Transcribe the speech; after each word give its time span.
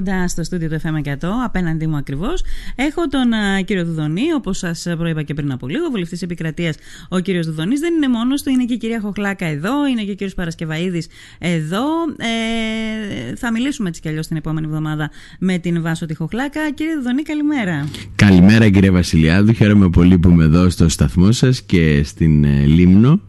Κοντά 0.00 0.28
στο 0.28 0.42
στούντιο 0.42 0.68
του 0.68 0.80
FM 0.82 1.08
100, 1.08 1.14
απέναντί 1.44 1.86
μου 1.86 1.96
ακριβώς, 1.96 2.42
έχω 2.74 3.08
τον 3.08 3.30
uh, 3.30 3.64
κύριο 3.64 3.84
Δουδονή, 3.84 4.32
όπως 4.34 4.58
σας 4.58 4.86
προείπα 4.98 5.22
και 5.22 5.34
πριν 5.34 5.52
από 5.52 5.68
λίγο, 5.68 5.90
βουλευτής 5.90 6.22
επικρατείας 6.22 6.76
ο 7.08 7.18
κύριος 7.18 7.46
Δουδονής. 7.46 7.80
Δεν 7.80 7.94
είναι 7.94 8.08
μόνος 8.08 8.42
του, 8.42 8.50
είναι 8.50 8.64
και 8.64 8.74
η 8.74 8.76
κυρία 8.76 9.00
Χοχλάκα 9.00 9.46
εδώ, 9.46 9.86
είναι 9.86 10.02
και 10.02 10.10
ο 10.10 10.14
κύριος 10.14 10.34
Παρασκευαίδης 10.34 11.06
εδώ. 11.38 11.84
Ε, 12.16 13.34
θα 13.36 13.52
μιλήσουμε 13.52 13.88
έτσι 13.88 14.00
κι 14.00 14.08
αλλιώς 14.08 14.26
την 14.26 14.36
επόμενη 14.36 14.66
εβδομάδα 14.66 15.10
με 15.38 15.58
την 15.58 15.82
Βάσο 15.82 16.06
τη 16.06 16.14
Χοχλάκα. 16.14 16.70
Κύριε 16.70 16.94
Δουδονή, 16.94 17.22
καλημέρα. 17.22 17.88
Καλημέρα, 18.14 18.70
κύριε 18.70 18.90
Βασιλιάδου. 18.90 19.52
Χαίρομαι 19.52 19.90
πολύ 19.90 20.18
που 20.18 20.28
είμαι 20.28 20.44
εδώ 20.44 20.70
στο 20.70 20.88
σταθμό 20.88 21.32
σας 21.32 21.62
και 21.62 22.02
στην 22.04 22.44
ε, 22.44 22.64
Λίμνο. 22.64 23.20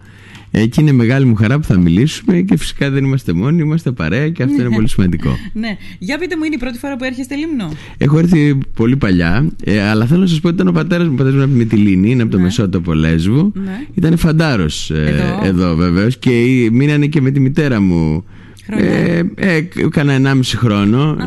Ε, 0.58 0.66
και 0.66 0.82
είναι 0.82 0.92
μεγάλη 0.92 1.26
μου 1.26 1.36
χαρά 1.36 1.60
που 1.60 1.64
θα 1.64 1.78
μιλήσουμε 1.78 2.42
και 2.42 2.58
φυσικά 2.58 2.90
δεν 2.90 3.04
είμαστε 3.04 3.34
μόνοι, 3.34 3.62
είμαστε 3.62 3.92
παρέα 3.92 4.30
και 4.30 4.44
αυτό 4.44 4.62
είναι 4.62 4.76
πολύ 4.76 4.90
σημαντικό. 4.90 5.38
ναι. 5.54 5.78
Για 6.00 6.18
πείτε 6.18 6.38
μου, 6.38 6.44
είναι 6.44 6.56
η 6.56 6.58
πρώτη 6.58 6.78
φορά 6.78 6.96
που 6.96 7.04
έρχεστε 7.04 7.36
Λίμνο; 7.36 7.72
Έχω 7.98 8.20
έρθει 8.20 8.58
πολύ 8.74 8.98
παλιά, 8.98 9.50
ε, 9.64 9.82
αλλά 9.82 10.06
θέλω 10.06 10.22
να 10.22 10.28
σας 10.28 10.40
πω 10.40 10.48
ότι 10.48 10.56
ήταν 10.56 10.68
ο 10.68 10.72
πατέρας 10.72 11.08
μου, 11.08 11.14
ο 11.14 11.18
πατέρας 11.18 11.38
μου 11.38 11.44
από 11.44 11.52
τη 11.52 11.58
Μυτιλίνη, 11.58 12.12
είναι 12.12 12.22
από 12.22 12.32
το 12.32 12.38
ναι. 12.38 12.44
Μεσότοπο 12.44 12.94
Λέσβου. 12.94 13.52
Ναι. 13.56 13.86
Ήταν 13.94 14.18
φαντάρος 14.18 14.90
ε, 14.92 15.04
εδώ, 15.06 15.42
εδώ 15.44 15.76
βεβαίως 15.76 16.18
και 16.18 16.32
μείνανε 16.72 17.06
και 17.08 17.22
με 17.22 17.32
τη 17.32 17.40
μητέρα 17.40 17.82
μου 17.82 18.24
ε, 18.70 19.22
ε, 19.36 19.62
κάνα 19.90 20.34
1,5 20.34 20.40
χρόνο, 20.44 21.18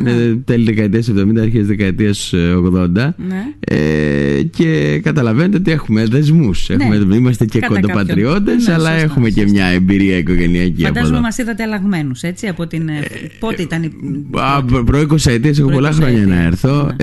τέλη 0.45 0.65
δεκαετίας 0.65 1.09
70, 1.09 1.41
αρχές 1.41 1.66
δεκαετίας 1.66 2.34
80. 2.34 2.88
Ναι. 2.92 3.14
Ε, 3.61 4.42
και 4.42 5.01
καταλαβαίνετε 5.02 5.56
ότι 5.56 5.70
έχουμε 5.70 6.05
δεσμούς. 6.05 6.69
Ναι. 6.69 7.16
Είμαστε 7.16 7.45
και 7.45 7.61
κοντοπατριώτες, 7.61 8.66
ναι, 8.66 8.74
αλλά 8.74 8.91
έχουμε 8.91 9.30
και 9.30 9.45
μια 9.45 9.66
εμπειρία 9.66 10.16
οικογενειακή. 10.16 10.83
Φαντάζομαι 10.83 11.20
μας 11.20 11.38
είδατε 11.38 11.62
αλλαγμένους, 11.62 12.23
έτσι. 12.23 12.47
Από 12.47 12.66
την, 12.66 12.88
ε, 12.88 13.01
πότε 13.39 13.62
ήταν 13.62 13.83
η. 13.83 13.91
Προ 14.84 14.98
20 15.00 15.30
ετία, 15.30 15.55
έχω 15.59 15.70
πολλά 15.70 15.92
χρόνια 15.92 16.27
να 16.27 16.42
έρθω. 16.42 16.97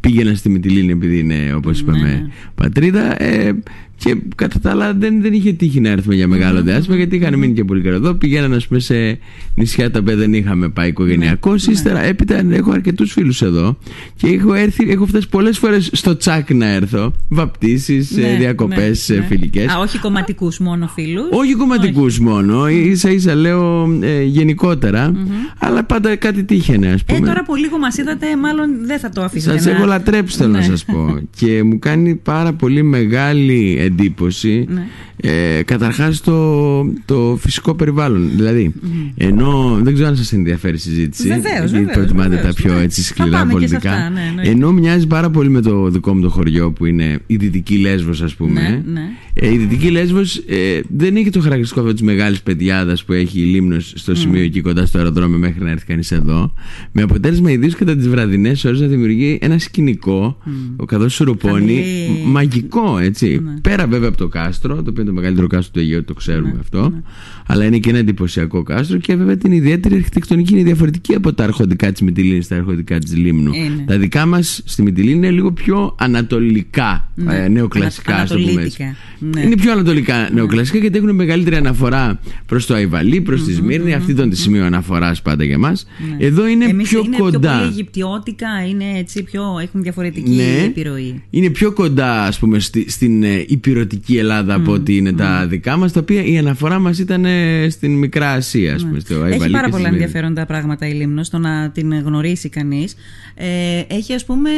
Ναι. 0.00 0.08
Ε, 0.08 0.10
πήγαινα 0.14 0.34
στη 0.34 0.48
Μυτιλίνη 0.48 0.92
επειδή 0.92 1.18
είναι, 1.18 1.54
όπως 1.54 1.80
είπαμε, 1.80 2.30
πατρίδα. 2.54 3.22
Ε, 3.22 3.52
και 3.96 4.16
κατά 4.36 4.58
τα 4.60 4.70
άλλα 4.70 4.92
δεν, 4.94 5.22
δεν 5.22 5.32
είχε 5.32 5.52
τύχει 5.52 5.80
να 5.80 5.88
έρθουμε 5.88 6.14
για 6.14 6.28
μεγάλο 6.28 6.60
mm-hmm. 6.60 6.64
διάστημα 6.64 6.96
γιατί 6.96 7.16
είχαν 7.16 7.38
μείνει 7.38 7.52
και 7.52 7.64
πολύ 7.64 7.82
καιρό 7.82 7.94
εδώ. 7.94 8.14
Πηγαίνανε 8.14 8.56
πούμε, 8.68 8.80
σε 8.80 9.18
νησιά 9.54 9.90
τα 9.90 9.98
οποία 9.98 10.16
δεν 10.16 10.34
είχαμε 10.34 10.68
πάει 10.68 10.88
οικογενειακό. 10.88 11.52
Mm-hmm. 11.52 11.70
Ύστερα 11.70 12.02
έπειτα 12.02 12.42
έχω 12.50 12.70
αρκετούς 12.70 13.12
φίλους 13.12 13.42
εδώ 13.42 13.78
και 14.16 14.26
έχω, 14.26 14.54
έρθει, 14.54 14.90
έχω 14.90 15.06
φτάσει 15.06 15.28
πολλές 15.28 15.58
φορές 15.58 15.90
στο 15.92 16.16
τσάκ 16.16 16.50
να 16.54 16.66
έρθω. 16.66 17.12
Βαπτίσεις, 17.28 18.10
ναι, 18.10 18.36
διακοπές 18.38 19.08
ναι, 19.08 19.16
ναι. 19.16 19.22
φιλικές. 19.22 19.66
Α, 19.66 19.78
όχι 19.78 19.98
κομματικούς 19.98 20.58
μόνο 20.58 20.86
φίλους. 20.86 21.28
Όχι 21.30 21.54
κομματικούς 21.54 22.18
μόνο. 22.18 22.64
σα 22.92 23.10
ίσα 23.10 23.34
λέω 23.34 23.98
ε, 24.00 24.22
γενικότερα. 24.22 25.12
Mm-hmm. 25.12 25.56
Αλλά 25.58 25.84
πάντα 25.84 26.16
κάτι 26.16 26.44
τύχαινε, 26.44 26.92
ας 26.92 27.04
πούμε. 27.04 27.18
Ε, 27.18 27.22
τώρα 27.22 27.44
που 27.44 27.54
λίγο 27.54 27.78
μας 27.78 27.96
είδατε, 27.98 28.36
μάλλον 28.36 28.86
δεν 28.86 28.98
θα 28.98 29.08
το 29.08 29.22
αφήσετε. 29.22 29.58
Σας 29.58 29.66
έχω 29.84 29.92
λατρέψει, 29.92 30.36
θέλω 30.36 30.52
να 30.52 30.62
σας 30.62 30.84
πω. 30.84 31.18
και 31.36 31.62
μου 31.62 31.78
κάνει 31.78 32.14
πάρα 32.14 32.52
πολύ 32.52 32.82
μεγάλη 32.82 33.76
εντύπωση 33.80 34.66
ναι. 34.68 34.86
Ε, 35.16 35.62
καταρχάς 35.64 36.20
το, 36.20 36.82
το 37.04 37.38
φυσικό 37.40 37.74
περιβάλλον 37.74 38.30
δηλαδή 38.36 38.72
ενώ 39.16 39.78
δεν 39.82 39.94
ξέρω 39.94 40.08
αν 40.08 40.16
σας 40.16 40.32
ενδιαφέρει 40.32 40.74
η 40.74 40.78
συζήτηση 40.78 41.28
βεβαίως, 41.28 41.70
γιατί 41.70 41.92
προτιμάτε 41.92 42.36
τα 42.36 42.52
πιο 42.54 42.72
έτσι 42.78 43.02
σκληρά 43.02 43.46
πολιτικά 43.46 44.10
ναι, 44.10 44.42
ενώ 44.42 44.72
μοιάζει 44.72 45.06
πάρα 45.06 45.30
πολύ 45.30 45.48
με 45.48 45.60
το 45.60 45.88
δικό 45.90 46.14
μου 46.14 46.20
το 46.20 46.28
χωριό 46.28 46.72
που 46.72 46.84
είναι 46.86 47.18
η 47.26 47.36
Δυτική 47.36 47.76
Λέσβος 47.76 48.22
ας 48.22 48.34
πούμε. 48.34 48.60
Ναι, 48.60 48.92
ναι. 48.92 49.02
Ε, 49.34 49.52
η 49.52 49.56
Δυτική 49.56 49.90
Λέσβος 49.90 50.36
ε, 50.36 50.80
δεν 50.88 51.16
έχει 51.16 51.30
το 51.30 51.40
χαρακτηριστικό 51.40 51.80
αυτό 51.80 51.92
της 51.92 52.02
μεγάλης 52.02 52.42
παιδιάδας 52.42 53.04
που 53.04 53.12
έχει 53.12 53.40
η 53.40 53.44
Λίμνος 53.44 53.92
στο 53.96 54.14
σημείο 54.14 54.42
εκεί 54.42 54.60
κοντά 54.60 54.86
στο 54.86 54.98
αεροδρόμιο 54.98 55.38
μέχρι 55.38 55.64
να 55.64 55.70
έρθει 55.70 55.86
κανείς 55.86 56.12
εδώ. 56.12 56.54
Με 56.92 57.02
αποτέλεσμα 57.02 57.50
ιδίως 57.50 57.74
κατά 57.74 57.96
τις 57.96 58.08
βραδινές 58.08 58.64
ώρες 58.64 58.80
να 58.80 58.86
δημιουργεί 58.86 59.38
ένα 59.40 59.58
σκηνικό 59.58 60.38
ο 60.76 60.84
καθώς 60.84 61.14
σουρουπώνει 61.14 61.84
μαγικό 62.26 62.98
έτσι. 62.98 63.42
Πέρα 63.60 63.86
βέβαια 63.86 64.08
από 64.08 64.16
το 64.16 64.28
κάστρο, 64.28 64.82
το 64.82 64.90
οποίο 64.90 65.03
είναι 65.04 65.12
το 65.12 65.20
μεγαλύτερο 65.20 65.46
κάστρο 65.46 65.72
του 65.72 65.78
Αιγαίου, 65.78 66.04
το 66.04 66.14
ξέρουμε 66.14 66.52
ναι, 66.52 66.58
αυτό. 66.60 66.88
Ναι. 66.90 67.02
Αλλά 67.46 67.64
είναι 67.64 67.78
και 67.78 67.88
ένα 67.88 67.98
εντυπωσιακό 67.98 68.62
κάστρο 68.62 68.98
και 68.98 69.16
βέβαια 69.16 69.36
την 69.36 69.52
ιδιαίτερη 69.52 69.94
αρχιτεκτονική 69.94 70.52
είναι 70.52 70.62
διαφορετική 70.62 71.14
από 71.14 71.32
τα 71.32 71.44
αρχοντικά 71.44 71.92
της 71.92 72.00
Μυτιλίνη 72.00 72.42
στα 72.42 72.56
αρχοντικά 72.56 72.98
της 72.98 73.16
Λίμνου. 73.16 73.52
Τα 73.86 73.98
δικά 73.98 74.26
μας 74.26 74.62
στη 74.64 74.82
Μυτιλίνη 74.82 75.16
είναι 75.16 75.30
λίγο 75.30 75.52
πιο 75.52 75.94
ανατολικά, 75.98 77.08
ναι. 77.14 77.36
ε, 77.36 77.48
νεοκλασικά, 77.48 78.16
ας 78.16 78.28
το 78.30 78.38
πούμε 78.38 78.62
έτσι. 78.62 78.96
Ναι. 79.18 79.40
Είναι 79.40 79.56
πιο 79.56 79.72
ανατολικά 79.72 80.18
ναι. 80.18 80.28
νεοκλασικά 80.32 80.78
γιατί 80.78 80.98
έχουν 80.98 81.14
μεγαλύτερη 81.14 81.56
αναφορά 81.56 82.20
προς 82.46 82.66
το 82.66 82.74
Αϊβαλί, 82.74 83.20
προς 83.20 83.44
τη 83.44 83.52
Σμύρνη. 83.52 83.94
Αυτή 83.94 84.10
ήταν 84.10 84.30
τη 84.30 84.36
σημείο 84.36 84.64
αναφοράς 84.64 85.22
πάντα 85.22 85.44
για 85.44 85.58
μας. 85.58 85.86
Εδώ 86.18 86.46
είναι 86.46 86.64
Εμείς 86.64 86.88
πιο 86.88 87.02
είναι 87.04 87.16
κοντά. 87.16 87.50
Είναι 87.50 87.58
πιο 87.58 87.66
Αιγυπτιώτικα, 87.66 88.48
είναι 88.68 88.84
έτσι 88.98 89.22
πιο, 89.22 89.42
έχουν 89.62 89.82
διαφορετική 89.82 90.40
επιρροή. 90.64 91.22
Είναι 91.30 91.50
πιο 91.50 91.72
κοντά, 91.72 92.22
ας 92.22 92.38
πούμε, 92.38 92.58
στη, 92.58 92.90
στην 92.90 93.22
ε, 93.22 93.44
υπηρετική 93.46 94.16
Ελλάδα 94.16 94.54
από 94.54 94.72
ότι 94.72 94.93
είναι 94.96 95.12
τα 95.12 95.46
δικά 95.46 95.76
μας, 95.76 95.92
τα 95.92 96.00
οποία 96.00 96.24
η 96.24 96.38
αναφορά 96.38 96.78
μας 96.78 96.98
ήταν 96.98 97.26
στην 97.70 97.98
Μικρά 97.98 98.30
Ασία, 98.30 98.74
ας 98.74 98.84
πούμε. 98.84 99.00
Στο 99.00 99.24
έχει 99.24 99.50
πάρα 99.50 99.68
πολλά 99.68 99.88
ενδιαφέροντα 99.88 100.46
πράγματα 100.46 100.88
η 100.88 100.92
Λίμνος 100.92 101.26
στο 101.26 101.38
να 101.38 101.70
την 101.70 101.94
γνωρίσει 101.94 102.48
κανείς. 102.48 102.94
Ε, 103.34 103.82
έχει, 103.86 104.12
ας 104.14 104.24
πούμε, 104.24 104.50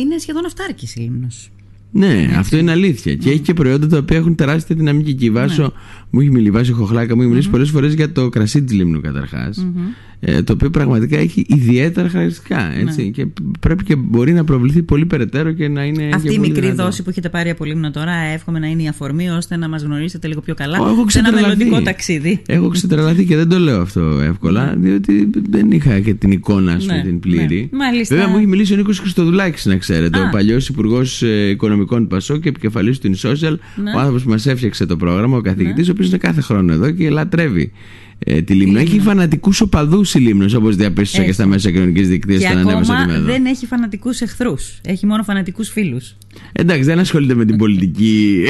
είναι 0.00 0.18
σχεδόν 0.18 0.46
αυτάρκης 0.46 0.94
η 0.94 1.00
Λίμνος. 1.00 1.50
Ναι, 1.92 2.30
αυτό 2.36 2.56
είναι 2.56 2.70
αλήθεια. 2.70 3.14
Και 3.14 3.30
έχει 3.30 3.38
και 3.38 3.54
προϊόντα 3.54 3.86
τα 3.86 3.98
οποία 3.98 4.16
έχουν 4.16 4.34
τεράστια 4.34 4.76
δυναμική. 4.76 5.14
Και 5.14 5.24
η 5.24 5.30
Βάσο, 5.30 5.62
ναι. 5.62 5.68
μου 6.10 6.20
έχει 6.20 6.30
μιλήσει, 6.30 6.50
Βάσο 6.50 6.74
Χοχλάκα, 6.74 7.14
μου 7.14 7.20
έχει 7.20 7.30
μιλήσει 7.30 7.48
mm-hmm. 7.48 7.52
πολλές 7.52 7.70
φορές 7.70 7.94
για 7.94 8.12
το 8.12 8.28
κρασί 8.28 8.62
της 8.62 8.76
Λίμνου 8.76 9.00
καταρχάς. 9.00 9.58
Ε, 9.58 9.64
το 10.44 10.52
οποίο 10.52 10.70
πραγματικά 10.70 11.18
έχει 11.18 11.46
ιδιαίτερα 11.48 12.08
χαρακτηριστικά. 12.08 12.72
Έτσι, 12.72 13.02
ναι. 13.02 13.08
Και 13.08 13.26
πρέπει 13.60 13.84
και 13.84 13.96
μπορεί 13.96 14.32
να 14.32 14.44
προβληθεί 14.44 14.82
πολύ 14.82 15.06
περαιτέρω 15.06 15.52
και 15.52 15.68
να 15.68 15.84
είναι. 15.84 16.08
Αυτή 16.14 16.34
η 16.34 16.38
μικρή 16.38 16.60
δυνατό. 16.60 16.84
δόση 16.84 17.02
που 17.02 17.10
έχετε 17.10 17.28
πάρει 17.28 17.50
από 17.50 17.64
Λίμνο 17.64 17.90
τώρα, 17.90 18.12
εύχομαι 18.12 18.58
να 18.58 18.66
είναι 18.66 18.82
η 18.82 18.88
αφορμή 18.88 19.30
ώστε 19.30 19.56
να 19.56 19.68
μας 19.68 19.82
γνωρίσετε 19.82 20.28
λίγο 20.28 20.40
πιο 20.40 20.54
καλά. 20.54 20.76
έχω 20.76 21.04
σε 21.08 21.18
ένα 21.18 21.32
μελλοντικό 21.32 21.82
ταξίδι. 21.82 22.42
Έχω 22.46 22.68
ξετρελαθεί 22.68 23.24
και 23.24 23.36
δεν 23.36 23.48
το 23.48 23.58
λέω 23.58 23.80
αυτό 23.80 24.20
εύκολα, 24.20 24.64
ναι. 24.64 24.88
διότι 24.88 25.30
δεν 25.50 25.70
είχα 25.70 26.00
και 26.00 26.14
την 26.14 26.30
εικόνα 26.30 26.78
σου 26.78 26.86
ναι, 26.86 27.02
την 27.02 27.20
πλήρη. 27.20 27.68
Ναι. 27.72 27.78
Μάλιστα. 27.78 28.14
Βέβαια 28.14 28.30
μου 28.30 28.36
έχει 28.36 28.46
μιλήσει 28.46 28.72
ο 28.72 28.76
Νίκος 28.76 28.98
Χριστοδουλάκης, 28.98 29.66
να 29.66 29.76
ξέρετε, 29.76 30.18
Α. 30.18 30.22
ο 30.22 30.28
παλιός 30.30 30.68
υπουργός 30.68 31.22
ε, 31.22 31.48
οικονομικών 31.48 32.06
Πασό 32.06 32.36
και 32.36 32.48
επικεφαλής 32.48 32.98
του 32.98 33.18
Social, 33.18 33.56
ναι. 33.82 33.90
ο 33.96 33.98
άνθρωπος 33.98 34.22
που 34.22 34.30
μας 34.30 34.46
έφτιαξε 34.46 34.86
το 34.86 34.96
πρόγραμμα, 34.96 35.36
ο 35.36 35.40
καθηγητής, 35.40 35.86
ναι. 35.86 35.90
ο 35.90 35.92
οποίος 35.92 36.08
είναι 36.08 36.18
κάθε 36.18 36.40
χρόνο 36.40 36.72
εδώ 36.72 36.90
και 36.90 37.10
λατρεύει 37.10 37.72
ε, 38.24 38.42
τη 38.42 38.54
Λίμνο. 38.54 38.78
Έχει 38.78 39.00
φανατικούς 39.00 39.60
οπαδούς 39.60 40.14
η 40.14 40.18
Λίμνος, 40.18 40.54
όπως 40.54 40.76
διαπίστωσα 40.76 41.24
και 41.24 41.32
στα 41.32 41.46
μέσα 41.46 41.70
κοινωνικής 41.70 42.08
δικτύωσης 42.08 42.44
όταν 42.44 42.58
ανέβασα 42.58 43.06
τη 43.06 43.20
Δεν 43.20 43.46
έχει 43.46 43.66
φανατικούς 43.66 44.20
εχθρούς. 44.20 44.80
Έχει 44.84 45.06
μόνο 45.06 45.22
φανατικούς 45.22 45.68
φίλους. 45.68 46.16
Εντάξει, 46.52 46.82
δεν 46.82 46.98
ασχολείται 46.98 47.34
με 47.34 47.44
την 47.44 47.56
πολιτική 47.56 48.44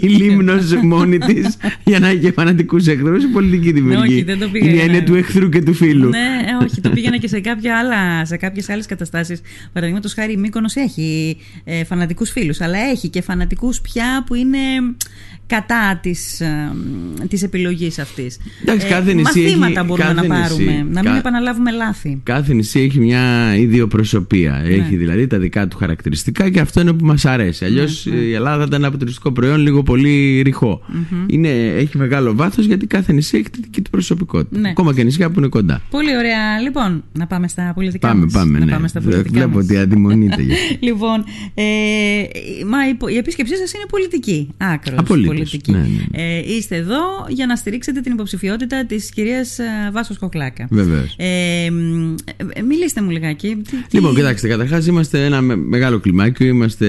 η 0.00 0.06
Λίμνος 0.06 0.72
μόνη 0.82 1.18
της 1.18 1.56
για 1.84 1.98
να 1.98 2.08
έχει 2.08 2.32
φανατικούς 2.32 2.86
εχθρούς. 2.86 3.24
Η 3.24 3.26
πολιτική 3.26 3.72
δημιουργεί. 3.72 4.24
Ναι, 4.24 4.32
όχι, 4.32 4.58
Είναι 4.58 4.76
η 4.76 4.80
έννοια 4.80 5.04
του 5.04 5.14
εχθρού 5.14 5.48
και 5.48 5.62
του 5.62 5.74
φίλου. 5.74 6.08
Ναι, 6.08 6.28
όχι, 6.62 6.80
το 6.80 6.90
πήγαινα 6.90 7.16
και 7.16 7.28
σε, 7.28 7.40
κάποια 7.40 7.78
άλλα, 7.78 8.24
σε 8.24 8.36
κάποιες 8.36 8.68
άλλες 8.68 8.86
καταστάσεις. 8.86 9.40
Παραδείγματος 9.72 10.14
χάρη, 10.14 10.32
η 10.32 10.36
Μύκονος 10.36 10.76
έχει 10.76 11.36
ε, 11.64 11.84
φανατικούς 11.84 12.30
φίλους, 12.30 12.60
αλλά 12.60 12.78
έχει 12.78 13.08
και 13.08 13.22
φανατικούς 13.22 13.80
πια 13.80 14.24
που 14.26 14.34
είναι 14.34 14.58
κατά 15.50 15.98
της, 16.02 16.40
ε, 16.40 16.72
της 17.28 17.42
επιλογής 17.42 17.98
αυτής. 17.98 18.38
Εντάξει, 18.62 18.86
κάθε 18.86 19.10
ε, 19.10 19.14
νησί 19.14 19.40
μαθήματα 19.40 19.80
έχει, 19.80 19.86
μπορούμε 19.86 20.14
κάθε 20.14 20.26
να 20.26 20.34
πάρουμε, 20.34 20.72
νησί, 20.72 20.86
να 20.90 21.02
μην 21.02 21.14
επαναλάβουμε 21.14 21.70
λάθη. 21.70 22.20
Κάθε 22.22 22.52
νησί 22.52 22.80
έχει 22.80 22.98
μια 22.98 23.54
ιδιοπροσωπία. 23.56 24.62
Ναι. 24.64 24.74
Έχει 24.74 24.96
δηλαδή 24.96 25.26
τα 25.26 25.38
δικά 25.38 25.68
του 25.68 25.76
χαρακτηριστικά 25.76 26.50
και 26.50 26.60
αυτό 26.60 26.80
είναι 26.80 26.92
που 26.92 27.04
μας 27.04 27.24
αρέσει. 27.24 27.64
Αλλιώς 27.64 28.06
ναι, 28.06 28.14
ναι. 28.14 28.20
η 28.20 28.32
Ελλάδα 28.32 28.64
ήταν 28.64 28.84
ένα 28.84 28.96
τουριστικό 28.96 29.32
προϊόν 29.32 29.60
λίγο 29.60 29.82
πολύ 29.82 30.40
ρηχό. 30.40 30.80
Mm-hmm. 30.88 31.32
Είναι, 31.32 31.48
έχει 31.66 31.98
μεγάλο 31.98 32.34
βάθος 32.34 32.64
γιατί 32.64 32.86
κάθε 32.86 33.12
νησί 33.12 33.36
έχει 33.36 33.50
τη 33.50 33.60
δική 33.60 33.80
του 33.80 33.90
προσωπικότητα. 33.90 34.60
Ναι. 34.60 34.68
Ακόμα 34.68 34.94
και 34.94 35.02
νησιά 35.02 35.30
που 35.30 35.38
είναι 35.38 35.48
κοντά. 35.48 35.82
Πολύ 35.90 36.16
ωραία. 36.16 36.60
Λοιπόν, 36.60 37.04
να 37.12 37.26
πάμε 37.26 37.48
στα 37.48 37.72
πολιτικά 37.74 38.08
πάμε, 38.08 38.20
μας. 38.24 38.32
Πάμε, 38.32 38.58
να 38.58 38.64
ναι. 38.64 38.72
πάμε 38.72 38.88
στα 38.88 39.00
πολιτικά 39.00 39.30
Βλέπω 39.30 39.56
μας. 39.56 39.64
ότι 39.64 39.76
αντιμονείτε. 39.76 40.42
λοιπόν, 40.88 41.24
ε, 41.54 41.64
μα 42.66 42.88
η, 42.88 43.14
η 43.14 43.16
επίσκεψή 43.16 43.56
σας 43.56 43.72
είναι 43.72 43.84
πολιτική. 43.88 44.48
Άκρος 44.56 44.98
πολιτική. 45.42 45.70
Ναι, 45.70 45.78
ναι. 45.78 46.22
Ε, 46.22 46.54
είστε 46.56 46.76
εδώ 46.76 46.98
για 47.28 47.46
να 47.46 47.56
στηρίξετε 47.56 48.00
την 48.00 48.12
υποψηφιότητα 48.12 48.84
της 48.86 49.10
κυρίας 49.10 49.58
ε, 49.58 49.64
Βάσος 49.92 50.18
Κοκλάκα. 50.18 50.66
Βεβαίως. 50.70 51.14
Ε, 51.16 51.64
ε, 52.52 52.62
μιλήστε 52.62 53.02
μου 53.02 53.10
λιγάκι. 53.10 53.56
Τι, 53.88 53.96
λοιπόν, 53.96 54.14
κοιτάξτε, 54.14 54.48
καταρχάς 54.48 54.86
είμαστε 54.86 55.24
ένα 55.24 55.40
μεγάλο 55.42 55.98
κλιμάκιο. 55.98 56.46
Είμαστε 56.46 56.88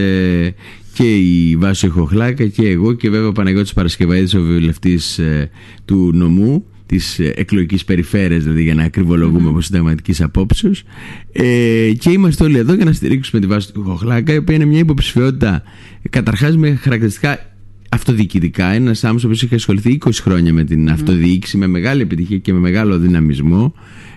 και 0.94 1.16
η 1.16 1.56
Βάσο 1.56 1.90
Κοκλάκα 1.90 2.46
και 2.46 2.68
εγώ 2.68 2.94
και 2.94 3.10
βέβαια 3.10 3.28
ο 3.28 3.32
Παναγιώτης 3.32 3.74
Παρασκευαίδης, 3.74 4.34
ο 4.34 4.42
βουλευτής 4.42 5.20
ε, 5.20 5.50
του 5.86 6.12
νομού 6.14 6.66
της 6.86 7.20
εκλογικής 7.20 7.86
περιφέρειας, 7.86 8.44
δηλαδή 8.44 8.64
για 8.64 8.74
να 8.74 8.84
ακριβολογούμε 8.84 9.48
mm-hmm. 9.48 9.52
από 9.52 9.62
συνταγματικής 9.62 10.22
απόψεως. 10.22 10.84
Ε, 11.32 11.92
και 12.00 12.12
είμαστε 12.12 12.44
όλοι 12.44 12.58
εδώ 12.58 12.74
για 12.74 12.86
να 12.86 12.92
στηρίξουμε 12.92 13.42
τη 13.42 13.48
βάση 13.48 13.74
του 13.74 13.84
Χοχλάκα, 13.84 14.34
η 14.34 14.38
οποία 14.38 14.56
είναι 14.56 14.66
μια 14.66 14.80
υποψηφιότητα 14.80 15.64
καταρχάς 16.10 16.58
με 16.58 16.76
χαρακτηριστικά 16.76 17.51
αυτοδιοικητικά. 17.94 18.66
Ένας 18.66 19.04
άνθρωπο 19.04 19.36
που 19.36 19.46
είχε 19.46 19.56
ασχοληθεί 19.56 19.98
20 20.06 20.10
χρόνια 20.22 20.54
με 20.54 20.64
την 20.64 20.90
αυτοδιοίκηση, 20.90 21.58
με 21.58 21.68
μεγάλη 21.68 22.02
επιτυχία 22.02 22.38
και 22.38 22.54
με 22.54 22.60
μεγάλο 22.60 23.00
δυναμισμό. 23.00 23.74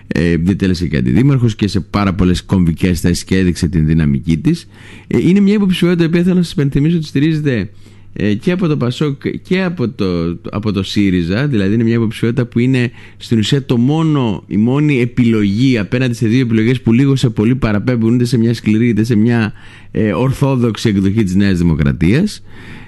ε, 0.07 0.37
διατέλεσε 0.37 0.87
και 0.87 0.97
αντιδήμαρχος 0.97 1.55
και 1.55 1.67
σε 1.67 1.79
πάρα 1.79 2.13
πολλές 2.13 2.43
κομβικές 2.43 2.99
θέσεις 2.99 3.23
και 3.23 3.37
έδειξε 3.37 3.67
την 3.67 3.85
δυναμική 3.85 4.37
της. 4.37 4.67
Ε, 5.07 5.17
είναι 5.27 5.39
μια 5.39 5.53
υποψηφιότητα 5.53 6.09
που 6.09 6.17
θέλω 6.17 6.35
να 6.35 6.43
σας 6.43 6.51
υπενθυμίσω 6.51 6.97
ότι 6.97 7.05
στηρίζεται 7.05 7.69
ε, 8.17 8.33
και 8.33 8.51
από 8.51 8.67
το 8.67 8.77
Πασόκ 8.77 9.21
και 9.41 9.63
από 9.63 9.89
το, 9.89 10.39
από 10.51 10.71
το 10.71 10.83
ΣΥΡΙΖΑ 10.83 11.47
δηλαδή 11.47 11.73
είναι 11.73 11.83
μια 11.83 11.95
υποψηφιότητα 11.95 12.45
που 12.45 12.59
είναι 12.59 12.91
στην 13.17 13.37
ουσία 13.37 13.65
το 13.65 13.77
μόνο, 13.77 14.43
η 14.47 14.57
μόνη 14.57 15.01
επιλογή 15.01 15.77
απέναντι 15.77 16.13
σε 16.13 16.27
δύο 16.27 16.39
επιλογές 16.39 16.81
που 16.81 16.93
λίγο 16.93 17.15
σε 17.15 17.29
πολύ 17.29 17.55
παραπέμπουν 17.55 18.15
είτε 18.15 18.25
σε 18.25 18.37
μια 18.37 18.53
σκληρή 18.53 18.87
είτε 18.87 19.03
σε 19.03 19.15
μια 19.15 19.53
ε, 19.91 20.13
ορθόδοξη 20.13 20.89
εκδοχή 20.89 21.23
της 21.23 21.35
Νέας 21.35 21.57
Δημοκρατίας 21.57 22.43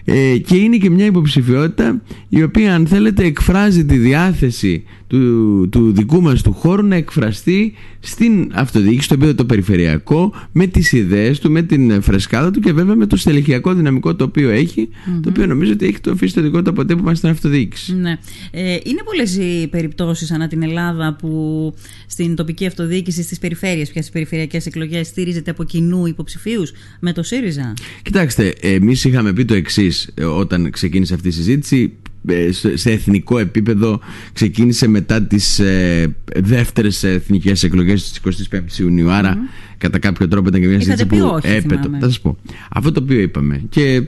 ε, 0.09 0.37
και 0.37 0.55
είναι 0.55 0.77
και 0.77 0.89
μια 0.89 1.05
υποψηφιότητα 1.05 2.01
η 2.29 2.43
οποία 2.43 2.75
αν 2.75 2.87
θέλετε 2.87 3.23
εκφράζει 3.25 3.85
τη 3.85 3.97
διάθεση 3.97 4.83
του, 5.07 5.67
του 5.71 5.91
δικού 5.91 6.21
μας 6.21 6.41
του 6.41 6.53
χώρου 6.53 6.83
να 6.83 6.95
εκφραστεί 6.95 7.73
στην 7.99 8.51
αυτοδιοίκηση, 8.53 9.03
στο 9.03 9.13
επίπεδο 9.13 9.35
το 9.35 9.45
περιφερειακό 9.45 10.33
με 10.51 10.67
τις 10.67 10.91
ιδέες 10.91 11.39
του, 11.39 11.51
με 11.51 11.61
την 11.61 12.01
φρεσκάδα 12.01 12.51
του 12.51 12.59
και 12.59 12.73
βέβαια 12.73 12.95
με 12.95 13.05
το 13.05 13.17
στελεχειακό 13.17 13.73
δυναμικό 13.73 14.15
το 14.15 14.23
οποίο 14.23 14.49
έχει 14.49 14.89
το 15.21 15.29
οποίο 15.29 15.45
νομίζω 15.45 15.71
ότι 15.71 15.85
έχει 15.85 15.99
το 15.99 16.11
αφήσει 16.11 16.33
το 16.33 16.41
δικό 16.41 16.61
του 16.61 16.69
αποτέλεσμα 16.69 17.15
στην 17.15 17.29
αυτοδιοίκηση. 17.29 17.95
Ναι. 17.95 18.17
Ε, 18.51 18.77
είναι 18.83 19.01
πολλές 19.05 19.37
οι 19.37 19.67
περιπτώσεις 19.67 20.31
ανά 20.31 20.47
την 20.47 20.63
Ελλάδα 20.63 21.15
που 21.15 21.73
στην 22.07 22.35
τοπική 22.35 22.65
αυτοδιοίκηση 22.65 23.23
στις 23.23 23.39
περιφέρειες 23.39 23.89
πια 23.91 24.01
στις 24.01 24.13
περιφερειακές 24.13 24.65
εκλογές 24.65 25.07
στήριζεται 25.07 25.51
από 25.51 25.63
κοινού 25.63 26.05
υποψηφίους 26.05 26.71
με 26.99 27.13
το 27.13 27.23
ΣΥΡΙΖΑ; 27.23 27.73
Κοιτάξτε, 28.01 28.53
εμείς 28.61 29.03
είχαμε 29.03 29.33
πει 29.33 29.45
το 29.45 29.53
εξής 29.53 29.96
ε, 29.96 29.96
όταν 30.37 30.69
ξεκίνησε 30.69 31.13
αυτή 31.13 31.27
η 31.27 31.31
συζήτηση 31.31 31.93
ε, 32.27 32.49
σε 32.73 32.91
εθνικό 32.91 33.39
επίπεδο 33.39 33.99
ξεκίνησε 34.33 34.87
μετά 34.87 35.21
τις 35.23 35.59
ε, 35.59 36.15
δεύτερες 36.35 37.03
εθνικές 37.03 37.63
εκλογές 37.63 38.19
της 38.21 38.47
25 38.51 38.79
Ιουνίου. 38.79 39.11
Άρα 39.11 39.37
κατά 39.77 39.99
κάποιο 39.99 40.27
τρόπο 40.27 40.47
ήταν 40.47 40.61
και 40.61 40.67
μια 40.67 40.79
συζήτηση 40.79 41.05
που 41.05 41.39
έπεται. 41.41 41.89
θα 41.99 42.05
σας 42.05 42.19
πω. 42.19 42.37
Αυτό 42.69 42.91
το 42.91 43.01
οποίο 43.03 43.19
είπαμε 43.19 43.61
και, 43.69 44.03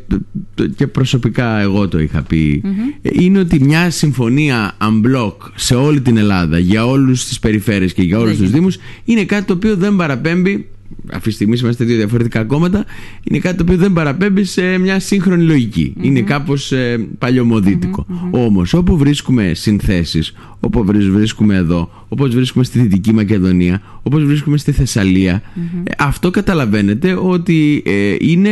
και 0.75 0.88
προσωπικά 0.88 1.59
εγώ 1.59 1.88
το 1.88 2.00
είχα 2.00 2.21
πει 2.21 2.62
είναι 3.01 3.39
ότι 3.39 3.59
μια 3.63 3.89
συμφωνία 3.89 4.77
unblock 4.81 5.35
σε 5.56 5.75
όλη 5.75 6.01
την 6.01 6.18
Ελλάδα 6.18 6.59
για 6.59 6.85
όλους 6.85 7.25
τις 7.25 7.39
περιφέρειες 7.39 7.94
και 7.94 8.01
για 8.01 8.19
όλους 8.19 8.38
τους 8.38 8.51
δήμους 8.51 8.77
είναι 9.06 9.25
κάτι 9.25 9.45
το 9.45 9.53
οποίο 9.53 9.75
δεν 9.75 9.95
παραπέμπει 9.95 10.68
αυτή 11.13 11.29
τη 11.29 11.35
στιγμή 11.35 11.57
είμαστε 11.61 11.85
δύο 11.85 11.95
διαφορετικά 11.95 12.44
κόμματα, 12.44 12.85
είναι 13.23 13.39
κάτι 13.39 13.57
το 13.57 13.63
οποίο 13.63 13.77
δεν 13.77 13.94
παραπέμπει 13.94 14.44
σε 14.44 14.77
μια 14.77 15.00
σύγχρονη 15.00 15.71
Είναι 16.01 16.21
κάπως 16.21 16.71
ε, 16.71 17.07
παλιωμοδίτικο. 17.17 18.06
Όμως, 18.31 18.73
όπου 18.73 18.97
βρίσκουμε 18.97 19.51
συνθέσεις, 19.53 20.33
όπω 20.59 20.83
βρίσκουμε 20.83 21.56
εδώ, 21.56 22.06
όπω 22.07 22.25
βρίσκουμε 22.25 22.63
στη 22.63 22.79
Δυτική 22.79 23.13
Μακεδονία, 23.13 23.81
όπω 24.03 24.17
βρίσκουμε 24.17 24.57
στη 24.57 24.71
θεσσαλια 24.71 25.41
ε, 25.83 25.91
αυτό 25.97 26.31
καταλαβαίνετε 26.31 27.17
ότι 27.21 27.83
ε, 27.85 28.15
είναι, 28.19 28.50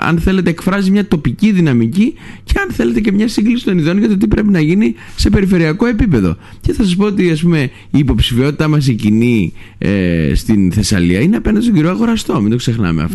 αν 0.00 0.18
θέλετε, 0.18 0.50
εκφράζει 0.50 0.90
μια 0.90 1.06
τοπική 1.06 1.52
δυναμική 1.52 2.14
και 2.44 2.54
αν 2.58 2.70
θέλετε 2.70 3.00
και 3.00 3.12
μια 3.12 3.28
σύγκληση 3.28 3.64
των 3.64 3.78
ιδεών 3.78 3.98
για 3.98 4.08
το 4.08 4.16
τι 4.16 4.26
πρέπει 4.28 4.48
να 4.48 4.60
γίνει 4.60 4.94
σε 5.16 5.30
περιφερειακό 5.30 5.86
επίπεδο. 5.86 6.36
Και 6.60 6.72
θα 6.72 6.84
σας 6.84 6.96
πω 6.96 7.04
ότι 7.04 7.30
ας 7.30 7.42
πούμε, 7.42 7.70
η 7.90 7.98
υποψηφιότητά 7.98 8.68
μας 8.68 8.88
η 8.88 8.94
κοινή 8.94 9.52
ε, 9.78 10.32
στην 10.34 10.72
Θεσσαλία 10.72 11.20
είναι 11.20 11.36
απέναντι 11.36 11.64
στον 11.64 11.74
κύριο 11.80 11.94
Αγοραστό. 11.96 12.40
Μην 12.40 12.50
το 12.50 12.56
ξεχνάμε 12.56 13.08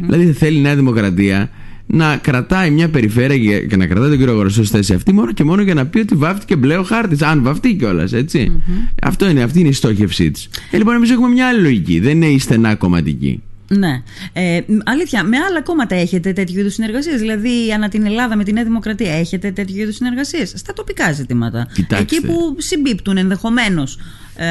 Δηλαδή 0.00 0.32
θέλει 0.32 0.58
η 0.58 0.60
Νέα 0.60 0.76
Δημοκρατία 0.76 1.50
να 1.86 2.16
κρατάει 2.16 2.70
μια 2.70 2.88
περιφέρεια 2.88 3.60
και 3.60 3.76
να 3.76 3.86
κρατάει 3.86 4.08
τον 4.08 4.18
κύριο 4.18 4.32
Αγοραστό 4.32 4.64
στη 4.64 4.76
θέση 4.76 4.94
αυτή 4.94 5.12
μόνο 5.12 5.32
και 5.32 5.44
μόνο 5.44 5.62
για 5.62 5.74
να 5.74 5.86
πει 5.86 5.98
ότι 5.98 6.14
βάφτηκε 6.14 6.56
μπλε 6.56 6.76
ο 6.76 6.82
χάρτη. 6.82 7.24
Αν 7.24 7.42
βαφτεί 7.42 7.74
κιόλας, 7.74 8.12
Αυτό 9.02 9.28
είναι, 9.28 9.42
αυτή 9.42 9.60
είναι 9.60 9.68
η 9.68 9.72
στόχευσή 9.72 10.30
της. 10.30 10.48
Ε, 10.70 10.76
λοιπόν, 10.76 10.94
εμείς 10.94 11.10
έχουμε 11.10 11.28
μια 11.28 11.48
άλλη 11.48 11.60
λογική. 11.60 12.00
Δεν 12.00 12.10
είναι 12.10 12.26
η 12.26 12.38
στενά 12.38 12.74
κομματική. 12.74 13.42
Ναι. 13.68 14.02
Ε, 14.32 14.60
αλήθεια, 14.84 15.24
με 15.24 15.36
άλλα 15.36 15.62
κόμματα 15.62 15.94
έχετε 15.94 16.32
τέτοιου 16.32 16.58
είδους 16.58 16.74
συνεργασίες; 16.74 17.20
Δηλαδή, 17.20 17.72
ανά 17.74 17.88
την 17.88 18.06
Ελλάδα 18.06 18.36
με 18.36 18.44
τη 18.44 18.52
Νέα 18.52 18.64
Δημοκρατία 18.64 19.12
έχετε 19.12 19.50
τέτοιου 19.50 19.80
είδους 19.80 19.94
συνεργασίες; 19.94 20.52
Στα 20.56 20.72
τοπικά 20.72 21.12
ζητήματα. 21.12 21.66
Κοιτάξτε. 21.74 22.16
Εκεί 22.16 22.26
που 22.26 22.56
συμπίπτουν 22.58 23.16
ενδεχομένως 23.16 23.98
ε, 24.42 24.46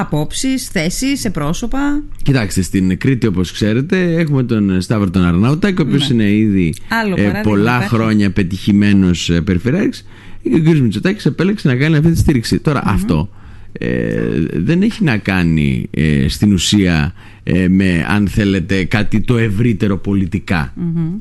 απόψεις, 0.00 0.68
θέσεις, 0.68 1.20
σε 1.20 1.30
πρόσωπα. 1.30 2.02
Κοιτάξτε, 2.22 2.62
στην 2.62 2.98
Κρήτη, 2.98 3.26
όπως 3.26 3.52
ξέρετε, 3.52 4.14
έχουμε 4.14 4.42
τον 4.42 4.80
Σταύρο 4.80 5.10
τον 5.10 5.24
Αρναούτακ, 5.24 5.78
ο 5.78 5.82
οποίος 5.82 6.10
ναι. 6.10 6.24
είναι 6.24 6.32
ήδη 6.32 6.74
ε, 7.16 7.40
πολλά 7.42 7.80
χρόνια 7.80 8.30
πετυχημένος 8.30 9.30
ε, 9.30 9.40
περιφερειάρχης. 9.40 10.06
Και 10.42 10.54
ο 10.54 10.72
κ. 10.72 10.78
Μητσοτάκης 10.78 11.26
επέλεξε 11.26 11.68
να 11.68 11.76
κάνει 11.76 11.96
αυτή 11.96 12.10
τη 12.10 12.18
στήριξη. 12.18 12.58
Τώρα, 12.58 12.82
αυτό 12.84 13.28
ε, 13.78 14.40
δεν 14.54 14.82
έχει 14.82 15.04
να 15.04 15.16
κάνει 15.16 15.88
ε, 15.90 16.28
στην 16.28 16.52
ουσία 16.52 17.14
ε, 17.42 17.68
με 17.68 18.06
αν 18.08 18.28
θέλετε 18.28 18.84
κάτι 18.84 19.20
το 19.20 19.36
ευρύτερο 19.36 20.00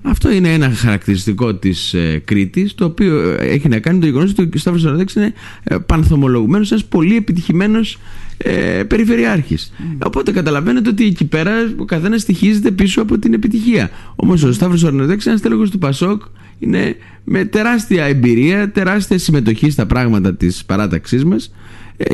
Αυτό 0.02 0.32
είναι 0.32 0.54
ένα 0.54 0.70
χαρακτηριστικό 0.70 1.56
της 1.56 1.94
ε, 1.94 2.22
Κρήτης 2.26 2.76
το 2.76 2.86
οποίο 2.86 3.38
έχει 3.40 3.68
να 3.68 3.80
κάνει 3.80 4.00
το 4.00 4.06
γεγονός 4.06 4.32
ότι 4.32 4.50
ο 4.56 4.58
Σταύρος 4.60 4.86
Αραδέξ 4.86 5.14
είναι 5.14 5.34
ε, 5.64 5.76
πανθομολογουμένος 5.86 6.72
ένας 6.72 6.86
πολύ 6.86 7.16
επιτυχημένος 7.16 8.00
ε, 8.38 8.84
περιφερειάρχης. 8.84 9.74
Οπότε 10.06 10.32
καταλαβαίνετε 10.32 10.90
ότι 10.90 11.06
εκεί 11.06 11.26
πέρα 11.26 11.52
ο 11.78 11.86
καθένας 11.86 12.22
στοιχίζεται 12.22 12.72
πίσω 12.72 13.02
από 13.02 13.20
την 13.20 13.34
επιτυχία. 13.34 13.90
Όμως 14.16 14.44
ο 14.44 14.52
Σταύρος 14.52 14.84
Αρνοδέξ 14.84 15.24
είναι 15.24 15.34
ένας 15.34 15.42
τέλεχος 15.42 15.70
του 15.70 15.78
Πασόκ 15.78 16.22
είναι 16.60 16.96
με 17.24 17.46
τεράστια 17.46 18.06
εμπειρία 18.06 18.72
τεράστια 18.72 19.18
συμμετοχή 19.18 19.70
στα 19.70 19.86
πράγματα 19.86 20.36
της 20.36 20.66
παράταξής 20.66 21.26
μας. 21.26 21.46
ε, 21.46 21.63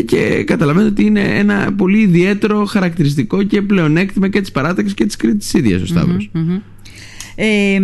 και 0.06 0.44
καταλαβαίνετε 0.44 0.92
ότι 0.92 1.06
είναι 1.06 1.22
ένα 1.22 1.74
πολύ 1.78 2.00
ιδιαίτερο 2.00 2.66
χαρακτηριστικό 2.66 3.44
και 3.44 3.62
πλεονέκτημα 3.62 4.28
και 4.28 4.42
της 4.42 4.52
παράταξης 4.52 4.94
και 4.94 5.06
της 5.06 5.16
Κρήτης 5.16 5.54
ίδιας 5.54 5.82
ο 5.82 5.86
σταυρος 5.86 6.32
ε, 7.42 7.74
ε, 7.74 7.80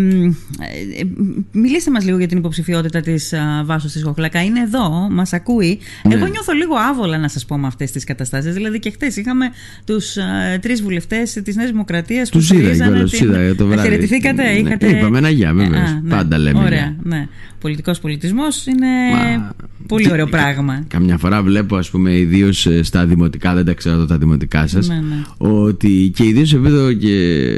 μιλήστε 1.52 1.92
μας 1.92 2.06
λίγο 2.06 2.18
για 2.18 2.28
την 2.28 2.38
υποψηφιότητα 2.38 3.02
της 3.02 3.34
Βάσος 3.66 3.92
της 3.92 4.04
Χοχλακά. 4.04 4.44
Είναι 4.44 4.60
εδώ, 4.60 5.08
μας 5.12 5.34
ακούει. 5.34 5.80
Ναι. 6.04 6.14
Εγώ 6.14 6.26
νιώθω 6.26 6.54
λίγο 6.54 6.76
άβολα 6.90 7.18
να 7.18 7.28
σας 7.28 7.46
πω 7.46 7.58
με 7.58 7.68
αυτές 7.68 7.92
τις 7.92 8.04
καταστάσεις. 8.04 8.54
Δηλαδή 8.54 8.80
και 8.80 8.90
χτες 8.90 9.16
είχαμε 9.16 9.46
τους 9.86 10.18
α, 10.18 10.24
τρεις 10.60 10.82
βουλευτές 10.82 11.32
της 11.44 11.56
Νέας 11.56 11.70
Δημοκρατίας 11.70 12.30
που 12.30 12.42
στηρίζανε 12.42 13.04
την... 13.04 13.28
Είδα, 13.28 13.56
το 13.56 13.66
βράδυ. 13.66 13.82
Χαιρετηθήκατε, 13.82 14.44
ναι, 14.44 14.50
είχατε... 14.50 14.88
Είπαμε 14.88 15.18
ένα 15.18 15.30
γεια 15.30 15.54
βέβαια, 15.54 16.02
ναι. 16.04 16.10
πάντα 16.10 16.38
λέμε. 16.38 16.64
Ωραία, 16.64 16.96
ναι. 17.04 17.28
Πολιτικός 17.60 18.00
πολιτισμός 18.00 18.66
είναι 18.66 18.88
Μα... 19.12 19.56
πολύ 19.88 20.12
ωραίο 20.12 20.28
πράγμα. 20.28 20.84
Καμιά 20.88 21.18
φορά 21.18 21.44
βλέπω 21.44 21.76
ας 21.76 21.90
πούμε 21.90 22.18
ιδίως 22.18 22.66
ε, 22.66 22.84
στα 22.84 23.06
δημοτικά, 23.06 23.54
δεν 23.54 23.66
τα 23.66 23.74
ξέρω 23.74 24.06
τα 24.06 24.18
δημοτικά 24.18 24.68
σας, 24.68 24.88
ναι, 24.88 24.96
ναι. 24.96 25.24
ότι 25.38 26.12
και 26.16 26.24
ιδίως 26.24 26.50
σε 26.50 26.56
επίπεδο 26.56 26.94
και 26.94 27.56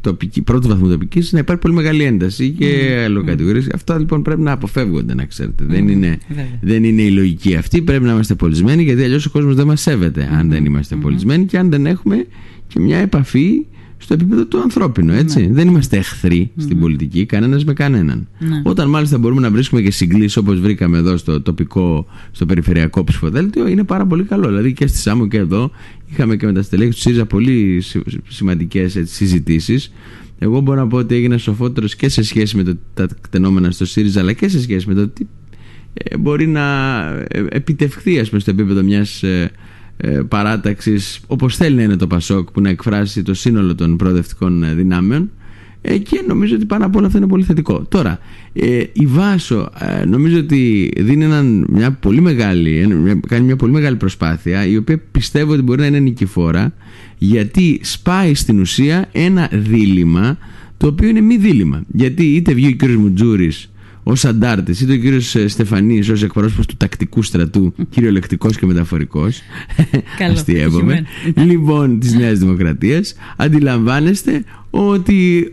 τοπική, 0.00 0.42
πρώτου 0.42 0.68
βαθμού 0.68 0.88
τοπικής 0.88 1.32
υπάρχει 1.32 1.62
πολύ 1.62 1.74
μεγάλη 1.74 2.02
ένταση 2.02 2.50
και 2.50 2.66
mm. 2.66 3.04
αλλοκατηγορίε. 3.04 3.62
Mm. 3.66 3.74
Αυτά 3.74 3.98
λοιπόν 3.98 4.22
πρέπει 4.22 4.40
να 4.40 4.52
αποφεύγονται, 4.52 5.14
να 5.14 5.24
ξέρετε. 5.24 5.64
Δεν, 5.64 5.88
είναι, 5.88 6.18
δεν 6.60 6.84
είναι 6.84 7.02
η 7.02 7.10
λογική 7.10 7.54
αυτή. 7.54 7.82
Πρέπει 7.82 8.04
να 8.04 8.12
είμαστε 8.12 8.34
πολισμένοι, 8.34 8.82
γιατί 8.82 9.02
αλλιώς 9.02 9.26
ο 9.26 9.30
κόσμος 9.30 9.54
δεν 9.54 9.66
μας 9.66 9.80
σέβεται 9.80 10.28
αν 10.32 10.48
δεν 10.48 10.64
είμαστε 10.64 10.96
πολισμένοι 10.96 11.44
και 11.44 11.58
αν 11.58 11.70
δεν 11.70 11.86
έχουμε 11.86 12.26
και 12.66 12.80
μια 12.80 12.98
επαφή 12.98 13.66
στο 14.02 14.14
επίπεδο 14.14 14.46
του 14.46 14.60
ανθρώπινου, 14.60 15.12
έτσι. 15.12 15.40
Ναι. 15.40 15.52
Δεν 15.52 15.68
είμαστε 15.68 15.96
εχθροί 15.96 16.50
στην 16.56 16.80
πολιτική, 16.80 17.26
κανένας 17.26 17.64
με 17.64 17.72
κανέναν. 17.72 18.28
Ναι. 18.38 18.62
Όταν 18.64 18.88
μάλιστα 18.88 19.18
μπορούμε 19.18 19.40
να 19.40 19.50
βρίσκουμε 19.50 19.80
και 19.80 19.90
συγκλήσεις 19.90 20.36
όπως 20.36 20.60
βρήκαμε 20.60 20.98
εδώ 20.98 21.16
στο 21.16 21.40
τοπικό, 21.40 22.06
στο 22.30 22.46
περιφερειακό 22.46 23.04
ψηφοδέλτιο, 23.04 23.68
είναι 23.68 23.84
πάρα 23.84 24.06
πολύ 24.06 24.24
καλό. 24.24 24.46
Δηλαδή 24.46 24.72
και 24.72 24.86
στη 24.86 24.98
Σάμο 24.98 25.26
και 25.26 25.38
εδώ 25.38 25.70
είχαμε 26.06 26.36
και 26.36 26.46
με 26.46 26.52
τα 26.52 26.62
στελέχη 26.62 26.90
του 26.90 26.98
ΣΥΡΙΖΑ 26.98 27.26
πολύ 27.26 27.82
σημαντικές 28.28 28.96
συζητήσεις 29.04 29.92
εγώ 30.42 30.60
μπορώ 30.60 30.80
να 30.80 30.86
πω 30.86 30.96
ότι 30.96 31.14
έγινα 31.14 31.38
σοφότερος 31.38 31.96
και 31.96 32.08
σε 32.08 32.22
σχέση 32.22 32.56
με 32.56 32.62
το, 32.62 32.76
τα 32.94 33.08
κτενόμενα 33.20 33.70
στο 33.70 33.84
ΣΥΡΙΖΑ, 33.84 34.20
αλλά 34.20 34.32
και 34.32 34.48
σε 34.48 34.60
σχέση 34.60 34.88
με 34.88 34.94
το 34.94 35.08
τι 35.08 35.26
ε, 35.92 36.16
μπορεί 36.16 36.46
να 36.46 37.06
ε, 37.28 37.44
επιτευχθεί 37.50 38.18
ας 38.18 38.28
πούμε, 38.28 38.40
στο 38.40 38.50
επίπεδο 38.50 38.82
μιας 38.82 39.22
ε, 39.22 39.50
ε, 40.02 40.20
παράταξης, 40.28 41.20
όπως 41.26 41.56
θέλει 41.56 41.76
να 41.76 41.82
είναι 41.82 41.96
το 41.96 42.06
ΠΑΣΟΚ, 42.06 42.50
που 42.50 42.60
να 42.60 42.68
εκφράσει 42.68 43.22
το 43.22 43.34
σύνολο 43.34 43.74
των 43.74 43.96
προοδευτικών 43.96 44.62
ε, 44.62 44.74
δυνάμεων. 44.74 45.30
Ε, 45.82 45.98
και 45.98 46.24
νομίζω 46.26 46.54
ότι 46.54 46.64
πάνω 46.64 46.86
απ' 46.86 46.96
όλα 46.96 47.06
αυτό 47.06 47.18
είναι 47.18 47.26
πολύ 47.26 47.44
θετικό. 47.44 47.86
Τώρα, 47.88 48.18
ε, 48.52 48.82
η 48.92 49.06
Βάσο 49.06 49.70
νομίζω 50.06 50.38
ότι 50.38 50.92
δίνει 50.96 51.24
έναν, 51.24 51.66
μια 51.70 51.92
πολύ 51.92 52.20
μεγάλη, 52.20 52.86
κάνει 53.28 53.44
μια 53.44 53.56
πολύ 53.56 53.72
μεγάλη 53.72 53.96
προσπάθεια 53.96 54.66
η 54.66 54.76
οποία 54.76 55.00
πιστεύω 55.10 55.52
ότι 55.52 55.62
μπορεί 55.62 55.80
να 55.80 55.86
είναι 55.86 55.98
νικηφόρα 55.98 56.74
γιατί 57.18 57.80
σπάει 57.82 58.34
στην 58.34 58.60
ουσία 58.60 59.08
ένα 59.12 59.50
δίλημα 59.52 60.38
το 60.76 60.86
οποίο 60.86 61.08
είναι 61.08 61.20
μη 61.20 61.36
δίλημα. 61.36 61.82
Γιατί 61.92 62.24
είτε 62.24 62.52
βγει 62.52 62.66
ο 62.66 62.76
κ. 62.76 62.88
Μουτζούρης 62.88 63.69
ω 64.02 64.12
αντάρτη, 64.24 64.76
είτε 64.82 64.92
ο 64.92 64.96
κύριος 64.96 65.36
Στεφανή 65.46 65.98
ω 65.98 66.24
εκπρόσωπος 66.24 66.66
του 66.66 66.76
τακτικού 66.76 67.22
στρατού, 67.22 67.74
κυριολεκτικός 67.90 68.56
και 68.56 68.66
μεταφορικός. 68.66 69.40
Αστείευομαι. 70.32 71.04
Λοιπόν, 71.34 72.00
της 72.00 72.14
Νέας 72.14 72.38
Δημοκρατίας, 72.38 73.14
αντιλαμβάνεστε 73.36 74.44
ότι 74.70 75.52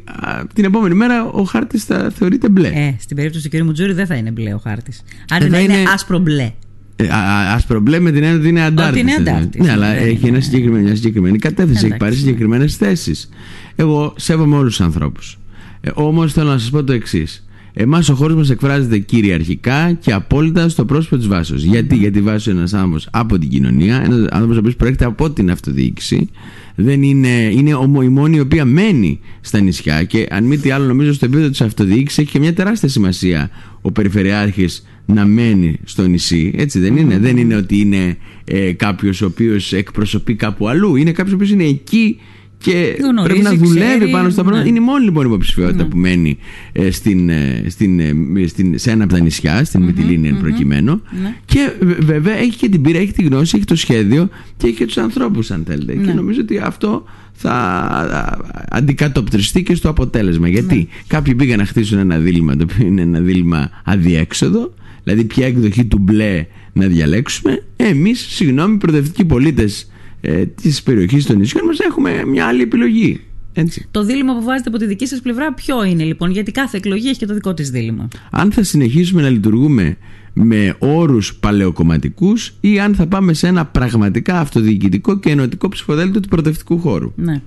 την 0.53 0.65
επόμενη 0.65 0.95
μέρα 0.95 1.25
ο 1.25 1.43
χάρτης 1.43 1.83
θα 1.83 2.11
θεωρείται 2.15 2.49
μπλε. 2.49 2.67
Ε, 2.67 2.95
στην 2.99 3.15
περίπτωση 3.15 3.49
του 3.49 3.57
κ. 3.57 3.61
Μουτζούρη 3.61 3.93
δεν 3.93 4.05
θα 4.05 4.15
είναι 4.15 4.31
μπλε 4.31 4.53
ο 4.53 4.57
χάρτης. 4.57 5.03
Αν 5.31 5.49
δεν 5.49 5.63
είναι 5.63 5.83
άσπρο 5.93 6.19
μπλε. 6.19 6.51
Ε, 6.99 7.07
Ασπρομπλέ 7.53 7.99
με 7.99 8.11
την 8.11 8.23
έννοια 8.23 8.39
ότι 8.39 8.47
είναι 8.47 8.61
αντάρτη. 8.61 8.99
είναι 8.99 9.13
αντάρτης. 9.13 9.61
Ναι, 9.61 9.71
αλλά 9.71 9.87
έχει 9.87 10.27
ένα 10.27 10.39
συγκεκριμένη, 10.39 10.83
μια 10.83 10.95
συγκεκριμένη 10.95 11.37
κατεύθυνση. 11.37 11.85
Έχει 11.85 11.97
πάρει 11.97 12.15
συγκεκριμένες 12.15 12.75
θέσεις. 12.75 13.29
Εγώ 13.75 14.13
σέβομαι 14.17 14.55
όλους 14.55 14.75
τους 14.75 14.85
ανθρώπους. 14.85 15.39
Ε, 15.81 15.89
Όμως 15.93 16.33
θέλω 16.33 16.49
να 16.49 16.57
σας 16.57 16.69
πω 16.69 16.83
το 16.83 16.93
εξής. 16.93 17.46
Εμάς 17.79 18.09
ο 18.09 18.15
χώρος 18.15 18.35
μας 18.35 18.49
εκφράζεται 18.49 18.97
κυριαρχικά 18.97 19.93
και 19.93 20.13
απόλυτα 20.13 20.69
στο 20.69 20.85
πρόσωπο 20.85 21.17
της 21.17 21.27
Βάσο. 21.27 21.55
Γιατί, 21.55 21.95
γιατί 21.95 22.21
Βάσο 22.21 22.49
είναι 22.49 22.59
ένας 22.59 22.73
άνθρωπος 22.73 23.07
από 23.11 23.37
την 23.37 23.49
κοινωνία, 23.49 23.95
ένας 23.95 24.27
άνθρωπος 24.29 24.55
ο 24.55 24.59
οποίος 24.59 24.75
προέρχεται 24.75 25.05
από 25.05 25.31
την 25.31 25.51
αυτοδιοίκηση. 25.51 26.29
Δεν 26.75 27.03
είναι, 27.03 27.27
είναι 27.27 27.69
η 28.03 28.07
μόνη 28.07 28.37
η 28.37 28.39
οποία 28.39 28.65
μένει 28.65 29.19
στα 29.41 29.59
νησιά 29.59 30.03
και 30.03 30.27
αν 30.29 30.43
μη 30.43 30.57
τι 30.57 30.71
άλλο, 30.71 30.85
νομίζω 30.85 31.13
στο 31.13 31.25
επίπεδο 31.25 31.49
της 31.49 31.61
αυτοδιοίκησης 31.61 32.17
έχει 32.17 32.31
και 32.31 32.39
μια 32.39 32.53
τεράστια 32.53 32.89
σημασία 32.89 33.49
ο 33.81 33.91
Περιφερειάρχης 33.91 34.85
να 35.05 35.25
μένει 35.25 35.79
στο 35.83 36.07
νησί. 36.07 36.53
Έτσι 36.57 36.79
δεν 36.79 36.97
είναι; 36.97 37.19
Δεν 37.19 37.37
είναι 37.37 37.55
ότι 37.55 37.79
είναι 37.79 38.17
ε, 38.45 38.71
κάποιος 38.71 39.21
ο 39.21 39.25
οποίος 39.25 39.73
εκπροσωπεί 39.73 40.35
κάπου 40.35 40.67
αλλού. 40.67 40.95
Είναι 40.95 41.11
κάποιος 41.11 41.31
ο 41.33 41.35
οποίος 41.35 41.51
είναι 41.51 41.63
εκεί 41.65 42.19
και 42.59 42.97
Γνωρίζει, 43.01 43.41
πρέπει 43.41 43.41
να 43.59 43.65
δουλεύει 43.65 43.95
ξέρει, 43.97 44.11
πάνω 44.11 44.29
στα 44.29 44.41
πράγματα. 44.41 44.63
ναι. 44.63 44.69
Είναι 44.69 44.79
η 44.79 44.83
μόνη 44.83 45.03
λοιπόν 45.03 45.25
υποψηφιότητα 45.25 45.85
που 45.85 45.97
μένει 45.97 46.37
ε, 46.71 46.91
στην, 46.91 47.29
ε, 47.29 47.63
στην, 47.67 47.99
ε, 47.99 48.13
στην, 48.47 48.77
σε 48.79 48.91
ένα 48.91 49.03
από 49.03 49.13
τα 49.13 49.19
νησιά, 49.19 49.63
στην 49.65 49.81
Μυτιλίνη 49.81 50.27
εν 50.27 50.37
προκειμένου. 50.39 51.01
Ναι. 51.21 51.35
Και 51.45 51.71
βε- 51.81 52.03
βέβαια 52.03 52.35
έχει 52.35 52.57
και 52.57 52.69
την 52.69 52.81
πείρα, 52.81 52.97
έχει 52.99 53.11
τη 53.11 53.23
γνώση, 53.23 53.55
έχει 53.57 53.65
το 53.65 53.75
σχέδιο 53.75 54.29
και 54.57 54.67
έχει 54.67 54.75
και 54.75 54.85
τους 54.85 54.97
ανθρώπους, 54.97 55.51
αν 55.51 55.63
θέλετε. 55.67 55.95
Ναι. 55.95 56.05
Και 56.05 56.13
νομίζω 56.13 56.41
ότι 56.41 56.57
αυτό 56.57 57.03
θα 57.33 57.51
α, 57.51 58.37
αντικατοπτριστεί 58.69 59.63
και 59.63 59.75
στο 59.75 59.89
αποτέλεσμα. 59.89 60.47
Γιατί 60.47 60.75
Ναι. 60.75 60.85
κάποιοι 61.07 61.35
πήγαν 61.35 61.57
να 61.57 61.65
χτίσουν 61.65 61.97
ένα 61.99 62.17
δίλημα 62.17 62.55
το 62.55 62.65
οποίο 62.71 62.87
είναι 62.87 63.01
ένα 63.01 63.19
δίλημα 63.19 63.69
αδιέξοδο, 63.83 64.73
δηλαδή 65.03 65.23
ποια 65.23 65.45
εκδοχή 65.47 65.85
του 65.85 65.97
μπλε 65.97 66.45
να 66.73 66.87
διαλέξουμε. 66.87 67.63
Εμείς, 67.75 68.19
συγγνώμη, 68.29 68.77
προοδευτικοί 68.77 69.25
πολίτες 69.25 69.91
ε, 70.29 70.45
της 70.45 70.83
περιοχής 70.83 71.25
των 71.25 71.37
νησιών 71.37 71.65
μας 71.65 71.79
έχουμε 71.79 72.25
μια 72.25 72.45
άλλη 72.45 72.61
επιλογή. 72.61 73.21
Έτσι. 73.53 73.87
Το 73.91 74.03
δίλημα 74.03 74.33
που 74.37 74.43
βάζετε 74.43 74.69
από 74.69 74.77
τη 74.77 74.85
δική 74.85 75.05
σας 75.07 75.19
πλευρά, 75.19 75.53
ποιο 75.53 75.83
είναι 75.83 76.03
λοιπόν, 76.03 76.31
γιατί 76.31 76.51
κάθε 76.51 76.77
εκλογή 76.77 77.09
έχει 77.09 77.17
και 77.17 77.25
το 77.25 77.33
δικό 77.33 77.53
της 77.53 77.69
δίλημα. 77.69 78.07
Αν 78.31 78.51
θα 78.51 78.63
συνεχίσουμε 78.63 79.21
να 79.21 79.29
λειτουργούμε 79.29 79.97
με 80.43 80.75
όρους 80.79 81.35
παλαιοκομματικούς 81.35 82.53
ή 82.61 82.79
αν 82.79 82.95
θα 82.95 83.07
πάμε 83.07 83.33
σε 83.33 83.47
ένα 83.47 83.65
πραγματικά 83.65 84.39
αυτοδιοικητικό 84.39 85.19
και 85.19 85.29
ενωτικό 85.29 85.69
ψηφοδέλτιο 85.69 86.21
του 86.21 86.27
προοδευτικού 86.27 86.79
χώρου. 86.79 87.11
Ναι. 87.15 87.41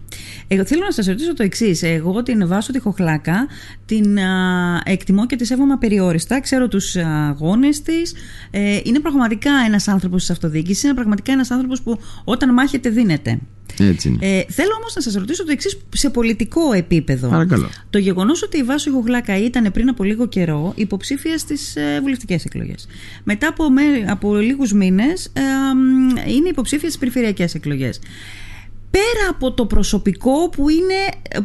Εγώ 0.48 0.64
θέλω 0.64 0.82
να 0.84 0.90
σας 0.90 1.06
ρωτήσω 1.06 1.34
το 1.34 1.42
εξής. 1.42 1.82
Εγώ 1.82 2.22
την 2.22 2.46
Βάσο 2.46 2.72
τη 2.72 2.80
Χοχλάκα 2.80 3.46
την 3.86 4.18
α, 4.18 4.82
εκτιμώ 4.84 5.26
και 5.26 5.36
τη 5.36 5.44
σέβομαι 5.46 5.72
απεριόριστα. 5.72 6.40
Ξέρω 6.40 6.68
τους 6.68 6.96
αγώνε 6.96 7.68
της. 7.68 8.14
Ε, 8.50 8.80
είναι 8.82 9.00
πραγματικά 9.00 9.50
ένας 9.66 9.88
άνθρωπος 9.88 10.20
της 10.20 10.30
αυτοδιοίκησης. 10.30 10.82
Είναι 10.82 10.94
πραγματικά 10.94 11.32
ένας 11.32 11.50
άνθρωπος 11.50 11.82
που 11.82 11.98
όταν 12.24 12.52
μάχεται 12.52 12.88
δίνεται. 12.88 13.38
Έτσι 13.78 14.08
είναι. 14.08 14.18
Ε, 14.20 14.44
θέλω 14.48 14.70
όμως 14.78 14.94
να 14.94 15.00
σας 15.02 15.14
ρωτήσω 15.14 15.44
το 15.44 15.52
εξής 15.52 15.78
σε 15.94 16.10
πολιτικό 16.10 16.72
επίπεδο. 16.72 17.28
Παρακαλώ. 17.28 17.68
Το 17.90 17.98
γεγονός 17.98 18.42
ότι 18.42 18.58
η 18.58 18.62
Βάσο 18.62 18.90
Χοχλάκα 18.90 19.38
ήταν 19.38 19.72
πριν 19.72 19.88
από 19.88 20.04
λίγο 20.04 20.26
καιρό 20.28 20.72
υποψήφια 20.76 21.38
στις 21.38 21.76
ε, 21.76 21.98
βουλευτικές 22.00 22.44
εκλογές. 22.44 22.86
Μετά 23.24 23.48
από, 23.48 23.70
με, 23.70 23.82
από 24.06 24.36
λίγους 24.36 24.72
μήνες 24.72 25.24
ε, 25.32 25.40
μ, 25.74 26.30
είναι 26.36 26.48
υποψήφια 26.48 26.88
στις 26.88 27.00
περιφερειακές 27.00 27.54
εκλογές. 27.54 28.00
Πέρα 28.90 29.28
από 29.30 29.52
το 29.52 29.66
προσωπικό 29.66 30.48
που 30.48 30.68
είναι 30.68 30.94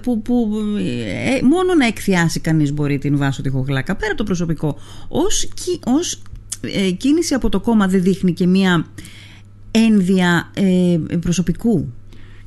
που, 0.02 0.22
που 0.22 0.52
ε, 0.78 1.46
μόνο 1.46 1.74
να 1.74 1.86
εκθιάσει 1.86 2.40
κανείς 2.40 2.74
μπορεί 2.74 2.98
την 2.98 3.18
Βάσο 3.18 3.42
τη 3.42 3.50
Χοχλάκα 3.50 3.96
πέρα 3.96 4.08
από 4.08 4.18
το 4.18 4.24
προσωπικό 4.24 4.78
ως, 5.08 5.50
κι- 5.54 5.80
ως 5.86 6.22
ε, 6.62 6.92
κίνηση 6.92 7.34
από 7.34 7.50
το 7.50 7.60
κόμμα 7.60 7.88
δεν 7.88 8.02
δείχνει 8.02 8.34
και 8.34 8.48
μία 8.48 8.86
ένδια 9.72 10.52
ε, 10.54 10.98
προσωπικού; 11.20 11.94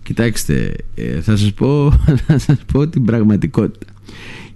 Κοιτάξτε, 0.08 0.74
ε, 0.94 1.20
θα 1.20 1.36
σας 1.36 1.52
πω, 1.52 1.90
θα 2.26 2.38
σας 2.38 2.58
πω 2.72 2.88
την 2.88 3.04
πραγματικότητα. 3.04 3.86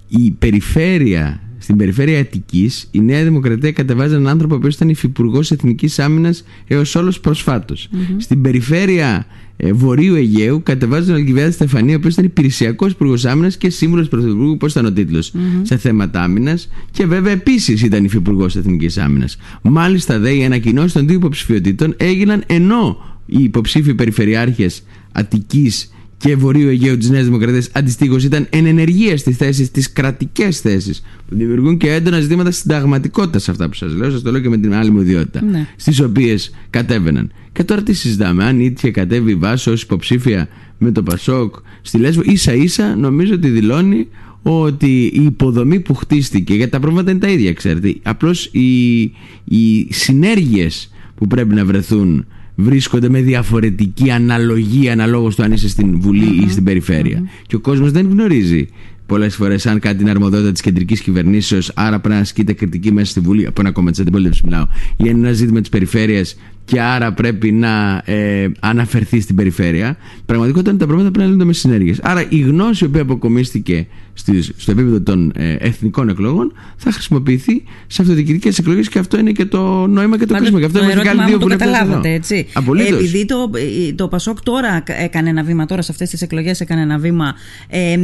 Η 0.08 0.30
περιφέρεια, 0.30 1.40
στην 1.58 1.76
περιφέρεια 1.76 2.20
Αττικής, 2.20 2.88
η 2.90 3.00
Νέα 3.00 3.24
Δημοκρατία 3.24 3.72
κατεβάζει 3.72 4.14
έναν 4.14 4.28
άνθρωπο 4.28 4.58
που 4.58 4.66
ήταν 4.66 4.88
υφυπουργός 4.88 5.50
Εθνικής 5.50 5.98
Άμυνας 5.98 6.44
έως 6.66 6.94
όλος 6.94 7.20
προσφάτως. 7.20 7.88
Στην 8.16 8.42
περιφέρεια 8.42 9.26
ε, 9.56 9.72
Βορείου 9.72 10.14
Αιγαίου 10.14 10.62
κατεβάζει 10.62 11.06
τον 11.06 11.14
Αλκιβιάδη 11.14 11.52
Στεφανία, 11.52 11.94
ο 11.94 11.96
οποίος 11.96 12.12
ήταν 12.12 12.24
υπηρεσιακός 12.24 12.92
υπουργός 12.92 13.24
άμυνας 13.24 13.56
και 13.56 13.70
σύμβουλος 13.70 14.08
πρωθυπουργού, 14.08 14.56
πώς 14.56 14.70
ήταν 14.70 14.84
ο 14.84 14.92
τιτλο 14.92 15.22
σε 15.62 15.76
θέματα 15.76 16.22
άμυνας. 16.22 16.68
Και 16.90 17.06
βέβαια 17.06 17.32
επίσης 17.32 17.82
ήταν 17.82 18.04
υφυπουργός 18.04 18.56
Εθνικής 18.56 18.98
Άμυνας. 18.98 19.36
Μάλιστα, 19.62 20.18
δε 20.18 20.34
οι 20.34 20.44
ανακοινώσεις 20.44 20.92
των 20.92 21.06
δύο 21.06 21.16
υποψηφιωτήτων 21.16 21.94
έγιναν 21.96 22.42
ενώ 22.46 23.11
οι 23.38 23.42
υποψήφοι 23.42 23.94
περιφερειάρχες 23.94 24.82
Αττικής 25.12 25.92
και 26.16 26.36
Βορείου 26.36 26.68
Αιγαίου 26.68 26.96
της 26.96 27.10
Νέας 27.10 27.24
Δημοκρατίας 27.24 27.68
αντιστοίχως 27.72 28.24
ήταν 28.24 28.46
εν 28.50 28.66
ενεργεία 28.66 29.16
στις 29.16 29.36
θέσεις, 29.36 29.70
τι 29.70 29.92
κρατικές 29.92 30.60
θέσεις, 30.60 31.02
που 31.28 31.36
δημιουργούν 31.36 31.76
και 31.76 31.92
έντονα 31.92 32.20
ζητήματα 32.20 32.50
συνταγματικότητας 32.50 33.42
σε 33.42 33.50
αυτά 33.50 33.68
που 33.68 33.74
σας 33.74 33.94
λέω. 33.94 34.10
Σας 34.10 34.22
το 34.22 34.30
λέω 34.30 34.40
και 34.40 34.48
με 34.48 34.58
την 34.58 34.74
άλλη 34.74 34.90
μου 34.90 35.00
ιδιότητα. 35.00 35.42
Ναι. 35.44 35.66
Στις 35.76 36.00
οποίες 36.00 36.54
κατέβαιναν. 36.70 37.32
Και 37.52 37.64
τώρα 37.64 37.82
τι 37.82 37.92
συζητάμε, 37.92 38.44
αν 38.44 38.60
ήτυχε 38.60 38.90
κατέβει 38.90 39.30
η 39.30 39.34
Βάσο 39.34 39.72
ως 39.72 39.82
υποψήφια 39.82 40.48
με 40.78 40.92
το 40.92 41.02
Πασόκ 41.02 41.54
στη 41.82 41.98
Λέσβο, 41.98 42.22
ίσα 42.24 42.54
ίσα 42.54 42.96
νομίζω 42.96 43.34
ότι 43.34 43.48
δηλώνει 43.48 44.08
ότι 44.42 45.10
η 45.14 45.22
υποδομή 45.24 45.80
που 45.80 45.94
χτίστηκε, 45.94 46.54
γιατί 46.54 46.70
τα 46.70 46.80
πρόβληματα 46.80 47.10
είναι 47.10 47.20
τα 47.20 47.28
ίδια, 47.28 47.52
ξέρετε. 47.52 47.94
Απλώς 48.02 48.44
οι, 48.44 49.00
οι 49.44 49.88
συνέργειες 49.90 50.90
που 51.14 51.26
πρέπει 51.26 51.54
να 51.54 51.64
βρεθούν 51.64 52.26
βρίσκονται 52.54 53.08
με 53.08 53.20
διαφορετική 53.20 54.10
αναλογία 54.10 54.92
αναλόγως 54.92 55.34
του 55.34 55.42
αν 55.42 55.52
είσαι 55.52 55.68
στην 55.68 56.00
βουλη 56.00 56.44
ή 56.44 56.50
στην 56.50 56.64
περιφερεια 56.64 57.22
Και 57.46 57.56
ο 57.56 57.60
κόσμος 57.60 57.90
δεν 57.90 58.08
γνωρίζει 58.10 58.68
πολλές 59.06 59.34
φορές 59.34 59.66
αν 59.66 59.78
κάτι 59.78 60.00
είναι 60.02 60.10
αρμοδότητα 60.10 60.52
της 60.52 60.60
κεντρικής 60.60 61.00
κυβερνήσεως, 61.00 61.72
άρα 61.74 62.00
πρέπει 62.00 62.14
να 62.14 62.20
ασκείται 62.20 62.52
κριτική 62.52 62.92
μέσα 62.92 63.10
στη 63.10 63.20
Βουλή, 63.20 63.46
από 63.46 63.60
ένα 63.60 63.70
κόμμα 63.70 63.90
της 63.90 64.00
αντιπολίτευσης 64.00 64.42
μιλάω, 64.42 64.66
ή 64.90 64.94
είναι 64.96 65.10
ένα 65.10 65.32
ζήτημα 65.32 65.60
της 65.60 65.68
περιφέρειας 65.68 66.36
και 66.64 66.80
άρα 66.80 67.12
πρέπει 67.12 67.52
να 67.52 68.02
ε, 68.04 68.48
αναφερθεί 68.60 69.20
στην 69.20 69.36
περιφέρεια. 69.36 69.96
Πραγματικότητα 70.26 70.70
είναι 70.70 70.78
τα 70.78 70.86
προβλήματα 70.86 71.12
πρέπει 71.12 71.26
να 71.26 71.32
λύνονται 71.32 71.44
με 71.44 71.52
συνέργειες. 71.52 71.98
Άρα 72.02 72.24
η 72.28 72.38
γνώση 72.38 72.84
η 72.84 72.86
οποία 72.86 73.02
αποκομίστηκε 73.02 73.86
στις, 74.14 74.52
στο 74.56 74.70
επίπεδο 74.70 75.00
των 75.00 75.32
ε, 75.34 75.52
εθνικών 75.58 76.08
εκλογών 76.08 76.52
θα 76.76 76.92
χρησιμοποιηθεί 76.92 77.64
σε 77.86 78.02
αυτοδιοικητικές 78.02 78.58
εκλογές 78.58 78.88
και 78.88 78.98
αυτό 78.98 79.18
είναι 79.18 79.32
και 79.32 79.44
το 79.44 79.86
νόημα 79.86 80.18
και 80.18 80.26
το 80.26 80.32
Πάντως, 80.32 80.38
κρίσιμο. 80.38 80.58
Και 80.58 80.64
αυτό 80.64 80.78
το 80.78 80.84
είμαστε 80.84 81.02
και 81.02 81.08
ερώτημά 81.08 81.22
άλλοι 81.22 81.32
δύο 81.32 81.40
μου 81.40 81.48
το 81.48 81.56
βουλευτές 81.56 81.76
καταλάβατε, 81.76 82.08
εδώ. 82.08 82.16
έτσι. 82.16 82.46
Απολύτως. 82.52 82.98
Επειδή 82.98 83.24
το, 83.24 83.50
το 83.94 84.08
Πασόκ 84.08 84.42
τώρα 84.42 84.82
έκανε 84.86 85.30
ένα 85.30 85.42
βήμα, 85.42 85.66
τώρα 85.66 85.82
σε 85.82 85.92
αυτές 85.92 86.10
τις 86.10 86.22
εκλογές 86.22 86.60
έκανε 86.60 86.80
ένα 86.80 86.98
βήμα 86.98 87.34
ε, 87.68 87.96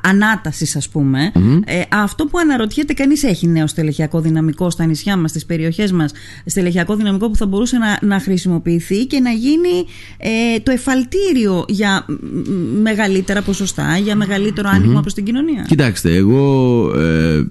ανάτασης 0.00 0.76
ας 0.76 0.88
πούμε. 0.88 1.32
Ε, 1.64 1.80
αυτό 1.88 2.26
που 2.26 2.38
αναρωτιέται 2.38 2.92
κανείς 2.92 3.22
έχει 3.22 3.46
νέο 3.46 3.66
στελεχειακό 3.66 4.20
δυναμικό 4.20 4.70
στα 4.70 4.84
νησιά 4.84 5.16
μας, 5.16 5.30
στις 5.30 5.46
περιοχές 5.46 5.92
μας, 5.92 6.12
στελεχειακό 6.46 6.96
δυναμικό 6.96 7.30
που 7.30 7.36
θα 7.36 7.46
μπορούσε 7.46 7.78
να, 8.00 8.13
να 8.14 8.20
χρησιμοποιηθεί 8.20 9.06
και 9.06 9.20
να 9.20 9.30
γίνει 9.30 9.84
ε, 10.16 10.58
το 10.62 10.70
εφαλτήριο 10.70 11.64
για 11.68 12.04
μ, 12.08 12.12
μ, 12.12 12.80
μεγαλύτερα 12.82 13.42
ποσοστά, 13.42 13.96
για 13.98 14.16
μεγαλύτερο 14.16 14.68
άνοιγμα 14.72 15.00
προς 15.00 15.14
την 15.14 15.24
κοινωνία. 15.24 15.64
Κοιτάξτε, 15.68 16.14
εγώ 16.14 16.90
ε, 17.00 17.46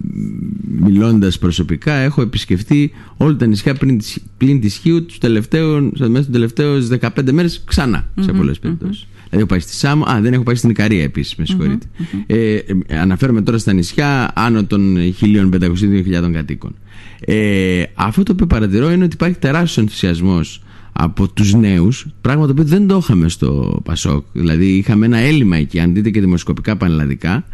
μιλώντας 0.79 1.38
προσωπικά 1.39 1.93
έχω 1.93 2.22
επισκεφτεί 2.22 2.91
όλα 3.17 3.36
τα 3.36 3.46
νησιά 3.46 3.74
πριν, 3.74 3.98
της- 3.98 4.20
πλην 4.38 4.62
της 4.62 4.75
Χίου 4.75 5.05
τους 5.05 5.17
τελευταίους, 5.17 6.00
μέσα 6.00 6.24
των 6.24 6.32
τελευταίους 6.32 6.88
15 6.88 7.32
μέρες 7.32 7.63
ξανά 7.65 8.05
σε 8.20 8.32
πολλές 8.32 8.60
περιπτώσεις. 8.60 9.08
Δηλαδή 9.08 9.12
έχω 9.38 9.46
πάει 9.46 9.60
στη 9.60 9.74
Σάμο, 9.74 10.04
α 10.06 10.20
δεν 10.22 10.34
έχω 10.34 10.44
πάει 10.44 10.56
στην 10.56 10.70
Ικαρία 10.70 11.04
επίσης, 11.04 11.36
με 11.36 11.46
συγχωρείτε. 11.46 11.86
Ε, 12.28 12.56
ε, 12.88 13.00
αναφέρομαι 13.00 13.42
τώρα 13.42 13.58
στα 13.58 13.74
νησιά 13.74 14.32
άνω 14.36 14.63
των 14.63 14.98
1.500-2.000 15.22 16.32
κατοίκων. 16.34 16.75
Ε, 17.20 17.84
αυτό 17.94 18.24
το 18.24 18.32
οποίο 18.32 18.48
παρατηρώ 18.48 18.92
είναι 18.92 19.04
ότι 19.04 19.13
υπάρχει 19.16 19.38
τεράστιος 19.38 19.78
ενθουσιασμός 19.78 20.62
από 20.93 21.27
τους 21.27 21.53
νέους, 21.53 22.07
πράγμα 22.21 22.45
το 22.45 22.51
οποίο 22.51 22.63
δεν 22.63 22.88
το 22.88 22.97
είχαμε 23.01 23.29
στο 23.29 23.81
Πασόκ. 23.83 24.25
Δηλαδή 24.33 24.65
είχαμε 24.65 25.05
ένα 25.05 25.17
έλλειμμα 25.17 25.57
εκεί, 25.57 25.79
αν 25.79 25.93
δείτε 25.93 26.09
και 26.09 26.19
δημοσκοπικά 26.19 26.77
πανελλαδικά. 26.77 27.45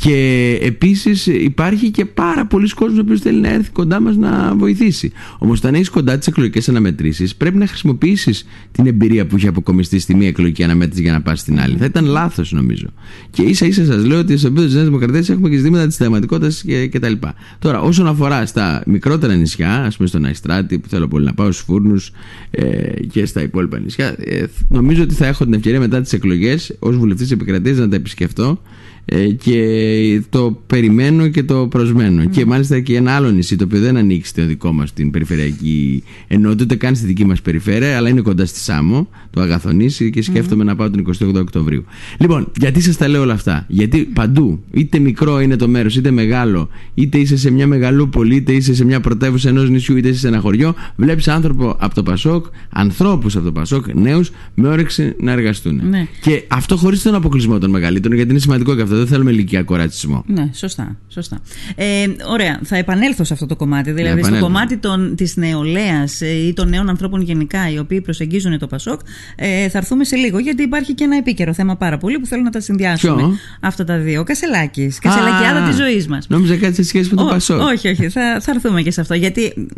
Και 0.00 0.58
επίσης 0.62 1.26
υπάρχει 1.26 1.90
και 1.90 2.04
πάρα 2.04 2.46
πολλοί 2.46 2.68
κόσμος 2.68 2.98
ο 2.98 3.00
οποίος 3.00 3.20
θέλει 3.20 3.40
να 3.40 3.48
έρθει 3.48 3.70
κοντά 3.70 4.00
μας 4.00 4.16
να 4.16 4.54
βοηθήσει. 4.56 5.12
Όμως 5.38 5.58
όταν 5.58 5.74
έχεις 5.74 5.90
κοντά 5.90 6.18
τις 6.18 6.26
εκλογικές 6.26 6.68
αναμετρήσεις 6.68 7.36
πρέπει 7.36 7.56
να 7.56 7.66
χρησιμοποιήσεις 7.66 8.46
την 8.72 8.86
εμπειρία 8.86 9.26
που 9.26 9.36
έχει 9.36 9.46
αποκομιστεί 9.46 9.98
στη 9.98 10.14
μία 10.14 10.28
εκλογική 10.28 10.62
αναμέτρηση 10.62 11.02
για 11.02 11.12
να 11.12 11.22
πας 11.22 11.40
στην 11.40 11.60
άλλη. 11.60 11.76
Θα 11.76 11.84
ήταν 11.84 12.04
λάθος 12.04 12.52
νομίζω. 12.52 12.86
Και 13.30 13.42
ίσα 13.42 13.66
ίσα 13.66 13.84
σας 13.84 14.04
λέω 14.04 14.18
ότι 14.18 14.36
στο 14.36 14.46
επίπεδο 14.46 14.66
της 14.66 14.74
Νέας 14.74 14.86
Δημοκρατίας 14.86 15.28
έχουμε 15.28 15.48
και 15.48 15.56
ζητήματα 15.56 15.86
της 15.86 15.94
συνταγματικότητας 15.94 16.62
και, 16.62 16.86
και 16.86 16.98
τα 16.98 17.08
λοιπά. 17.08 17.34
Τώρα 17.58 17.80
όσον 17.80 18.06
αφορά 18.06 18.46
στα 18.46 18.82
μικρότερα 18.86 19.34
νησιά, 19.34 19.74
ας 19.74 19.96
πούμε 19.96 20.08
στον 20.08 20.24
Αϊστράτη 20.24 20.78
που 20.78 20.88
θέλω 20.88 21.08
πολύ 21.08 21.24
να 21.24 21.34
πάω, 21.34 21.52
στους 21.52 21.64
Φούρνους 21.64 22.10
ε, 22.50 22.75
και 23.10 23.26
στα 23.26 23.42
υπόλοιπα 23.42 23.78
νησιά, 23.78 24.14
ε, 24.18 24.44
νομίζω 24.68 25.02
ότι 25.02 25.14
θα 25.14 25.26
έχω 25.26 25.44
την 25.44 25.54
ευκαιρία 25.54 25.80
μετά 25.80 26.00
τις 26.00 26.12
εκλογές 26.12 26.76
ως 26.78 26.96
βουλευτής 26.96 27.26
της 27.28 27.36
επικρατείας 27.36 27.76
να 27.78 27.88
τα 27.88 27.96
επισκεφτώ. 27.96 28.44
ε, 28.50 28.95
και 29.38 30.22
το 30.30 30.62
περιμένω 30.66 31.28
και 31.28 31.42
το 31.42 31.66
προσμένω. 31.66 32.24
Και 32.24 32.46
μάλιστα 32.46 32.80
και 32.80 32.96
ένα 32.96 33.12
άλλο 33.12 33.30
νησί 33.30 33.56
το 33.56 33.64
οποίο 33.64 33.80
δεν 33.80 33.96
ανήκει 33.96 34.26
στο 34.26 34.46
δικό 34.46 34.72
μας 34.72 34.92
την 34.92 35.10
περιφερειακή 35.10 36.02
ενότητα, 36.26 36.64
ούτε 36.64 36.74
καν 36.76 36.94
στη 36.94 37.06
δική 37.06 37.24
μας 37.24 37.42
περιφέρεια, 37.42 37.96
αλλά 37.96 38.08
είναι 38.08 38.20
κοντά 38.20 38.46
στη 38.46 38.58
Σάμο, 38.58 39.08
το 39.30 39.40
Αγαθονήσι, 39.40 40.10
και 40.10 40.22
σκέφτομαι 40.22 40.64
να 40.64 40.76
πάω 40.76 40.90
τον 40.90 41.00
28 41.00 41.34
Οκτωβρίου. 41.34 41.84
Λοιπόν, 42.18 42.52
γιατί 42.60 42.80
σας 42.80 42.96
τα 42.96 43.08
λέω 43.08 43.22
όλα 43.22 43.32
αυτά; 43.32 43.64
Γιατί 43.68 43.98
παντού, 43.98 44.60
είτε 44.72 44.98
μικρό 44.98 45.40
είναι 45.40 45.56
το 45.56 45.68
μέρος, 45.68 45.96
είτε 45.96 46.10
μεγάλο, 46.10 46.68
είτε 46.94 47.18
είσαι 47.18 47.36
σε 47.36 47.50
μια 47.50 47.66
μεγαλούπολη, 47.66 48.34
είτε 48.34 48.52
είσαι 48.52 48.74
σε 48.74 48.84
μια 48.84 49.00
πρωτεύουσα 49.00 49.48
ενός 49.48 49.70
νησιού, 49.70 49.96
είτε 49.96 50.08
είσαι 50.08 50.18
σε 50.18 50.28
ένα 50.28 50.38
χωριό, 50.38 50.74
βλέπεις 50.96 51.28
άνθρωπο 51.28 51.76
από 51.78 51.94
το 51.94 52.02
Πασόκ, 52.02 52.46
ανθρώπους 52.68 53.36
από 53.36 53.44
το 53.44 53.52
Πασόκ, 53.52 53.94
νέους, 53.94 54.30
με 54.54 54.68
όρεξη 54.68 55.14
να 55.20 55.32
εργαστούν. 55.32 55.80
Ναι. 55.88 56.06
Και 56.20 56.42
αυτό 56.48 56.76
χωρίς 56.76 57.02
τον 57.02 57.14
αποκλεισμό 57.14 57.58
των 57.58 57.70
μεγαλύτερων, 57.70 58.16
γιατί 58.16 58.30
είναι 58.30 58.40
σημαντικό 58.40 58.74
και 58.76 58.82
αυτό. 58.82 58.95
Δεν 58.96 59.06
θέλουμε 59.06 59.30
ηλικιακό 59.30 59.76
ρατσισμό. 59.76 60.24
Ναι, 60.26 60.50
σωστά. 60.54 60.96
σωστά. 61.08 61.38
Ε, 61.74 62.06
ωραία, 62.30 62.60
θα 62.64 62.76
επανέλθω 62.76 63.24
σε 63.24 63.32
αυτό 63.32 63.46
το 63.46 63.56
κομμάτι. 63.56 63.90
Δηλαδή, 63.90 64.10
στο 64.10 64.18
επανέλθω. 64.18 64.46
κομμάτι 64.46 64.76
των, 64.76 65.14
της 65.14 65.36
νεολαίας 65.36 66.20
ε, 66.20 66.46
ή 66.46 66.52
των 66.52 66.68
νέων 66.68 66.88
ανθρώπων 66.88 67.20
γενικά, 67.20 67.70
οι 67.70 67.78
οποίοι 67.78 68.00
προσεγγίζουν 68.00 68.58
το 68.58 68.66
Πασόκ, 68.66 69.00
ε, 69.36 69.68
θα 69.68 69.78
έρθουμε 69.78 70.04
σε 70.04 70.16
λίγο, 70.16 70.38
γιατί 70.38 70.62
υπάρχει 70.62 70.94
και 70.94 71.04
ένα 71.04 71.16
επίκαιρο 71.16 71.54
θέμα 71.54 71.76
πάρα 71.76 71.98
πολύ 71.98 72.18
που 72.18 72.26
θέλω 72.26 72.42
να 72.42 72.50
τα 72.50 72.60
συνδυάσουμε. 72.60 73.14
Ποιο; 73.22 73.36
Αυτά 73.60 73.84
τα 73.84 73.98
δύο. 73.98 74.24
Κασελάκης. 74.24 74.98
Κασελακιάδα 74.98 75.64
Α, 75.64 75.68
της 75.68 75.76
ζωής 75.76 76.06
μας. 76.08 76.28
Νόμιζα 76.28 76.56
κάτι 76.56 76.74
σε 76.74 76.82
σχέση 76.82 77.10
με 77.10 77.16
το 77.16 77.24
Πασόκ. 77.24 77.60
Όχι, 77.60 77.88
όχι. 77.88 78.08
Θα, 78.08 78.40
θα 78.40 78.52
έρθουμε 78.54 78.82
και 78.82 78.90
σε 78.90 79.00
αυτό. 79.00 79.14
Γιατί. 79.14 79.68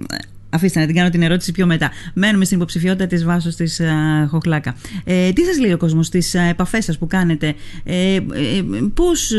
Ε, 0.51 0.57
Αφήστε 0.57 0.81
να 0.81 0.87
την 0.87 0.95
κάνω 0.95 1.11
την 1.11 1.23
ερώτηση 1.23 1.53
πιο 1.53 1.67
μετά. 1.67 1.91
Μένουμε 2.15 2.45
στην 2.45 2.57
υποψηφιότητα 2.57 3.07
της 3.07 3.25
Βάσος 3.25 3.55
της 3.55 3.81
Χοχλάκα. 4.29 4.75
Ε, 5.05 5.33
τι 5.33 5.45
σας 5.45 5.59
λέει 5.59 5.73
ο 5.73 5.77
κόσμος 5.77 6.07
στι 6.07 6.23
επαφές 6.49 6.85
σας 6.85 6.99
που 6.99 7.07
κάνετε, 7.07 7.55
ε, 7.85 8.15
ε, 8.15 8.21
Πώς 8.95 9.31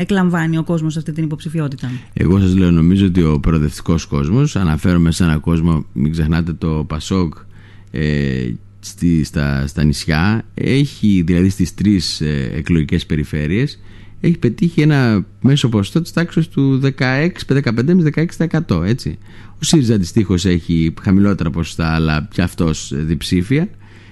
εκλαμβάνει 0.00 0.58
ο 0.58 0.62
κόσμος 0.62 0.96
αυτή 0.96 1.12
την 1.12 1.24
υποψηφιότητα; 1.24 1.90
Εγώ 2.12 2.40
σας 2.40 2.56
λέω 2.56 2.70
νομίζω 2.70 3.06
ότι 3.06 3.22
ο 3.22 3.40
προοδευτικός 3.40 4.06
κόσμος 4.06 4.56
Αναφέρομαι 4.56 5.10
σε 5.10 5.24
έναν 5.24 5.40
κόσμο 5.40 5.84
Μην 5.92 6.12
ξεχνάτε 6.12 6.52
το 6.52 6.84
Πασόκ 6.88 7.34
ε, 7.90 8.50
στη, 8.80 9.24
στα, 9.24 9.66
στα 9.66 9.84
νησιά 9.84 10.44
Έχει 10.54 11.22
δηλαδή 11.26 11.48
στις 11.48 11.74
τρεις 11.74 12.20
ε, 12.20 12.50
εκλογικές 12.54 13.06
περιφέρειες 13.06 13.78
Έχει 14.20 14.38
πετύχει 14.38 14.80
ένα 14.80 15.24
μέσο 15.40 15.68
ποσοστό 15.68 16.02
της 16.02 16.12
τάξης 16.12 16.48
του 16.48 16.80
16-15-16% 16.98 18.82
έτσι 18.84 19.18
Ο 19.52 19.64
ΣΥΡΙΖΑ 19.64 19.94
αντιστοίχως 19.94 20.44
έχει 20.44 20.94
χαμηλότερα 21.02 21.50
ποσοστά 21.50 21.94
Αλλά 21.94 22.28
και 22.32 22.42
αυτός 22.42 22.92
ε, 22.92 22.96
διψήφια 22.96 23.68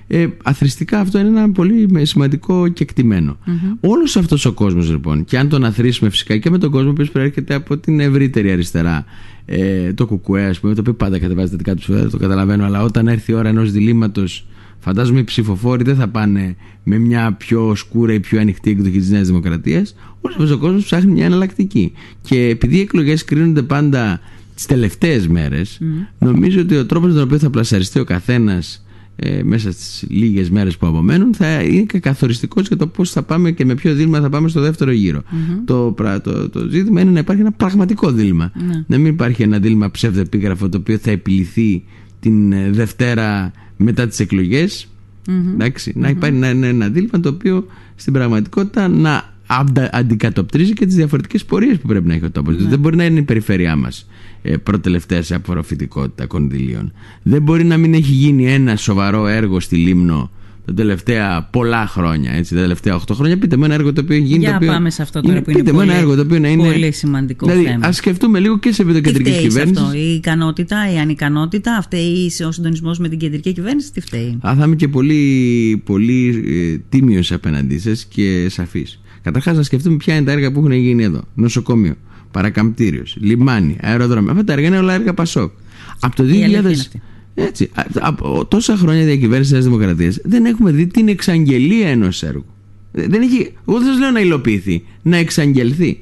ε, 0.08 0.26
αθρηστικά 0.42 1.00
αυτό 1.00 1.18
είναι 1.18 1.28
ένα 1.28 1.50
πολύ 1.50 2.06
σημαντικό 2.06 2.68
κεκτημένο. 2.68 3.38
Mm-hmm. 3.46 3.76
Όλος 3.80 4.16
αυτός 4.16 4.44
ο 4.44 4.52
κόσμος 4.52 4.90
λοιπόν 4.90 5.25
και 5.25 5.38
αν 5.38 5.48
τον 5.48 5.64
αθροίσουμε 5.64 6.10
φυσικά 6.10 6.36
και 6.36 6.50
με 6.50 6.58
τον 6.58 6.70
κόσμο 6.70 6.92
που 6.92 7.06
προέρχεται 7.12 7.54
από 7.54 7.78
την 7.78 8.00
ευρύτερη 8.00 8.50
αριστερά 8.50 9.04
ε, 9.46 9.92
το 9.92 10.06
κουκουέ 10.06 10.44
ας 10.44 10.60
πούμε 10.60 10.75
το 10.75 10.80
οποίο 10.80 10.94
πάντα 10.94 11.18
κατεβάζει 11.18 11.50
τα 11.50 11.56
δικά 11.56 11.75
του 11.75 11.82
φεδέρα 11.82 12.10
το 12.10 12.18
καταλαβαίνω 12.18 12.64
αλλά 12.64 12.82
όταν 12.82 13.08
έρθει 13.08 13.32
η 13.32 13.34
ώρα 13.34 13.48
ενός 13.48 13.72
διλήμματος 13.72 14.46
φαντάζομαι 14.86 15.18
οι 15.20 15.24
ψηφοφόροι 15.24 15.84
δεν 15.84 15.96
θα 15.96 16.08
πάνε 16.08 16.56
με 16.82 16.98
μια 16.98 17.32
πιο 17.32 17.74
σκούρα 17.74 18.12
ή 18.12 18.20
πιο 18.20 18.40
ανοιχτή 18.40 18.70
εκδοχή 18.70 18.98
της 18.98 19.10
Νέας 19.10 19.26
Δημοκρατίας 19.26 19.94
όλος 20.20 20.36
αυτός 20.36 20.50
ο 20.50 20.58
κόσμος 20.58 20.84
ψάχνει 20.84 21.12
μια 21.12 21.24
εναλλακτική 21.24 21.92
και 22.20 22.48
επειδή 22.48 22.76
οι 22.76 22.80
εκλογές 22.80 23.24
κρίνονται 23.24 23.62
πάντα 23.62 24.20
τις 24.54 24.66
τελευταίες 24.66 25.28
μέρες 25.28 25.78
mm. 25.80 25.84
νομίζω 26.18 26.60
ότι 26.60 26.76
ο 26.76 26.86
τρόπος 26.86 27.08
με 27.08 27.14
τον 27.14 27.22
οποίο 27.22 27.38
θα 27.38 27.50
πλασαριστεί 27.50 27.98
ο 27.98 28.04
καθένας 28.04 28.84
ε, 29.16 29.42
μέσα 29.42 29.72
στις 29.72 30.04
λίγες 30.08 30.50
μέρες 30.50 30.76
που 30.76 30.86
απομένουν 30.86 31.34
θα 31.34 31.62
είναι 31.62 31.82
και 31.82 31.98
καθοριστικός 31.98 32.66
για 32.66 32.76
το 32.76 32.86
πώς 32.86 33.10
θα 33.10 33.22
πάμε 33.22 33.50
και 33.50 33.64
με 33.64 33.74
ποιο 33.74 33.94
δίλημα 33.94 34.20
θα 34.20 34.28
πάμε 34.28 34.48
στο 34.48 34.60
δεύτερο 34.60 34.90
γύρο. 34.90 35.20
Mm-hmm. 35.20 35.62
Το, 35.64 35.94
το, 36.22 36.48
το, 36.48 36.68
ζήτημα 36.68 37.00
είναι 37.00 37.10
να 37.10 37.18
υπάρχει 37.18 37.40
ένα 37.40 37.52
πραγματικό 37.52 38.10
δίλημα. 38.10 38.52
Ναι. 38.66 38.84
Να 38.86 38.98
μην 38.98 39.06
υπάρχει 39.06 39.42
ένα 39.42 39.58
δίλημα 39.58 39.90
ψευδεπίγραφο 39.90 40.68
το 40.68 40.78
οποίο 40.78 40.98
θα 40.98 41.10
επιληθεί 41.10 41.84
την 42.26 42.52
ε, 42.52 42.71
Δευτέρα 42.71 43.52
μετά 43.76 44.06
τις 44.06 44.21
εκλογές. 44.21 44.88
Εντάξει, 45.52 45.92
Να 45.97 46.09
υπάρχει 46.09 46.37
ένα, 46.37 46.66
ένα 46.66 46.88
δίλημα 46.88 47.21
το 47.21 47.28
οποίο 47.28 47.66
στην 47.95 48.12
πραγματικότητα 48.12 48.88
να 48.88 49.35
αντα, 49.47 49.90
αντικατοπτρίζει 49.92 50.73
και 50.73 50.87
τις 50.87 50.95
διαφορετικές 50.95 51.45
πορείες 51.45 51.78
που 51.78 51.88
πρέπει 51.88 52.06
να 52.06 52.14
έχει 52.14 52.25
ο 52.25 52.30
τόπος. 52.30 52.67
Δεν 52.67 52.78
μπορεί 52.78 52.97
να 52.97 53.04
είναι 53.04 53.19
η 53.19 53.23
περιφέρειά 53.23 53.76
μας 53.76 54.08
ε, 54.43 54.56
προτελευταία 54.56 55.23
σε 55.23 55.34
απορροφητικότητα 55.34 56.26
κονδυλίων. 56.26 56.93
Δεν 57.23 57.43
μπορεί 57.43 57.65
να 57.65 57.76
μην 57.76 57.95
έχει 57.95 58.12
γίνει 58.12 58.52
ένα 58.52 58.76
σοβαρό 58.76 59.26
έργο 59.26 59.60
στη 59.60 59.76
Λίμνο 59.76 60.30
τα 60.66 60.74
τελευταία 60.74 61.48
πολλά 61.50 61.86
χρόνια, 61.86 62.32
έτσι, 62.32 62.54
τα 62.54 62.60
τελευταία 62.60 62.94
8 62.96 63.00
χρόνια. 63.12 63.38
Πείτε 63.38 63.56
μου 63.56 63.64
ένα 63.64 63.74
έργο 63.74 63.92
το 63.92 64.00
οποίο 64.00 64.16
έχει 64.16 64.24
γίνει. 64.24 64.38
Για 64.38 64.50
το 64.50 64.56
οποίο 64.56 64.68
πάμε 64.68 64.90
σε 64.90 65.02
αυτό 65.02 65.20
τώρα 65.20 65.34
είναι, 65.34 65.42
που 65.42 65.50
είναι 65.50 65.58
πείτε 65.58 65.72
μου 65.72 65.78
πολύ, 65.78 65.90
ένα 65.90 65.98
έργο 65.98 66.14
το 66.14 66.20
οποίο 66.20 66.38
να 66.38 66.48
είναι. 66.48 66.70
πολύ 66.70 66.92
σημαντικό 66.92 67.46
δηλαδή, 67.46 67.64
θέμα. 67.64 67.86
Α 67.86 67.92
σκεφτούμε 67.92 68.38
λίγο 68.38 68.58
και 68.58 68.72
σε 68.72 68.82
επίπεδο 68.82 69.02
κεντρική 69.04 69.30
Τι 69.30 69.36
φταίει 69.36 69.42
σε 69.42 69.48
κυβέρνησης. 69.48 69.84
αυτό, 69.84 69.98
η 69.98 70.14
ικανότητα, 70.14 70.92
η 70.92 70.98
ανικανότητα, 70.98 71.80
φταίει 71.82 72.32
ο 72.46 72.52
συντονισμός 72.52 72.98
με 72.98 73.08
την 73.08 73.18
κεντρική 73.18 73.52
κυβέρνηση, 73.52 73.92
τι 73.92 74.00
φταίει. 74.00 74.38
Α, 74.46 74.54
θα 74.58 74.64
είμαι 74.64 74.76
και 74.76 74.88
πολύ, 74.88 75.82
πολύ 75.84 76.44
ε, 76.46 76.78
τίμιος 76.88 77.32
απέναντί 77.32 77.78
σας 77.78 78.04
και 78.04 78.46
σαφής. 78.48 79.00
Καταρχάς, 79.22 79.56
να 79.56 79.62
σκεφτούμε 79.62 79.96
ποια 79.96 80.14
είναι 80.14 80.24
τα 80.24 80.32
έργα 80.32 80.52
που 80.52 80.58
έχουν 80.58 80.72
γίνει 80.72 81.02
εδώ. 81.02 81.22
Νοσοκομείο, 81.34 81.94
παρακαμπτήριος, 82.30 83.16
λιμάνι, 83.20 83.76
αεροδρόμιο. 83.80 84.30
Αυτά 84.30 84.44
τα 84.44 84.52
έργα 84.52 84.66
είναι 84.66 84.78
όλα 84.78 84.94
έργα 84.94 85.14
Πασόκ. 85.14 85.52
Από 86.00 86.16
το 86.16 86.24
2000. 86.24 87.00
Η 87.36 87.42
αλήθεια 87.42 87.42
είναι 87.42 87.49
αυτή. 87.49 87.64
Έτσι, 87.64 87.70
α- 87.75 88.08
από 88.08 88.46
τόσα 88.46 88.76
χρόνια 88.76 89.04
διακυβέρνηση 89.04 89.52
τη 89.54 89.60
Δημοκρατίας 89.60 90.18
δεν 90.25 90.44
έχουμε 90.44 90.70
δει 90.70 90.86
την 90.86 91.08
εξαγγελία 91.08 91.88
ενός 91.88 92.22
έργου. 92.22 92.44
Ε, 92.92 93.06
Δεν 93.06 93.22
έχει, 93.22 93.52
εγώ 93.68 93.78
δεν 93.78 93.86
σας 93.88 93.99
λέω 93.99 94.10
να 94.10 94.20
υλοποιηθεί, 94.20 94.84
να 95.02 95.16
εξαγγελθεί. 95.16 95.99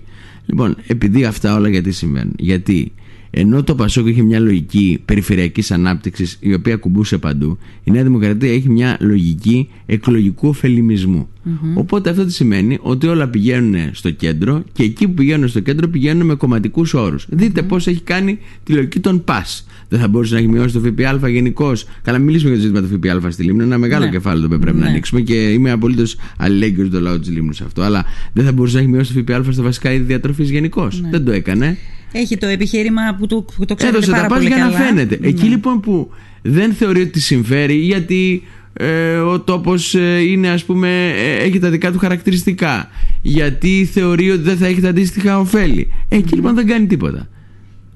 Λοιπόν, 0.46 0.76
επειδή 0.86 1.24
αυτά 1.24 1.54
όλα 1.54 1.68
γιατί 1.68 1.92
συμβαίνουν. 1.92 2.32
Γιατί 2.38 2.92
ενώ 3.36 3.62
το 3.62 3.74
Πασόκ 3.74 4.06
είχε 4.06 4.22
μια 4.22 4.40
λογική 4.40 5.00
περιφερειακής 5.04 5.70
ανάπτυξης 5.70 6.36
η 6.40 6.54
οποία 6.54 6.76
κουμπούσε 6.76 7.18
παντού, 7.18 7.58
η 7.84 7.90
Νέα 7.90 8.02
Δημοκρατία 8.02 8.52
έχει 8.52 8.68
μια 8.70 8.96
λογική 9.00 9.68
εκλογικού 9.86 10.48
ωφελημισμού. 10.48 11.28
Οπότε 11.74 12.10
αυτό 12.10 12.24
τι 12.24 12.32
σημαίνει 12.32 12.78
ότι 12.80 13.06
όλα 13.06 13.28
πηγαίνουν 13.28 13.74
στο 13.92 14.10
κέντρο 14.10 14.62
και 14.72 14.82
εκεί 14.82 15.06
που 15.08 15.14
πηγαίνουν 15.14 15.48
στο 15.48 15.60
κέντρο 15.60 15.88
πηγαίνουν 15.88 16.26
με 16.26 16.34
κομματικούς 16.34 16.94
όρους. 16.94 17.26
Δείτε 17.30 17.62
πώς 17.62 17.86
έχει 17.86 18.00
κάνει 18.00 18.38
τη 18.64 18.72
λογική 18.72 19.00
των 19.00 19.24
ΠΑΣ. 19.24 19.66
Δεν 19.94 20.02
θα 20.02 20.08
μπορούσε 20.08 20.34
να 20.34 20.40
έχει 20.40 20.48
μειώσει 20.48 20.74
το 20.74 20.80
ΦΠΑ 20.80 21.28
γενικώς. 21.28 21.86
Καλά, 22.02 22.18
μιλήσουμε 22.18 22.50
για 22.54 22.58
το 22.60 22.66
ζήτημα 22.66 22.88
του 22.88 23.18
ΦΠΑ 23.20 23.30
στη 23.30 23.42
Λίμνη. 23.42 23.54
Είναι 23.56 23.64
ένα 23.64 23.78
μεγάλο 23.78 24.04
Ναι. 24.04 24.10
κεφάλαιο 24.10 24.40
το 24.40 24.46
οποίο 24.46 24.58
πρέπει 24.58 24.76
να 24.76 24.84
Ναι. 24.84 24.90
ανοίξουμε 24.90 25.20
και 25.20 25.34
είμαι 25.34 25.70
απολύτως 25.70 26.16
αλληλέγγυος 26.36 26.86
στο 26.88 27.00
λαό 27.00 27.18
της 27.18 27.28
Λίμνης 27.30 27.56
σε 27.56 27.64
αυτό. 27.66 27.82
Αλλά 27.82 28.04
δεν 28.32 28.44
θα 28.44 28.52
μπορούσε 28.52 28.74
να 28.76 28.80
έχει 28.82 28.90
μειώσει 28.90 29.14
το 29.14 29.20
ΦΠΑ 29.20 29.52
στα 29.52 29.62
βασικά 29.62 29.92
είδη 29.92 30.04
διατροφής 30.04 30.50
γενικώς. 30.50 31.02
Δεν 31.10 31.24
το 31.24 31.32
έκανε. 31.32 31.76
Έχει 32.12 32.36
το 32.36 32.46
επιχείρημα 32.46 33.00
που 33.18 33.26
το, 33.26 33.42
που 33.56 33.64
το 33.64 33.74
ξέρετε 33.74 33.96
Έδωσε 33.96 34.10
πάρα 34.12 34.22
τα 34.22 34.28
πας 34.28 34.38
πολύ 34.38 34.48
για 34.54 34.58
καλά. 34.58 34.78
να 34.78 34.84
φαίνεται. 34.84 35.18
Ναι. 35.20 35.26
Εκεί 35.28 35.44
λοιπόν 35.46 35.80
που 35.80 36.10
δεν 36.42 36.72
θεωρεί 36.72 37.00
ότι 37.00 37.20
συμφέρει 37.20 37.74
γιατί 37.74 38.42
ε, 38.72 39.16
ο 39.16 39.40
τόπος 39.40 39.94
ε, 39.94 40.18
είναι 40.20 40.48
ας 40.48 40.64
πούμε 40.64 40.88
ε, 41.16 41.44
έχει 41.44 41.58
τα 41.58 41.70
δικά 41.70 41.92
του 41.92 41.98
χαρακτηριστικά 41.98 42.88
γιατί 43.22 43.88
θεωρεί 43.92 44.30
ότι 44.30 44.42
δεν 44.42 44.56
θα 44.56 44.66
έχει 44.66 44.80
τα 44.80 44.88
αντίστοιχα 44.88 45.38
ωφέλη. 45.38 45.88
Εκεί 46.08 46.34
λοιπόν 46.34 46.54
δεν 46.54 46.66
κάνει 46.66 46.86
τίποτα. 46.86 47.28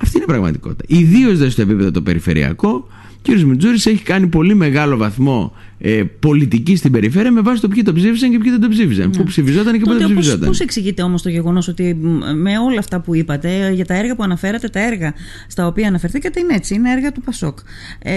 Αυτή 0.02 0.16
είναι 0.16 0.24
η 0.24 0.28
πραγματικότητα. 0.28 0.84
Ιδίως 0.86 1.38
δε 1.38 1.48
στο 1.48 1.62
επίπεδο 1.62 1.90
το 1.90 2.02
περιφερειακό, 2.02 2.88
ο 3.28 3.32
κ. 3.34 3.40
Μιτζούρης 3.40 3.86
έχει 3.86 4.02
κάνει 4.02 4.26
πολύ 4.26 4.54
μεγάλο 4.54 4.96
βαθμό 4.96 5.52
ε, 5.78 6.02
πολιτική 6.20 6.76
στην 6.76 6.92
περιφέρεια 6.92 7.32
με 7.32 7.40
βάση 7.40 7.60
το 7.60 7.68
ποιοι 7.68 7.82
το 7.82 7.92
ψήφισαν 7.92 8.30
και 8.30 8.38
ποιοι 8.38 8.50
δεν 8.50 8.60
το 8.60 8.68
ψήφισαν. 8.68 9.10
Πού 9.10 9.24
ψηφιζόταν 9.24 9.72
και 9.72 9.78
πού 9.78 9.90
δεν 9.90 9.98
Τότε 9.98 10.12
πώς, 10.12 10.20
ψηφιζόταν. 10.20 10.48
πώς 10.48 10.60
εξηγείτε 10.60 11.02
όμως 11.02 11.22
το 11.22 11.28
γεγονός 11.28 11.68
ότι 11.68 11.94
μ, 11.94 12.08
με 12.36 12.58
όλα 12.58 12.78
αυτά 12.78 13.00
που 13.00 13.14
είπατε 13.14 13.70
για 13.74 13.84
τα 13.86 13.94
έργα 13.94 14.16
που 14.16 14.22
αναφέρατε, 14.22 14.68
τα 14.68 14.80
έργα 14.80 15.14
στα 15.46 15.66
οποία 15.66 15.88
αναφερθήκατε 15.88 16.40
είναι 16.40 16.54
έτσι, 16.54 16.74
είναι 16.74 16.92
έργα 16.92 17.12
του 17.12 17.20
Πασόκ. 17.20 17.58
Ε, 18.02 18.12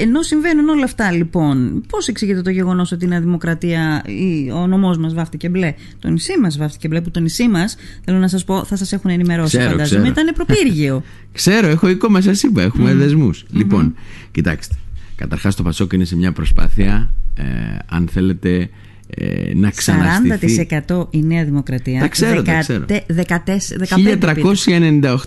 ενώ 0.00 0.22
συμβαίνουν 0.22 0.68
όλα 0.68 0.84
αυτά 0.84 1.12
λοιπόν, 1.12 1.82
πώς 1.88 2.08
εξηγείτε 2.08 2.42
το 2.42 2.50
γεγονός 2.50 2.92
ότι 2.92 3.04
η 3.04 3.08
Νέα 3.08 3.20
Δημοκρατία, 3.20 4.02
η, 4.06 4.50
ο 4.50 4.66
νομός 4.66 4.98
μας 4.98 5.14
βάφτηκε 5.14 5.48
μπλε, 5.48 5.74
το 5.98 6.08
νησί 6.08 6.38
μας 6.40 6.58
βάφτηκε 6.58 6.88
μπλε, 6.88 7.00
που 7.00 7.10
το 7.10 7.20
νησί 7.20 7.48
μας, 7.48 7.76
θέλω 8.04 8.18
να 8.18 8.28
σας 8.28 8.44
πω, 8.44 8.64
θα 8.64 8.76
σας 8.76 8.92
έχουν 8.92 9.10
ενημερώσει 9.10 9.56
Ξέρω, 9.56 9.70
φαντάζομαι, 9.70 10.10
ξέρω. 10.10 10.20
ήταν 10.20 10.34
προπύργιο. 10.34 11.02
Ξέρω, 11.32 11.66
έχω 11.66 11.88
εικόνα, 11.88 12.12
μα 12.26 12.34
σα 12.34 12.48
είπα. 12.48 12.62
Έχουμε 12.62 12.94
δεσμούς. 12.94 13.44
Λοιπόν, 13.50 13.94
κοιτάξτε. 14.30 14.74
Καταρχάς 15.18 15.54
το 15.54 15.62
Πασόκ 15.62 15.92
είναι 15.92 16.04
σε 16.04 16.16
μια 16.16 16.32
προσπάθεια, 16.32 17.10
ε, 17.34 17.42
αν 17.86 18.08
θέλετε, 18.12 18.68
ε, 19.14 19.54
να 19.54 19.70
ξαναστηθεί. 19.70 20.66
40% 20.88 21.06
η 21.10 21.22
Νέα 21.22 21.44
Δημοκρατία. 21.44 22.00
Τα 22.00 22.08
ξέρω, 22.08 22.42
τα 22.42 22.58
ξέρω. 22.58 22.84
15 22.86 22.96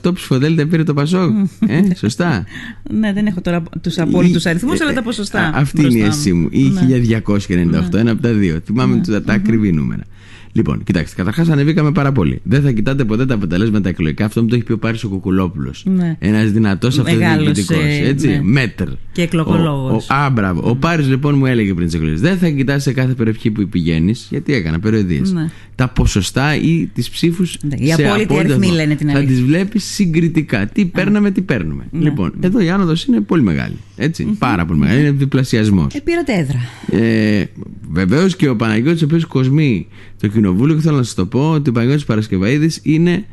1398 0.01 0.13
ψηφοδέλτια 0.13 0.67
πήρε 0.67 0.83
το 0.83 0.93
Πασόκ. 0.93 1.31
ε, 1.67 1.81
σωστά. 1.95 2.45
Ναι, 2.91 3.13
δεν 3.13 3.25
έχω 3.25 3.41
τώρα 3.41 3.63
τους 3.81 3.97
απόλυτους 3.97 4.45
αριθμούς, 4.45 4.81
αλλά 4.81 4.93
τα 4.93 5.01
ποσοστά. 5.03 5.41
Α, 5.41 5.51
Αυτή 5.55 5.81
είναι 5.81 5.87
η 5.87 5.91
μπροστά 5.91 6.07
αίσθηση 6.07 6.33
μου. 6.33 6.47
Ή 6.51 6.63
Ναι. 6.63 6.81
1298, 7.21 7.97
ένα 7.97 8.11
από 8.11 8.21
τα 8.21 8.33
δύο. 8.33 8.59
Θυμάμαι 8.65 9.01
τα, 9.07 9.23
τα 9.23 9.33
ακριβή 9.33 9.71
νούμερα. 9.71 10.03
Λοιπόν, 10.53 10.83
κοιτάξτε, 10.83 11.15
καταρχάς 11.15 11.49
ανεβήκαμε 11.49 11.91
πάρα 11.91 12.11
πολύ. 12.11 12.39
Δεν 12.43 12.61
θα 12.61 12.71
κοιτάτε 12.71 13.03
ποτέ 13.05 13.25
τα 13.25 13.33
αποτελέσματα 13.33 13.89
εκλογικά. 13.89 14.25
Αυτό 14.25 14.41
μου 14.41 14.47
το 14.47 14.55
έχει 14.55 14.63
πει 14.63 14.71
ο 14.71 14.77
Πάρης 14.77 15.03
ο 15.03 15.07
Κουκουλόπουλος. 15.09 15.83
Ναι. 15.87 16.15
Ένας 16.19 16.51
δυνατός 16.51 16.97
Μεγάλος, 16.97 17.23
αυτοδιοικητικός. 17.47 17.83
ε, 17.83 18.07
Έτσι, 18.07 18.27
ναι. 18.27 18.39
μέτρ. 18.43 18.87
Και 19.11 19.21
εκλογολόγος. 19.21 20.09
Ο, 20.09 20.13
ο, 20.13 20.15
α, 20.17 20.29
μπράβο. 20.29 20.69
Ο 20.69 20.75
Πάρης 20.75 21.07
λοιπόν 21.07 21.37
μου 21.37 21.45
έλεγε 21.45 21.73
πριν 21.73 21.85
τις 21.85 21.95
εκλογές: 21.95 22.21
Δεν 22.21 22.37
θα 22.37 22.49
κοιτάς 22.49 22.81
σε 22.83 22.93
κάθε 22.93 23.13
περιοχή 23.13 23.51
που 23.51 23.67
πηγαίνεις, 23.69 24.27
γιατί 24.29 24.53
έκανα 24.53 24.79
περιοδίες. 24.79 25.31
Ναι. 25.31 25.49
Τα 25.75 25.87
ποσοστά 25.87 26.55
ή 26.55 26.89
τις 26.93 27.09
ψήφους. 27.09 27.57
Ναι, 27.61 27.75
οι 27.85 27.93
απόλυτοι 27.93 28.37
αριθμοί 28.37 28.67
λένε 28.67 28.95
την 28.95 29.09
Θα 29.09 29.17
αλήθεια. 29.17 29.35
τις 29.35 29.43
βλέπεις 29.45 29.83
συγκριτικά. 29.83 30.67
Τι 30.67 30.85
παίρναμε, 30.85 31.31
τι 31.31 31.41
παίρνουμε. 31.41 31.83
Ναι. 31.91 31.99
Λοιπόν, 32.03 32.33
εδώ 32.41 32.59
η 32.61 32.69
άνοδος 32.69 33.05
είναι 33.05 33.19
πολύ 33.21 33.41
μεγάλη. 33.41 33.75
Έτσι, 34.03 34.23
Πάρα 34.39 34.65
πολύ 34.65 34.79
μεγάλη. 34.79 34.99
Είναι 34.99 35.11
διπλασιασμός. 35.11 35.93
Ε, 35.93 35.99
πήρατε 35.99 36.33
έδρα. 36.33 36.59
Ε, 37.05 37.45
Βεβαίως 37.91 38.35
και 38.35 38.49
ο 38.49 38.55
Παναγιώτης 38.55 39.01
ο 39.01 39.05
οποίος 39.05 39.25
κοσμεί 39.25 39.87
το 40.19 40.27
κοινοβούλιο 40.27 40.75
και 40.75 40.81
θέλω 40.81 40.97
να 40.97 41.03
σας 41.03 41.13
το 41.13 41.25
πω 41.25 41.51
ότι 41.51 41.69
ο 41.69 41.73
Παναγιώτης 41.73 42.05
Παρασκευαίδης 42.05 42.79
είναι 42.83 43.25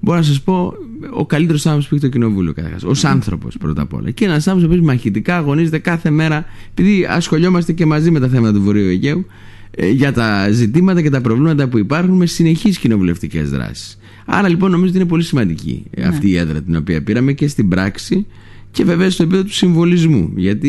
μπορώ 0.00 0.18
να 0.18 0.24
σας 0.24 0.40
πω 0.40 0.74
ο 1.10 1.26
καλύτερος 1.26 1.66
άνθρωπος 1.66 1.88
που 1.88 1.94
έχει 1.94 2.04
το 2.04 2.10
κοινοβούλιο 2.10 2.52
καταρχάς. 2.52 2.82
Ω 2.82 3.08
άνθρωπος 3.08 3.56
πρώτα 3.58 3.82
απ' 3.82 3.94
όλα. 3.94 4.10
Και 4.10 4.24
ένας 4.24 4.46
άνθρωπος 4.46 4.62
ο 4.62 4.66
οποίος 4.66 4.86
μαχητικά 4.86 5.36
αγωνίζεται 5.36 5.78
κάθε 5.78 6.10
μέρα, 6.10 6.44
επειδή 6.74 7.06
ασχολιόμαστε 7.10 7.72
και 7.72 7.86
μαζί 7.86 8.10
με 8.10 8.20
τα 8.20 8.28
θέματα 8.28 8.52
του 8.52 8.62
Βορείου 8.62 8.88
Αιγαίου, 8.88 9.26
ε, 9.70 9.88
για 9.88 10.12
τα 10.12 10.50
ζητήματα 10.50 11.02
και 11.02 11.10
τα 11.10 11.20
προβλήματα 11.20 11.68
που 11.68 11.78
υπάρχουν 11.78 12.16
με 12.16 12.26
συνεχείς 12.26 12.78
κοινοβουλευτικές 12.78 13.50
δράσεις. 13.50 13.98
Άρα 14.24 14.48
λοιπόν 14.48 14.70
νομίζω 14.70 14.90
ότι 14.90 14.98
είναι 14.98 15.08
πολύ 15.08 15.22
σημαντική 15.22 15.84
ε, 15.90 16.04
αυτή 16.04 16.28
η 16.28 16.36
έδρα 16.36 16.62
την 16.62 16.76
οποία 16.76 17.02
πήραμε 17.02 17.32
και 17.32 17.48
στην 17.48 17.68
πράξη 17.68 18.26
και 18.70 18.84
βέβαια 18.84 19.10
στο 19.10 19.22
επίπεδο 19.22 19.44
του 19.44 19.52
συμβολισμού. 19.54 20.32
Γιατί 20.36 20.68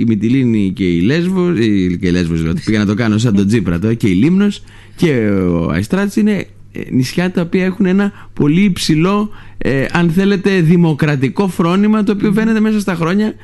η 0.00 0.04
Μυτιλίνη 0.06 0.72
και 0.74 0.84
η 0.84 1.00
Λέσβος, 1.00 1.58
η- 1.58 1.98
και 2.00 2.06
η 2.06 2.10
Λέσβος 2.10 2.40
δηλαδή, 2.40 2.60
πήγα 2.64 2.78
να 2.78 2.86
το 2.86 2.94
κάνω 2.94 3.18
σαν 3.18 3.34
τον 3.34 3.46
Τζίπρα 3.46 3.78
τώρα, 3.78 3.94
και 3.94 4.08
η 4.08 4.12
Λίμνος 4.14 4.62
και 4.96 5.10
ο 5.30 5.70
Αϊστράτης 5.70 6.16
είναι 6.16 6.46
ε, 6.72 6.80
νησιά 6.90 7.30
τα 7.30 7.40
οποία 7.40 7.64
έχουν 7.64 7.86
ένα 7.86 8.12
πολύ 8.32 8.60
υψηλό, 8.60 9.30
ε, 9.58 9.84
αν 9.92 10.10
θέλετε, 10.10 10.60
δημοκρατικό 10.60 11.48
φρόνημα 11.48 12.02
το 12.02 12.12
οποίο 12.12 12.32
φαίνεται 12.32 12.60
μέσα 12.60 12.80
στα 12.80 12.94
χρόνια. 12.94 13.34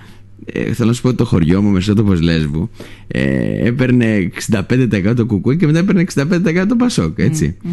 Ε, 0.47 0.73
θέλω 0.73 0.89
να 0.89 0.95
σου 0.95 1.03
πω 1.03 1.09
ότι 1.09 1.17
το 1.17 1.25
χωριό 1.25 1.63
μου, 1.63 1.71
Μεσότοπος 1.71 2.21
Λέσβου, 2.21 2.71
ε, 3.07 3.67
έπαιρνε 3.67 4.31
65% 4.49 5.13
το 5.17 5.27
κουκούι 5.27 5.57
και 5.57 5.67
μετά 5.67 5.79
έπαιρνε 5.79 6.01
65% 6.01 6.67
το 6.69 6.77
Πασόκ, 6.77 7.19
έτσι. 7.19 7.57
Ε, 7.65 7.69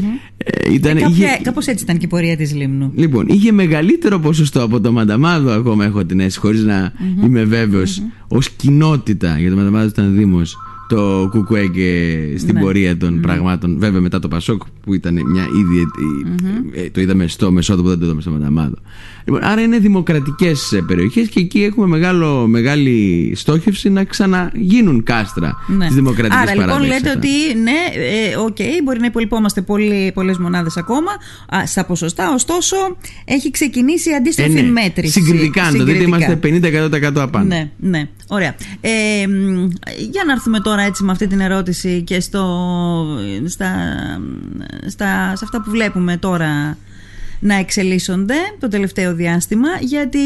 ήταν, 0.72 0.94
Κάποια, 0.94 1.08
είχε- 1.10 1.40
Κάπως 1.44 1.68
έτσι 1.68 1.84
ήταν 1.84 1.98
και 1.98 2.06
η 2.06 2.08
πορεία 2.08 2.38
της 2.38 2.56
Λίμνου. 2.56 2.92
Λοιπόν, 2.96 3.26
είχε 3.28 3.52
μεγαλύτερο 3.52 4.20
ποσοστό 4.20 4.64
από 4.64 4.82
το 4.82 4.92
Μανταμάδο, 4.92 5.52
ακόμα 5.52 5.86
έχω 5.86 6.06
την 6.06 6.20
αίσθηση, 6.20 6.40
χωρίς 6.40 6.64
να 6.64 6.94
είμαι 7.24 7.44
βέβαιος, 7.44 8.02
ως 8.28 8.50
κοινότητα, 8.50 9.28
γιατί 9.38 9.50
το 9.50 9.56
Μανταμάδος 9.56 9.92
ήταν 9.92 10.16
Δήμος, 10.16 10.58
το 10.96 11.28
Κουκουέ 11.32 11.68
και 11.68 12.18
στην 12.38 12.54
Ναι. 12.54 12.60
πορεία 12.62 12.98
των 12.98 13.20
πραγμάτων. 13.22 13.76
Βέβαια, 13.80 14.02
μετά 14.02 14.20
το 14.20 14.28
Πασόκ, 14.28 14.62
που 14.84 14.94
ήταν 14.94 15.14
μια 15.14 15.44
ήδη. 15.60 15.88
ε, 16.86 16.90
το 16.90 17.02
είδαμε 17.02 17.28
στο 17.28 17.52
Μεσότοπο, 17.52 17.90
δεν 17.90 18.00
το 18.00 18.06
είδαμε 18.06 18.22
στο 18.22 18.32
Μανταμάδο. 18.32 18.76
Λοιπόν, 19.26 19.44
άρα 19.44 19.62
είναι 19.62 19.78
δημοκρατικές 19.78 20.82
περιοχές 20.88 21.28
και 21.28 21.40
εκεί 21.40 21.64
έχουμε 21.64 21.88
μεγάλο, 21.88 22.48
μεγάλη 22.48 23.32
στόχευση 23.36 23.90
να 23.90 24.04
ξαναγίνουν 24.04 25.04
κάστρα 25.04 25.58
Ναι. 25.68 25.88
τη 25.88 25.94
δημοκρατική 25.94 26.36
Άρα 26.42 26.56
λοιπόν 26.56 26.82
λέτε 26.86 27.10
ότι 27.16 27.28
ναι, 27.64 27.72
ε, 28.32 28.36
οκ, 28.38 28.58
μπορεί 28.84 29.00
να 29.00 29.06
υπολοιπόμαστε 29.06 29.62
πολλοί, 29.62 30.12
πολλές 30.14 30.38
μονάδες 30.38 30.78
ακόμα 30.78 31.12
α, 31.56 31.66
στα 31.66 31.86
ποσοστά, 31.86 32.34
ωστόσο 32.34 32.76
έχει 33.26 33.52
ξεκινήσει 33.52 34.10
η 34.10 34.14
αντίστροφη 34.14 34.64
μέτρηση. 34.64 35.20
Ε, 35.20 35.22
ναι. 35.22 35.28
Συγκριτικά, 35.28 35.64
αν 35.64 35.78
το 35.78 35.84
δείτε, 35.84 36.04
είμαστε 36.04 36.40
50% 36.44 37.12
απάνω. 37.16 37.46
Ναι, 37.46 37.72
ναι, 37.80 38.10
ωραία. 38.32 38.56
Ε, 38.82 39.28
μ, 39.28 39.68
για 40.10 40.24
να 40.26 40.32
έρθουμε 40.32 40.60
τώρα 40.60 40.82
έτσι 40.82 41.04
με 41.04 41.12
αυτή 41.12 41.28
την 41.28 41.40
ερώτηση 41.40 42.02
και 42.02 42.20
στο, 42.20 42.68
στα, 43.46 43.74
στα, 44.88 45.36
σε 45.36 45.44
αυτά 45.44 45.62
που 45.62 45.70
βλέπουμε 45.70 46.18
τώρα 46.18 46.78
να 47.44 47.56
εξελίσσονται 47.56 48.36
το 48.60 48.68
τελευταίο 48.68 49.16
διάστημα 49.16 49.68
γιατί 49.82 50.20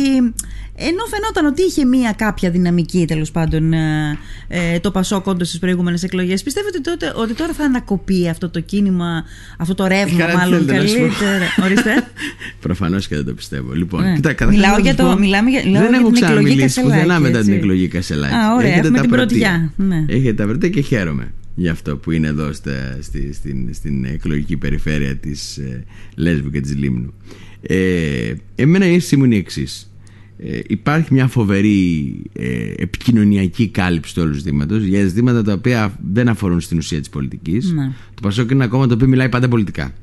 ενώ 0.78 1.04
φαινόταν 1.10 1.45
ότι 1.45 1.62
είχε 1.63 1.86
μία 1.86 2.13
κάποια 2.17 2.49
δυναμική 2.49 3.06
τέλος 3.08 3.32
πάντων 3.32 3.73
ε, 3.73 4.17
ε, 4.47 4.80
το 4.80 4.91
Πασόκ 4.91 5.28
όντως 5.28 5.47
στις 5.47 5.60
προηγούμενες 5.60 6.04
εκλογές 6.04 6.43
πιστεύετε 6.43 6.80
τότε 6.80 7.12
ότι 7.15 7.34
τώρα 7.34 7.54
θα 7.54 7.63
ανακοπεί 7.63 8.30
αυτό 8.30 8.49
το 8.49 8.60
κίνημα 8.60 9.23
αυτό 9.58 9.75
το 9.75 9.88
ρεύμα 9.88 10.17
Καλά, 10.19 10.32
τι 10.32 10.38
μάλλον 10.38 10.65
θέλετε 10.65 10.82
να 10.82 10.88
σου 10.88 10.95
πω. 10.95 10.99
καλύτερα; 11.01 11.45
Ορίστε 11.63 12.08
Προφανώς 12.65 13.08
και 13.08 13.15
δεν 13.15 13.25
το 13.25 13.34
πιστεύω. 13.34 13.73
Λοιπόν, 13.73 14.01
Ναι. 14.04 14.13
κοίτα, 14.15 14.30
καταρχάς 14.34 14.56
Μιλάω 14.56 14.75
να 14.75 14.82
για 14.82 14.93
σας 14.95 14.99
το- 15.06 15.12
πω, 15.13 15.19
μιλάμε 15.19 15.49
για- 15.49 15.62
μιλάω 15.65 15.82
δεν 15.82 15.89
για 15.91 15.99
έχω 15.99 16.12
την 16.12 16.23
εκλογή 16.23 16.41
ξαναμιλήσει 16.43 16.65
Κασελάκη, 16.82 16.99
πουθενά 17.01 17.19
μετά 17.19 17.39
την 17.39 17.47
έτσι. 17.49 17.60
εκλογή 17.62 17.88
Κασελάκη. 17.88 18.34
Α, 18.34 18.54
ωραία, 18.56 18.67
Έχετε 18.71 18.80
έχουμε 18.88 18.97
τα 18.97 19.01
την 19.04 19.12
πρωτεία. 19.12 19.71
πρωτιά, 19.75 19.95
ναι. 19.97 20.06
Έχετε 20.15 20.34
τα 20.34 20.43
πρωτεία 20.43 20.69
και 20.69 20.82
χαίρομαι 20.82 21.32
για 21.55 21.71
αυτό 21.71 21.97
που 21.97 22.11
είναι 22.11 22.27
εδώ 22.27 22.53
στα, 22.53 22.97
στη, 23.01 23.33
στην, 23.33 23.73
στην 23.73 24.05
εκλογική 24.05 24.57
περιφέρεια 24.57 25.15
της 25.15 25.57
ε, 25.57 25.83
Λέσβου 26.15 26.49
και 26.49 26.61
της 26.61 26.75
Λίμνου. 26.75 27.13
Ε, 27.61 28.33
εμένα 28.55 28.87
η 28.87 28.93
αίσθηση 28.93 29.17
μου 29.17 29.23
είναι 29.23 29.35
η 29.35 29.37
εξής. 29.37 29.89
Ε, 30.37 30.59
υπάρχει 30.67 31.13
μια 31.13 31.27
φοβερή 31.27 32.15
ε, 32.33 32.71
επικοινωνιακή 32.77 33.67
κάλυψη 33.67 34.15
του 34.15 34.21
όλου 34.25 34.33
ζητήματος 34.33 34.83
για 34.83 35.07
ζητήματα 35.07 35.43
τα 35.43 35.53
οποία 35.53 35.99
δεν 36.11 36.27
αφορούν 36.27 36.59
στην 36.59 36.77
ουσία 36.77 36.99
της 36.99 37.09
πολιτικής. 37.09 37.71
Ναι. 37.71 37.91
Το 38.13 38.21
Πασόκ 38.21 38.51
είναι 38.51 38.63
ένα 38.63 38.71
κόμμα 38.71 38.87
το 38.87 38.93
οποίο 38.93 39.07
μιλάει 39.07 39.29
πάντα 39.29 39.47
πολιτικά. 39.47 39.93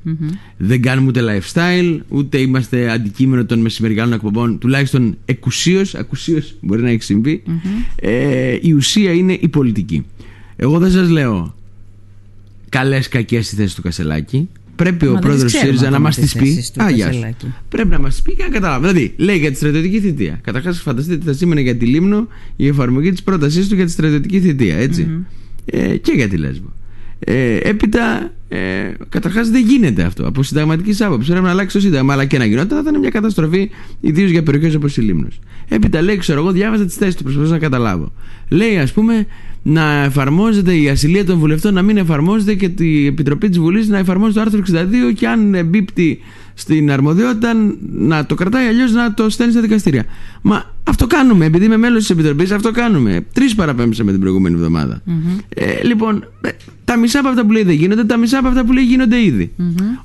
Δεν 0.57 0.81
κάνουμε 0.81 1.07
ούτε 1.07 1.21
lifestyle, 1.21 1.99
ούτε 2.09 2.37
είμαστε 2.37 2.91
αντικείμενο 2.91 3.45
των 3.45 3.59
μεσημερινών 3.59 4.13
εκπομπών, 4.13 4.59
τουλάχιστον 4.59 5.17
εκουσίως, 5.25 5.95
ακουσίως 5.95 6.55
μπορεί 6.61 6.81
να 6.81 6.89
έχει 6.89 7.03
συμβεί. 7.03 7.43
Ε, 7.95 8.57
η 8.61 8.73
ουσία 8.73 9.11
είναι 9.11 9.37
η 9.41 9.47
πολιτική. 9.47 10.05
Εγώ 10.63 10.79
δεν 10.79 10.91
σας 10.91 11.09
λέω 11.09 11.55
καλές 12.69 13.07
κακές 13.07 13.45
στη 13.45 13.55
θέση 13.55 13.75
του 13.75 13.81
Κασελάκη. 13.81 14.49
Πρέπει 14.75 15.05
Μα 15.05 15.09
ο 15.11 15.13
δεν 15.13 15.21
πρόεδρος 15.21 15.51
τις 15.51 15.61
ξέρουμε 15.61 15.77
ΣΥΡΙΖΑ 15.77 15.89
να 15.89 15.95
ακόμα 15.97 16.07
μας 16.07 16.15
τις 16.15 16.31
τις 16.31 16.41
πει. 16.41 16.53
θέσεις 16.53 16.71
του 16.71 16.83
Α, 16.83 16.89
γεια 16.89 17.05
σου. 17.05 17.11
Κασελάκη. 17.11 17.53
Πρέπει 17.69 17.89
να 17.89 17.99
μας 17.99 18.15
τι 18.15 18.21
πει 18.21 18.35
και 18.35 18.43
να 18.43 18.49
καταλάβουμε. 18.49 18.91
Δηλαδή, 18.91 19.13
λέει 19.17 19.37
για 19.37 19.51
τη 19.51 19.55
στρατιωτική 19.57 19.99
θητεία. 19.99 20.39
Καταρχάς, 20.43 20.79
φανταστείτε 20.79 21.17
τι 21.17 21.25
θα 21.25 21.33
σήμαινε 21.33 21.61
για 21.61 21.75
τη 21.75 21.85
Λίμνο 21.85 22.27
η 22.55 22.67
εφαρμογή 22.67 23.11
της 23.11 23.23
πρότασής 23.23 23.67
του 23.67 23.75
για 23.75 23.85
τη 23.85 23.91
στρατιωτική 23.91 24.39
θητεία, 24.39 24.75
έτσι. 24.75 25.07
Ε, 25.65 25.97
και 25.97 26.11
για 26.11 26.27
τη 26.27 26.37
Λέσβο. 26.37 26.73
Ε, 27.19 27.57
έπειτα, 27.57 28.31
ε, 28.47 28.57
καταρχάς 29.09 29.49
δεν 29.49 29.65
γίνεται 29.65 30.03
αυτό. 30.03 30.27
Από 30.27 30.43
συνταγματικής 30.43 31.01
άποψης 31.01 31.29
πρέπει 31.29 31.45
να 31.45 31.51
αλλάξει 31.51 31.75
το 31.75 31.81
Σύνταγμα. 31.81 32.13
Αλλά 32.13 32.25
και 32.25 32.37
να 32.37 32.45
γινόταν 32.45 32.83
θα 32.83 32.89
ήταν 32.89 32.99
μια 32.99 33.09
καταστροφή, 33.09 33.69
ιδίως 34.01 34.29
για 34.29 34.43
περιοχές 34.43 34.75
όπως 34.75 34.97
η 34.97 35.01
Λίμνος. 35.01 35.39
Έπειτα 35.67 36.01
λέει, 36.01 36.17
ξέρω 36.17 36.39
εγώ, 36.39 36.51
διάβαζα 36.51 36.85
τις 36.85 36.95
θέσεις 36.95 37.15
του, 37.15 37.23
προσπαθούσα 37.23 37.53
να 37.53 37.59
καταλάβω. 37.59 38.11
Λέει, 38.49 38.77
ας 38.77 38.93
πούμε, 38.93 39.25
να 39.63 40.03
εφαρμόζεται 40.03 40.75
η 40.75 40.89
ασυλία 40.89 41.25
των 41.25 41.39
βουλευτών, 41.39 41.73
να 41.73 41.81
μην 41.81 41.97
εφαρμόζεται 41.97 42.53
και 42.53 42.83
η 42.83 43.05
Επιτροπή 43.05 43.49
της 43.49 43.59
Βουλής 43.59 43.87
να 43.87 43.97
εφαρμόζει 43.97 44.33
το 44.33 44.41
άρθρο 44.41 44.59
62 44.59 45.13
και 45.15 45.27
αν 45.27 45.55
εμπίπτει 45.55 46.19
στην 46.53 46.91
αρμοδιότητα 46.91 47.53
να 47.91 48.25
το 48.25 48.35
κρατάει, 48.35 48.67
αλλιώς 48.67 48.91
να 48.91 49.13
το 49.13 49.29
στέλνει 49.29 49.51
στα 49.51 49.61
δικαστήρια. 49.61 50.05
Μα 50.41 50.73
αυτό 50.83 51.07
κάνουμε, 51.07 51.45
επειδή 51.45 51.65
είμαι 51.65 51.77
μέλος 51.77 51.99
της 51.99 52.09
Επιτροπής, 52.09 52.51
αυτό 52.51 52.71
κάνουμε. 52.71 53.25
Τρεις 53.33 53.55
παραπέμψαμε 53.55 54.11
την 54.11 54.19
προηγούμενη 54.19 54.55
εβδομάδα. 54.55 55.01
Ε, 55.49 55.83
λοιπόν, 55.83 56.27
ε, 56.41 56.49
τα 56.93 56.99
μισά 56.99 57.19
από 57.19 57.27
αυτά 57.27 57.45
που 57.45 57.51
λέει 57.51 57.63
δεν 57.63 57.75
γίνονται, 57.75 58.03
τα 58.03 58.17
μισά 58.17 58.37
από 58.37 58.47
αυτά 58.47 58.65
που 58.65 58.71
λέει 58.71 58.83
γίνονται 58.83 59.23
ήδη. 59.23 59.51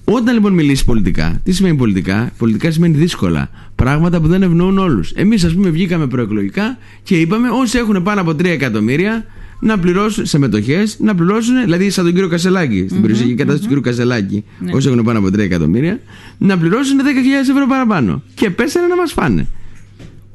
Όταν 0.04 0.34
λοιπόν 0.34 0.52
μιλήσει 0.52 0.84
πολιτικά, 0.84 1.40
τι 1.44 1.52
σημαίνει 1.52 1.76
πολιτικά, 1.76 2.32
πολιτικά 2.38 2.70
σημαίνει 2.70 2.96
δύσκολα. 2.96 3.50
Πράγματα 3.74 4.20
που 4.20 4.26
δεν 4.26 4.42
ευνοούν 4.42 4.78
όλους. 4.78 5.10
Εμείς, 5.10 5.44
ας 5.44 5.54
πούμε, 5.54 5.70
βγήκαμε 5.70 6.06
προεκλογικά 6.06 6.78
και 7.02 7.20
είπαμε 7.20 7.48
όσοι 7.48 7.78
έχουν 7.78 8.02
πάνω 8.02 8.20
από 8.20 8.30
3 8.30 8.44
εκατομμύρια 8.44 9.24
να 9.60 9.78
πληρώσουν 9.78 10.26
σε 10.26 10.38
μετοχές, 10.38 10.96
να 11.00 11.14
πληρώσουν, 11.14 11.62
δηλαδή 11.62 11.90
σαν 11.90 12.04
τον 12.04 12.12
κύριο 12.12 12.28
Κασελάκη, 12.28 12.86
στην 12.88 13.00
περιουσιακή 13.00 13.34
κατάσταση 13.34 13.62
του 13.62 13.68
κύριου 13.68 13.82
Κασελάκη, 13.82 14.44
όσοι 14.72 14.88
έχουν 14.88 15.02
πάνω 15.02 15.18
από 15.18 15.28
3 15.28 15.38
εκατομμύρια, 15.38 16.00
να 16.38 16.58
πληρώσουν 16.58 16.98
10.000 16.98 17.50
ευρώ 17.50 17.66
παραπάνω. 17.66 18.22
Και 18.34 18.50
πέσανε 18.50 18.86
να 18.86 18.96
μας 18.96 19.12
φάνε. 19.12 19.46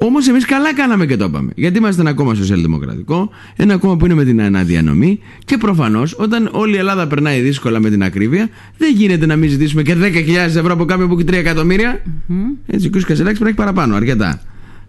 Όμως 0.06 0.28
εμείς 0.28 0.46
καλά 0.46 0.74
κάναμε 0.74 1.06
και 1.06 1.18
το 1.18 1.26
είπαμε. 1.26 1.52
Γιατί 1.56 1.78
είμαστε 1.78 2.02
ένα 2.02 2.13
κόμμα 2.13 2.34
σοσιαλδημοκρατικό, 2.34 3.30
ένα 3.56 3.78
κόμμα 3.78 3.98
που 3.98 4.06
είναι 4.06 4.13
με 4.13 4.24
την 4.24 4.42
αναδιανομή 4.42 5.20
και 5.46 5.58
προφανώς 5.58 6.16
όταν 6.18 6.50
όλη 6.52 6.76
η 6.76 6.78
Ελλάδα 6.78 7.08
περνάει 7.08 7.42
δύσκολα 7.42 7.80
με 7.80 7.89
την 7.89 8.04
ακρίβεια, 8.04 8.50
δεν 8.78 8.94
γίνεται 8.96 9.26
να 9.26 9.36
μην 9.36 9.50
ζητήσουμε 9.50 9.82
και 9.82 9.96
10.000 9.96 10.02
ευρώ 10.36 10.74
από 10.74 10.86
κάποιον 10.86 11.08
που 11.08 11.13
έχει 11.13 11.26
3 11.30 11.34
εκατομμύρια. 11.34 12.02
Έτσι, 12.68 12.88
ο 12.88 12.89
κ. 12.89 12.94
Κασελάκης 12.94 13.39
πρέπει 13.39 13.44
να 13.44 13.48
έχει 13.48 13.58
παραπάνω, 13.58 13.96
αρκετά. 13.96 14.42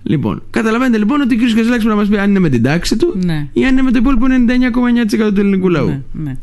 Λοιπόν, 0.07 0.43
καταλαβαίνετε 0.51 0.99
λοιπόν 0.99 1.21
ότι 1.21 1.35
ο 1.35 1.39
κ. 1.39 1.41
Κασελάκη 1.41 1.69
πρέπει 1.69 1.87
να 1.87 1.95
μας 1.95 2.09
πει 2.09 2.19
αν 2.19 2.31
είναι 2.31 2.39
με 2.39 2.49
την 2.49 2.63
τάξη 2.63 2.97
του 2.97 3.19
Ναι. 3.25 3.47
ή 3.53 3.65
αν 3.65 3.73
είναι 3.73 3.83
με 3.83 3.91
το 3.91 3.99
υπόλοιπο 3.99 4.27
99,9% 5.29 5.35
του 5.35 5.41
ελληνικού 5.41 5.69
λαού. 5.69 5.87
Ναι, 5.87 6.01
ναι. 6.13 6.37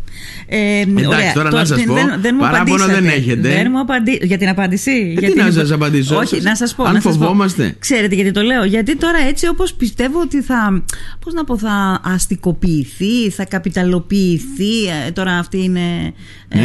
Ε, 0.47 0.79
Εντάξει, 0.79 1.05
ωραία. 1.07 1.33
τώρα 1.33 1.49
Το- 1.49 1.55
να 1.57 1.65
σας 1.65 1.83
πω, 1.83 1.93
δεν, 1.93 2.05
δεν 2.21 2.35
μου 2.35 2.41
παράπονο 2.41 2.75
απαντήσατε. 2.75 2.93
δεν 2.93 3.05
έχετε. 3.19 3.49
Δεν 3.49 3.67
μου 3.71 3.79
απαντή... 3.79 4.19
Για 4.23 4.37
την 4.37 4.49
απάντηση. 4.49 4.91
Ε, 4.91 5.11
για 5.11 5.21
τι 5.21 5.27
την 5.27 5.37
να 5.41 5.47
υπο- 5.47 5.55
σας 5.55 5.71
απαντήσω, 5.71 6.15
Όχι, 6.17 6.35
σας- 6.35 6.43
να 6.43 6.55
σας 6.55 6.75
πω. 6.75 6.83
αν 6.83 6.93
να 6.93 6.99
σας 7.01 7.17
πω. 7.17 7.23
φοβόμαστε. 7.23 7.75
Ξέρετε 7.79 8.15
γιατί 8.15 8.31
το 8.31 8.41
λέω. 8.41 8.63
Γιατί 8.63 8.97
τώρα 8.97 9.17
έτσι 9.29 9.47
όπως 9.47 9.73
πιστεύω 9.73 10.19
ότι 10.21 10.41
θα, 10.41 10.83
πώς 11.25 11.33
να 11.33 11.43
πω, 11.43 11.57
θα 11.57 12.01
αστικοποιηθεί, 12.03 13.29
θα 13.29 13.45
καπιταλοποιηθεί. 13.45 14.85
ε, 15.07 15.11
Τώρα 15.11 15.37
αυτή 15.37 15.63
είναι... 15.63 16.13
Ναι. 16.55 16.61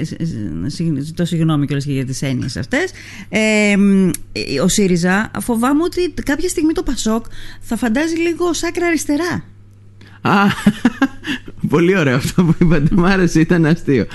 Ε, 0.00 0.04
σ- 0.04 0.16
σ- 0.66 1.14
το 1.16 1.24
συγγνώμη 1.24 1.66
κιόλας 1.66 1.84
και 1.84 1.92
για 1.92 2.04
τις 2.04 2.22
έννοιες 2.22 2.56
αυτές. 2.56 2.90
Ε, 3.28 3.76
μ, 3.76 4.08
ε, 4.32 4.60
ο 4.62 4.68
ΣΥΡΙΖΑ 4.68 5.30
φοβάμαι 5.40 5.82
ότι 5.82 6.10
κάποια 6.34 6.48
στιγμή 6.48 6.72
το 6.72 6.82
ΠΑΣΟΚ 6.82 7.24
θα 7.60 7.76
φαντάζει 7.76 8.16
λίγο 8.16 8.52
σάκρα 8.52 8.86
αριστερά. 8.86 9.44
Α, 10.20 10.46
πολύ 11.68 11.98
ωραίο 11.98 12.16
αυτό 12.16 12.44
που 12.44 12.54
είπατε. 12.60 12.88
Μ' 12.94 13.04
άρεσε, 13.04 13.40
ήταν 13.40 13.66
αστείο. 13.66 14.06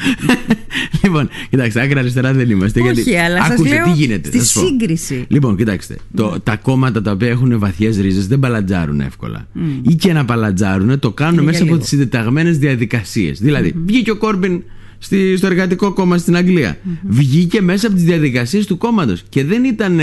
λοιπόν, 1.03 1.29
κοιτάξτε, 1.49 1.81
άκρα 1.81 1.99
αριστερά 1.99 2.33
δεν 2.33 2.49
είμαστε. 2.49 2.81
Όχι, 2.81 2.91
γιατί... 2.91 3.17
αλλά 3.17 3.37
σας 3.37 3.51
Ακούστε, 3.51 3.69
λέω 3.69 3.83
τι 3.83 3.91
γίνεται. 3.91 4.27
στη 4.27 4.37
θα 4.37 4.43
σας 4.43 4.53
πω. 4.53 4.67
σύγκριση. 4.67 5.25
Λοιπόν, 5.27 5.57
κοιτάξτε. 5.57 5.97
Το, 6.15 6.39
τα 6.43 6.55
κόμματα 6.55 7.01
τα 7.01 7.11
οποία 7.11 7.27
έχουν 7.29 7.59
βαθιές 7.59 7.97
ρίζες 7.97 8.27
δεν 8.27 8.39
παλατζάρουν 8.39 8.99
εύκολα. 8.99 9.47
Ή 9.81 9.95
και 9.95 10.13
να 10.13 10.25
παλατζάρουν, 10.25 10.99
το 10.99 11.11
κάνουν 11.11 11.33
Για 11.33 11.43
μέσα 11.43 11.59
λίγο. 11.59 11.73
από 11.73 11.79
τις 11.81 11.89
συντεταγμένες 11.89 12.57
διαδικασίες. 12.57 13.39
Δηλαδή, 13.39 13.73
βγήκε 13.85 14.11
ο 14.11 14.17
Κόρμπιν 14.17 14.63
στη, 14.97 15.37
στο 15.37 15.47
εργατικό 15.47 15.93
κόμμα 15.93 16.17
στην 16.17 16.35
αγγλια 16.35 16.77
Βγήκε 17.07 17.61
μέσα 17.61 17.87
από 17.87 17.95
τις 17.95 18.05
διαδικασίες 18.05 18.65
του 18.65 18.77
κόμματος. 18.77 19.23
Και 19.29 19.43
δεν 19.43 19.63
ήταν 19.63 19.99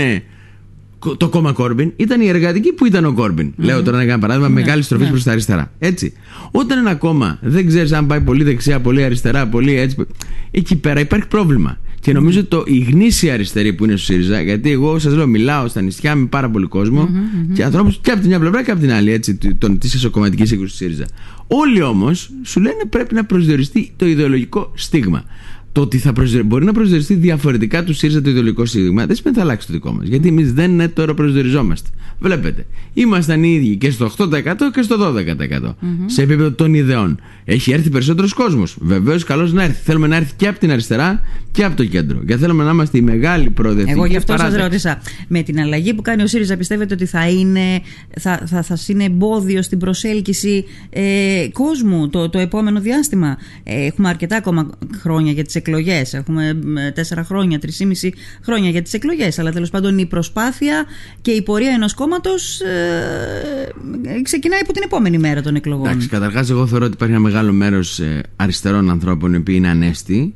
το 1.17 1.29
κόμμα 1.29 1.51
Κόρμπιν, 1.51 1.93
ήταν 1.95 2.21
η 2.21 2.27
εργατική 2.27 2.73
που 2.73 2.85
ήταν 2.85 3.05
ο 3.05 3.13
Κόρμπιν. 3.13 3.53
Λέω 3.57 3.83
τώρα 3.83 4.01
ένα 4.01 4.19
παράδειγμα 4.19 4.47
μεγάλη 4.47 4.81
στροφή 4.81 5.03
ναι. 5.03 5.09
προς 5.09 5.23
τα 5.23 5.31
αριστερά. 5.31 5.71
Έτσι. 5.79 6.13
Όταν 6.51 6.77
ένα 6.77 6.95
κόμμα 6.95 7.39
δεν 7.41 7.67
ξέρει 7.67 7.93
αν 7.93 8.05
πάει 8.05 8.21
πολύ 8.21 8.43
δεξιά, 8.43 8.79
πολύ 8.79 9.03
αριστερά, 9.03 9.47
πολύ 9.47 9.75
έτσι. 9.75 10.05
Εκεί 10.51 10.75
πέρα 10.75 10.99
υπάρχει 10.99 11.27
πρόβλημα. 11.27 11.77
Και 11.99 12.13
νομίζω 12.13 12.45
το, 12.45 12.63
η 12.65 12.77
γνήσια 12.77 13.33
αριστερή 13.33 13.73
που 13.73 13.83
είναι 13.83 13.95
στο 13.95 14.05
ΣΥΡΙΖΑ, 14.05 14.41
γιατί 14.41 14.71
εγώ 14.71 14.99
σας 14.99 15.13
λέω, 15.13 15.27
μιλάω 15.27 15.67
στα 15.67 15.81
νησιά 15.81 16.15
με 16.15 16.25
πάρα 16.25 16.49
πολύ 16.49 16.65
κόσμο 16.65 17.09
και 17.53 17.63
ανθρώπους 17.63 17.99
και 18.01 18.11
από 18.11 18.19
την 18.19 18.29
μια 18.29 18.39
πλευρά 18.39 18.63
και 18.63 18.71
από 18.71 18.79
την 18.79 18.91
άλλη, 18.91 19.11
έτσι, 19.11 19.35
τη 19.35 19.89
εσωκομματική 19.93 20.45
σύγκρουση 20.45 20.71
του 20.71 20.77
ΣΥΡΙΖΑ. 20.77 21.05
Όλοι 21.47 21.81
όμως 21.81 22.29
σου 22.43 22.59
λένε 22.59 22.83
πρέπει 22.89 23.13
να 23.13 23.25
προσδιοριστεί 23.25 23.91
το 23.95 24.05
ιδεολογικό 24.05 24.71
στίγμα. 24.75 25.23
Το 25.71 25.81
ότι 25.81 25.97
θα 25.97 26.13
προσδιο... 26.13 26.43
μπορεί 26.43 26.65
να 26.65 26.71
προσδιοριστεί 26.71 27.13
διαφορετικά 27.13 27.83
του 27.83 27.93
ΣΥΡΙΖΑ 27.93 28.21
το 28.21 28.29
ιδεολογικό 28.29 28.65
στίγμα 28.65 29.05
δεν 29.05 29.15
σημαίνει 29.15 29.21
ότι 29.23 29.33
θα 29.35 29.41
αλλάξει 29.41 29.67
το 29.67 29.73
δικό 29.73 29.91
μας. 29.91 30.07
Γιατί 30.07 30.27
εμείς 30.27 30.53
δεν 30.53 30.71
είναι 30.71 30.87
τώρα 30.87 31.13
προσδιοριζόμαστε. 31.13 31.89
Βλέπετε, 32.19 32.65
ήμασταν 32.93 33.43
οι 33.43 33.53
ίδιοι 33.53 33.75
και 33.75 33.91
στο 33.91 34.11
8% 34.17 34.29
και 34.73 34.81
στο 34.81 35.13
12% 35.59 35.73
σε 36.05 36.21
επίπεδο 36.21 36.51
των 36.51 36.73
ιδεών. 36.73 37.19
Έχει 37.45 37.71
έρθει 37.71 37.89
περισσότερος 37.89 38.33
κόσμος. 38.33 38.77
Βεβαίως, 38.81 39.23
καλώς 39.23 39.53
να 39.53 39.63
έρθει. 39.63 39.81
Θέλουμε 39.83 40.07
να 40.07 40.15
έρθει 40.15 40.33
και 40.35 40.47
από 40.47 40.59
την 40.59 40.71
αριστερά 40.71 41.21
και 41.51 41.63
από 41.63 41.75
το 41.75 41.85
κέντρο. 41.85 42.23
Και 42.23 42.37
θέλουμε 42.37 42.63
να 42.63 42.69
είμαστε 42.69 42.97
η 42.97 43.01
μεγάλη 43.01 43.49
προοδευτική 43.49 43.91
Εγώ 43.91 44.05
γι' 44.05 44.15
αυτό 44.15 44.31
σας 44.31 44.41
παράταξη. 44.41 44.67
ρώτησα. 44.67 45.01
Με 45.27 45.41
την 45.41 45.59
αλλαγή 45.59 45.93
που 45.93 46.01
κάνει 46.01 46.21
ο 46.23 46.27
ΣΥΡΙΖΑ, 46.27 46.57
πιστεύετε 46.57 46.93
ότι 46.93 47.05
θα 47.05 47.29
είναι, 47.29 47.81
θα, 48.19 48.41
θα, 48.45 48.61
θα 48.61 48.77
είναι 48.87 49.03
εμπόδιο 49.03 49.61
στην 49.61 49.79
προσέλκυση 49.79 50.65
ε, 50.89 51.47
κόσμου 51.51 52.09
το, 52.09 52.29
το 52.29 52.39
επόμενο 52.39 52.79
διάστημα; 52.79 53.37
Ε, 53.63 53.85
έχουμε 53.85 54.09
αρκετά 54.09 54.35
ακόμα 54.35 54.69
χρόνια 55.01 55.31
για 55.31 55.43
τις 55.43 55.55
εκλογές. 55.67 56.13
Έχουμε 56.13 56.59
ε, 56.77 56.91
τέσσερα 56.91 57.23
χρόνια, 57.23 57.59
τρεις 57.59 57.79
ή 57.79 57.85
μισή 57.85 58.13
χρόνια 58.43 58.69
για 58.69 58.81
τις 58.81 58.93
εκλογές. 58.93 59.39
Αλλά 59.39 59.51
τέλος 59.51 59.69
πάντων 59.69 59.97
η 59.97 60.05
προσπάθεια 60.05 60.85
και 61.21 61.31
η 61.31 61.41
πορεία 61.41 61.71
ενός 61.71 61.93
κόμματος 61.93 62.59
ε, 62.61 64.21
ξεκινάει 64.21 64.59
από 64.59 64.73
την 64.73 64.81
επόμενη 64.85 65.17
μέρα 65.17 65.41
των 65.41 65.55
εκλογών. 65.55 65.87
Εντάξει, 65.87 66.07
καταρχάς, 66.07 66.49
εγώ 66.49 66.67
θεωρώ 66.67 66.85
ότι 66.85 66.93
υπάρχει 66.93 67.13
ένα 67.13 67.23
μεγάλο 67.23 67.51
μέρος 67.51 68.01
αριστερών 68.35 68.89
ανθρώπων 68.89 69.33
οι 69.33 69.37
οποίοι 69.37 69.55
είναι 69.57 69.69
ανέστοι. 69.69 70.33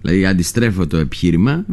Δηλαδή, 0.00 0.26
αντιστρέφω 0.26 0.86
το 0.86 0.96
επιχειρημα 0.96 1.64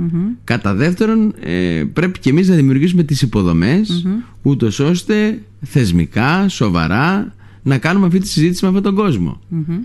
Κατά 0.43 0.73
δεύτερον, 0.73 1.33
ε, 1.39 1.83
πρέπει 1.93 2.19
και 2.19 2.29
εμείς 2.29 2.47
να 2.47 2.55
δημιουργήσουμε 2.55 3.03
τις 3.03 3.21
υποδομές, 3.21 4.05
ούτως 4.41 4.79
ώστε 4.79 5.41
θεσμικά, 5.61 6.49
σοβαρά, 6.49 7.33
να 7.63 7.77
κάνουμε 7.77 8.05
αυτή 8.05 8.19
τη 8.19 8.27
συζήτηση 8.27 8.63
με 8.63 8.67
αυτόν 8.67 8.83
τον 8.83 8.95
κοσμο 8.95 9.39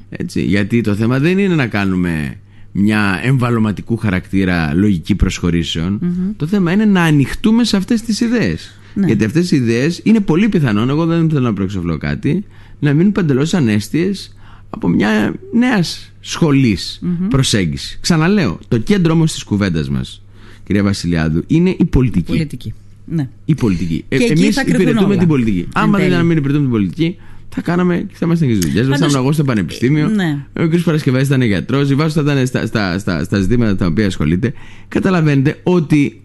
Έτσι, 0.09 0.43
γιατί 0.43 0.81
το 0.81 0.95
θέμα 0.95 1.19
δεν 1.19 1.39
είναι 1.39 1.55
να 1.55 1.67
κάνουμε 1.67 2.39
μια 2.79 3.21
εμβαλωματικού 3.23 3.97
χαρακτήρα 3.97 4.75
λογική 4.75 5.15
προσχωρήσεων. 5.15 6.01
Το 6.37 6.47
θέμα 6.47 6.73
είναι 6.73 6.85
να 6.85 7.03
ανοιχτούμε 7.03 7.65
σε 7.65 7.77
αυτές 7.77 8.03
τις 8.03 8.21
ιδέες. 8.21 8.79
Ναι. 8.95 9.07
Γιατί 9.07 9.25
αυτές 9.25 9.51
οι 9.51 9.57
ιδέες 9.57 10.01
είναι 10.05 10.21
πολύ 10.21 10.49
πιθανόν, 10.49 10.89
εγώ 10.89 11.07
δεν 11.07 11.29
θέλω 11.31 11.41
να 11.41 11.53
προεξοφλώ 11.53 11.99
κάτι, 11.99 12.45
να 12.79 12.93
μείνουν 12.93 13.13
παντελώς 13.13 13.55
ανέστιες 13.55 14.37
από 14.71 14.89
μια 14.89 15.35
νέα 15.53 15.85
σχολής 16.21 17.01
προσέγγιση. 17.29 17.99
Ξαναλέω, 18.01 18.59
το 18.69 18.79
κέντρο 18.79 19.13
όμως 19.13 19.33
της 19.33 19.43
κουβέντας 19.43 19.91
μας, 19.91 20.23
κυρία 20.65 20.83
Βασιλιάδου, 20.83 21.43
είναι 21.47 21.77
η 21.79 21.85
πολιτική. 21.85 22.33
Πολιτική. 22.33 22.75
Ναι. 23.05 23.29
Η 23.45 23.55
πολιτική. 23.55 24.05
Και 24.09 24.17
εκεί 24.17 24.25
εμείς 24.25 24.55
θα 24.55 24.63
κρυφθούν 24.63 24.83
υπηρετούμε 24.83 25.11
όλα. 25.11 25.19
την 25.19 25.29
πολιτική. 25.29 25.59
Εν 25.59 25.69
Άμα 25.75 25.91
δεν 25.91 25.97
τέλει. 25.97 26.07
ήταν 26.07 26.19
να 26.19 26.25
μην 26.25 26.37
υπηρετούμε 26.37 26.65
την 26.65 26.73
πολιτική, 26.73 27.17
θα 27.57 27.63
κάναμε 27.63 27.97
και 27.97 28.15
θα 28.17 28.27
ήμασταν 28.27 28.49
και 28.49 28.55
στις 28.55 28.67
δουλειές 28.67 28.87
μας. 28.89 28.99
Θα 28.99 29.05
Πάντως- 29.05 29.13
ήμουν 29.13 29.25
εγώ 29.25 29.33
στο 29.33 29.45
πανεπιστήμιο. 29.45 30.09
Ναι. 30.09 30.39
Ο 30.61 30.69
κ. 30.69 30.77
Παρασκευάς 30.85 31.27
ήταν 31.27 31.43
γιατρός. 31.43 31.91
Η 31.91 31.95
Βάσο 31.95 32.23
θα 32.23 32.33
ήταν 32.33 32.47
στα, 32.47 32.67
στα, 32.67 32.99
στα, 32.99 33.25
στα 33.25 33.41
ζητήματα 33.41 33.77
τα 33.77 33.87
οποία 33.87 34.07
ασχολείται. 34.07 34.53
Καταλαβαίνετε 34.89 35.61
ότι 35.63 36.21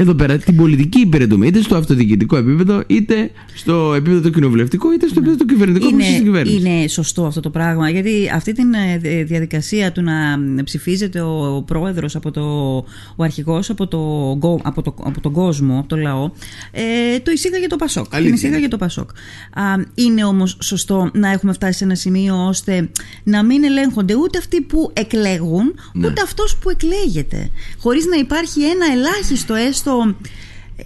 εδώ 0.00 0.14
πέρα 0.14 0.38
την 0.38 0.56
πολιτική 0.56 1.00
υπηρετούμε 1.00 1.46
είτε 1.46 1.62
στο 1.62 1.76
αυτοδιοικητικό 1.76 2.36
επίπεδο, 2.36 2.82
είτε 2.86 3.30
στο 3.54 3.94
επίπεδο 3.94 4.20
το 4.20 4.30
κοινοβουλευτικό, 4.30 4.92
είτε 4.92 5.06
στο 5.08 5.14
επίπεδο 5.18 5.36
το 5.38 5.44
κυβερνητικό 5.44 5.90
που 5.90 6.00
στην 6.00 6.22
κυβέρνηση. 6.22 6.56
είναι 6.56 6.88
σωστό 6.88 7.24
αυτό 7.26 7.40
το 7.40 7.50
πράγμα. 7.50 7.90
Γιατί 7.90 8.30
αυτή 8.34 8.52
τη 8.52 8.62
διαδικασία 9.24 9.92
του 9.92 10.02
να 10.02 10.14
ψηφίζεται 10.64 11.20
ο 11.20 11.62
πρόεδρος 11.66 12.16
από 12.16 12.30
το, 12.30 12.40
ο 13.16 13.22
αρχηγός 13.24 13.70
από, 13.70 13.86
το, 13.86 13.98
γκο- 14.38 14.60
από, 14.62 14.82
το, 14.82 14.94
από 15.02 15.20
τον 15.20 15.32
κόσμο, 15.32 15.78
από 15.78 15.88
το 15.88 15.96
λαό, 15.96 16.30
ε, 16.70 17.18
το 17.22 17.30
εισήγαγε 17.30 17.66
το 17.66 17.76
Πασόκ. 17.76 18.04
Την 18.08 18.16
Αλήθεια. 18.16 18.34
εισήγαγε 18.34 18.68
το 18.68 18.76
Πασόκ. 18.76 19.10
Α, 19.52 19.62
είναι 19.94 20.24
όμως 20.24 20.56
σωστό 20.62 21.10
να 21.14 21.30
έχουμε 21.30 21.52
φτάσει 21.52 21.78
σε 21.78 21.84
ένα 21.84 21.94
σημείο 21.94 22.46
ώστε 22.46 22.90
να 23.22 23.44
μην 23.44 23.64
ελέγχονται 23.64 24.14
ούτε 24.14 24.38
αυτοί 24.38 24.60
που 24.60 24.90
εκλέγουν, 24.92 25.74
Ναι. 25.92 26.06
ούτε 26.06 26.20
αυτός 26.24 26.56
που 26.56 26.70
εκλέγεται. 26.70 27.50
Χωρίς 27.78 28.04
να 28.06 28.16
υπάρχει 28.16 28.62
ένα 28.62 28.86
ελάχιστο 28.92 29.54
έστω... 29.54 29.87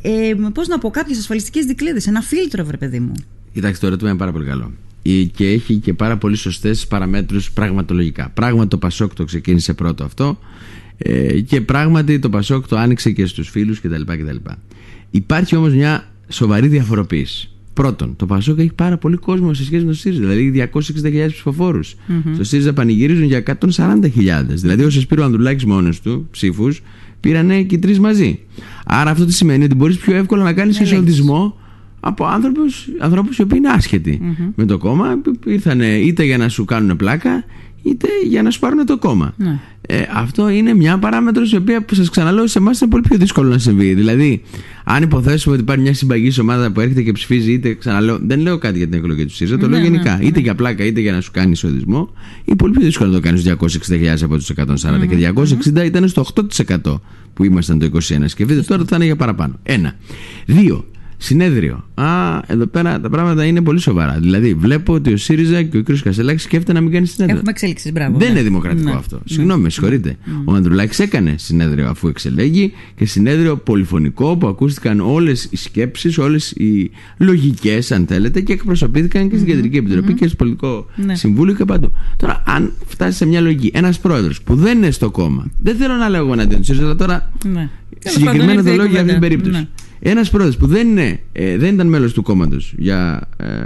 Ε, 0.02 0.32
πώς 0.54 0.68
να 0.68 0.78
πω, 0.78 0.90
κάποιες 0.90 1.18
ασφαλιστικές 1.18 1.64
δικλείδες, 1.64 2.06
ένα 2.06 2.20
φίλτρο, 2.20 2.64
βρε 2.64 2.76
παιδί 2.76 3.00
μου. 3.00 3.12
Κοιτάξτε, 3.52 3.78
το 3.80 3.86
ερώτημα 3.86 4.10
είναι 4.10 4.18
πάρα 4.18 4.32
πολύ 4.32 4.44
καλό. 4.44 4.72
Ε, 5.02 5.10
Και 5.10 5.48
έχει 5.48 5.74
και 5.76 5.92
πάρα 5.92 6.16
πολύ 6.16 6.36
σωστές 6.36 6.86
παραμέτρους 6.86 7.50
πραγματολογικά. 7.52 8.30
Πράγματι, 8.34 8.68
το 8.68 8.78
Πασόκ 8.78 9.14
το 9.14 9.24
ξεκίνησε 9.24 9.74
πρώτο 9.74 10.04
αυτό. 10.04 10.38
ε, 10.98 11.40
Και 11.40 11.60
πράγματι, 11.60 12.18
το 12.18 12.30
Πασόκ 12.30 12.68
το 12.68 12.76
άνοιξε 12.78 13.10
και 13.10 13.26
στους 13.26 13.48
φίλους 13.48 13.80
κτλ. 13.80 14.02
κτλ. 14.06 14.36
Υπάρχει 15.10 15.56
όμως 15.56 15.74
μια 15.74 16.08
σοβαρή 16.28 16.68
διαφοροποίηση. 16.68 17.50
Πρώτον, 17.74 18.16
το 18.16 18.26
Πασόκ 18.26 18.58
έχει 18.58 18.72
πάρα 18.74 18.98
πολύ 18.98 19.16
κόσμο 19.16 19.54
σε 19.54 19.64
σχέση 19.64 19.84
με 19.84 19.90
το 19.90 19.96
ΣΥΡΙΖΑ, 19.96 20.20
δηλαδή 20.20 20.68
260.000 20.72 21.26
ψηφοφόρους. 21.28 21.94
Στο 22.34 22.44
ΣΥΡΙΖΑ 22.44 22.72
πανηγυρίζουν 22.72 23.24
για 23.24 23.42
140.000. 23.60 24.44
Δηλαδή, 24.48 24.84
όσο 24.84 25.06
πήρε 25.06 25.20
ο 25.20 25.24
Ανδρουλάκης 25.24 25.64
μόνος 25.64 26.00
του 26.00 26.28
ψήφους, 26.30 26.82
πήρανε 27.22 27.62
και 27.62 27.74
οι 27.74 27.78
τρεις 27.78 28.00
μαζί. 28.00 28.38
Άρα, 28.86 29.10
αυτό 29.10 29.24
τι 29.24 29.32
σημαίνει 29.32 29.64
ότι 29.64 29.74
μπορείς 29.74 29.96
πιο 29.96 30.16
εύκολα 30.16 30.42
να 30.42 30.52
κάνεις 30.52 30.80
εσοδισμό 30.80 31.56
από 32.00 32.26
άνθρωπους, 32.26 32.88
ανθρώπους 32.98 33.38
οι 33.38 33.42
οποίοι 33.42 33.58
είναι 33.60 33.72
άσχετοι. 33.72 34.36
Με 34.54 34.64
το 34.64 34.78
κόμμα 34.78 35.20
ήρθαν 35.46 35.80
είτε 35.80 36.24
για 36.24 36.38
να 36.38 36.48
σου 36.48 36.64
κάνουν 36.64 36.96
πλάκα 36.96 37.44
είτε 37.82 38.06
για 38.28 38.42
να 38.42 38.50
σου 38.50 38.58
πάρουν 38.58 38.86
το 38.86 38.98
κόμμα. 38.98 39.34
Ναι. 39.36 39.58
ε, 39.86 40.02
αυτό 40.14 40.48
είναι 40.48 40.74
μια 40.74 40.98
παράμετρος 40.98 41.52
η 41.52 41.56
οποία 41.56 41.84
που 41.84 41.94
σας 41.94 42.10
ξαναλέω 42.10 42.46
σε 42.46 42.58
εμάς 42.58 42.80
είναι 42.80 42.90
πολύ 42.90 43.02
πιο 43.08 43.16
δύσκολο 43.18 43.48
να 43.50 43.58
συμβεί. 43.58 43.94
Δηλαδή 43.94 44.42
αν 44.84 45.02
υποθέσουμε 45.02 45.54
ότι 45.54 45.62
υπάρχει 45.62 45.82
μια 45.82 45.94
συμπαγής 45.94 46.38
ομάδα 46.38 46.72
που 46.72 46.80
έρχεται 46.80 47.02
και 47.02 47.12
ψηφίζει 47.12 47.52
είτε 47.52 47.74
ξαναλέω 47.74 48.18
δεν 48.22 48.40
λέω 48.40 48.58
κάτι 48.58 48.78
για 48.78 48.88
την 48.88 48.98
εκλογή 48.98 49.24
του 49.26 49.32
ΣΥΡΙΖΑ 49.34 49.58
το 49.58 49.68
λέω 49.68 49.78
Ναι, 49.80 49.88
ναι, 49.88 49.90
γενικά. 49.96 50.18
είτε 50.22 50.40
για 50.40 50.54
πλάκα 50.54 50.84
είτε 50.84 51.00
για 51.00 51.12
να 51.12 51.20
σου 51.20 51.30
κάνει 51.30 51.50
εισοδισμό 51.50 52.10
είναι 52.44 52.56
πολύ 52.56 52.72
πιο 52.72 52.82
δύσκολο 52.82 53.10
να 53.10 53.14
το 53.16 53.22
κάνεις 53.22 53.44
260.000 53.88 54.16
από 54.22 54.36
τους 54.36 54.50
140 54.56 54.64
και 55.08 55.32
260 55.80 55.84
ήταν 55.84 56.08
στο 56.08 56.26
8% 56.58 57.00
που 57.34 57.44
ήμασταν 57.44 57.78
το 57.78 57.88
21 57.92 57.98
σκεφτείτε 58.26 58.60
τώρα 58.62 58.84
θα 58.86 58.96
είναι 58.96 59.04
για 59.04 59.16
παραπάνω. 59.16 59.58
Ένα. 59.62 59.94
Δύο 60.46 60.84
Συνέδριο. 61.24 61.84
Α, 61.94 62.38
εδώ 62.46 62.66
πέρα 62.66 63.00
τα 63.00 63.08
πράγματα 63.10 63.44
είναι 63.44 63.60
πολύ 63.62 63.80
σοβαρά. 63.80 64.18
Δηλαδή, 64.20 64.54
βλέπω 64.54 64.92
ότι 64.92 65.12
ο 65.12 65.16
ΣΥΡΙΖΑ 65.16 65.62
και 65.62 65.76
ο 65.78 65.82
κ. 65.82 65.86
Κασελάκης 66.02 66.42
σκέφτεται 66.42 66.72
να 66.72 66.80
μην 66.80 66.92
κάνει 66.92 67.06
συνέδριο. 67.06 67.36
Έχουμε 67.36 67.50
εξέλιξει, 67.50 67.90
μπράβο. 67.92 68.18
Δεν 68.18 68.26
ναι. 68.26 68.32
είναι 68.32 68.42
δημοκρατικό 68.42 68.90
Ναι. 68.90 68.96
αυτό. 68.96 69.20
Συγγνώμη, 69.24 69.62
με 69.62 69.70
συγχωρείτε. 69.70 70.16
Ο 70.44 70.52
Ανδρουλάκης 70.54 70.98
έκανε 70.98 71.34
συνέδριο 71.38 71.88
αφού 71.88 72.08
εξελέγει 72.08 72.72
και 72.96 73.04
συνέδριο 73.06 73.56
πολυφωνικό 73.56 74.36
που 74.36 74.46
ακούστηκαν 74.46 75.00
όλες 75.00 75.48
οι 75.50 75.56
σκέψεις, 75.56 76.18
όλες 76.18 76.50
οι 76.50 76.90
λογικές, 77.18 77.92
αν 77.92 78.06
θέλετε, 78.06 78.40
και 78.40 78.52
εκπροσωπήθηκαν 78.52 79.28
και 79.30 79.36
στην 79.36 79.48
Κεντρική 79.48 79.76
Επιτροπή 79.76 80.14
και 80.14 80.26
στο 80.26 80.36
Πολιτικό 80.36 80.86
Ναι. 80.96 81.14
Συμβούλιο 81.14 81.54
και 81.54 81.64
παντού. 81.64 81.90
Τώρα, 82.16 82.42
αν 82.46 82.72
φτάσει 82.86 83.16
σε 83.16 83.26
μια 83.26 83.40
λογική, 83.40 83.70
ένας 83.74 83.98
πρόεδρος 83.98 84.42
που 84.42 84.54
δεν 84.54 84.76
είναι 84.78 84.90
στο 84.90 85.10
κόμμα, 85.10 85.46
δεν 85.62 85.76
θέλω 85.76 85.94
να 85.94 86.08
λέω 86.08 86.22
εγώ 86.24 86.32
εναντίον 86.32 86.58
του 86.60 86.66
ΣΥΡΙΖΑ, 86.66 86.84
αλλά 86.84 86.96
τώρα 86.96 87.30
Ναι. 87.52 87.68
Τέλος 87.98 88.16
συγκεκριμένα 88.18 88.62
πάντων, 88.62 88.64
το 88.64 88.70
ήρθε 88.70 88.72
η 88.72 88.76
λέω 88.76 88.86
για 88.86 89.00
αυτή 89.00 89.12
την 89.12 89.20
κουβέντα. 89.20 89.42
περίπτωση. 89.42 89.68
Ναι. 90.02 90.10
Ένας 90.10 90.30
πρόεδρος 90.30 90.56
που 90.56 90.66
δεν, 90.66 90.88
είναι, 90.88 91.20
ε, 91.32 91.56
δεν 91.56 91.74
ήταν 91.74 91.86
μέλος 91.86 92.12
του 92.12 92.22
κόμματος 92.22 92.74
για. 92.78 93.28
Ε, 93.36 93.64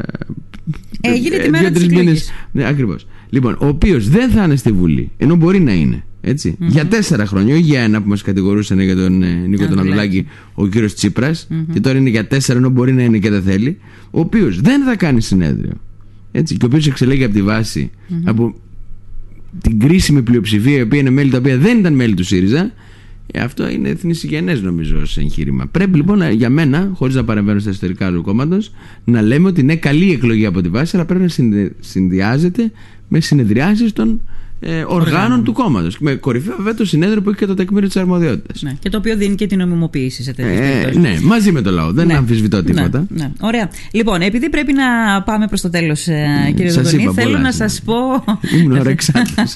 Έγινε 1.01 1.37
τη 1.37 1.45
ε, 1.45 1.49
μέρα 1.49 1.63
δύο-τρεις 1.63 1.87
της 1.87 1.97
μήνες. 1.97 1.99
εκλογής. 1.99 2.31
Ναι, 2.53 2.67
ακριβώς. 2.69 3.07
Λοιπόν, 3.31 3.57
ο 3.61 3.67
οποίος 3.67 4.09
δεν 4.09 4.31
θα 4.31 4.45
είναι 4.45 4.57
στη 4.57 4.73
Βουλή, 4.73 5.11
ενώ 5.17 5.37
μπορεί 5.37 5.61
να 5.61 5.73
είναι. 5.75 6.05
ετσι 6.21 6.57
Για 6.59 6.87
τέσσερα 6.87 7.27
χρόνια, 7.27 7.55
όχι 7.55 7.63
για 7.63 7.81
ένα 7.81 8.03
που 8.03 8.09
μας 8.09 8.23
κατηγορούσαν 8.23 8.81
για 8.81 8.97
τον 8.97 9.23
ε, 9.23 9.27
Νίκο 9.27 9.63
τον 9.67 9.79
Ανδρουλάκη. 9.79 9.79
Ανδρουλάκη, 9.79 10.27
ο 10.55 10.67
κύριος 10.67 10.95
Τσίπρας, 10.95 11.49
και 11.73 11.81
τώρα 11.81 11.99
είναι 11.99 12.11
για 12.11 12.27
τέσσερα, 12.27 12.59
ενώ 12.59 12.69
μπορεί 12.69 12.93
να 12.93 13.03
είναι 13.03 13.19
και 13.19 13.31
δεν 13.31 13.43
θέλει. 13.43 13.79
Ο 14.11 14.21
οποίος 14.21 14.61
δεν 14.61 14.85
θα 14.85 14.97
κάνει 14.97 15.21
συνέδριο. 15.23 15.73
Έτσι, 16.33 16.57
και 16.57 16.65
ο 16.65 16.69
οποίος 16.69 16.87
εξελέγει 16.87 17.25
από 17.25 17.35
τη 17.35 17.43
βαση 17.43 17.91
από 18.25 18.55
την 19.63 19.79
κρίσιμη 19.79 20.23
πλειοψηφία, 20.23 20.79
η 20.79 20.83
οποία 20.83 21.01
είναι 21.01 21.11
μέλη 21.11 21.31
τα 21.31 21.39
οποία 21.39 21.59
δεν 21.59 21.79
ήταν 21.79 21.95
μέλη 21.95 22.15
του 22.15 22.25
ΣΥΡΙΖΑ, 22.25 22.59
Ε, 22.59 22.73
αυτό 23.35 23.69
είναι 23.69 23.89
εθνισυγενέ 23.89 24.55
νομίζω 24.55 24.99
ως 25.01 25.19
εγχείρημα. 25.19 25.67
Πρέπει 25.67 25.97
λοιπόν 25.97 26.19
να- 26.19 26.31
για 26.31 26.51
μένα, 26.51 26.91
χωρίς 26.95 27.15
να 27.15 27.25
παρεμβαίνω 27.25 27.59
στα 27.59 27.71
εσωτερικά 27.71 28.13
του 28.13 28.23
κόμματος, 28.23 28.71
να 29.05 29.23
λέμε 29.23 29.49
ότι 29.49 29.61
είναι 29.61 29.77
καλή 29.77 30.05
η 30.07 30.13
εκλογή 30.13 30.47
από 30.47 30.61
τη 30.61 30.69
βάση, 30.69 30.97
αλλά 30.97 31.05
πρέπει 31.05 31.23
να 31.23 31.29
συνδυ- 31.29 31.73
συνδυάζεται 31.81 32.73
με 33.09 33.21
συνεδριάσεις 33.21 33.93
των 33.93 34.21
ε, 34.69 34.85
οργάνων 34.87 35.45
του 35.45 35.53
κόμματος. 35.53 35.99
Με 35.99 36.15
κορυφαίο 36.15 36.55
βέβαια 36.57 36.75
το 36.75 36.85
συνέδριο 36.85 37.23
που 37.23 37.29
έχει 37.29 37.39
και 37.39 37.47
το 37.47 37.55
τεκμήριο 37.55 37.89
της 37.89 37.97
αρμοδιότητας. 37.97 38.63
Ναι. 38.63 38.73
Και 38.79 38.89
το 38.89 38.99
οποίο 38.99 39.17
δίνει 39.17 39.35
και 39.35 39.47
την 39.47 39.59
νομιμοποίηση 39.59 40.23
σε 40.23 40.33
τέτοιες 40.33 40.59
Ε, 40.95 40.99
ναι, 40.99 41.19
μαζί 41.23 41.53
με 41.53 41.61
το 41.63 41.71
λαό. 41.71 41.93
Δεν 41.93 42.07
Ναι. 42.07 42.15
αμφισβητώ 42.17 42.63
τίποτα. 42.65 43.07
Ναι, 43.09 43.23
ναι. 43.23 43.31
Ωραία. 43.41 43.71
Λοιπόν, 43.91 44.21
επειδή 44.21 44.51
πρέπει 44.51 44.73
να 44.73 45.23
πάμε 45.23 45.47
προς 45.47 45.61
το 45.61 45.71
τέλος, 45.71 46.01
κύριε 46.55 46.71
σας 46.71 46.83
Δοδονή, 46.85 47.03
είπα 47.03 47.13
θέλω 47.13 47.27
πολλά 47.31 47.43
να 47.43 47.53
σήμερα. 47.53 47.71
σας 47.71 47.83
πω. 47.85 48.25
Ήμουν 48.59 48.79
ωρεξάτος. 48.79 49.55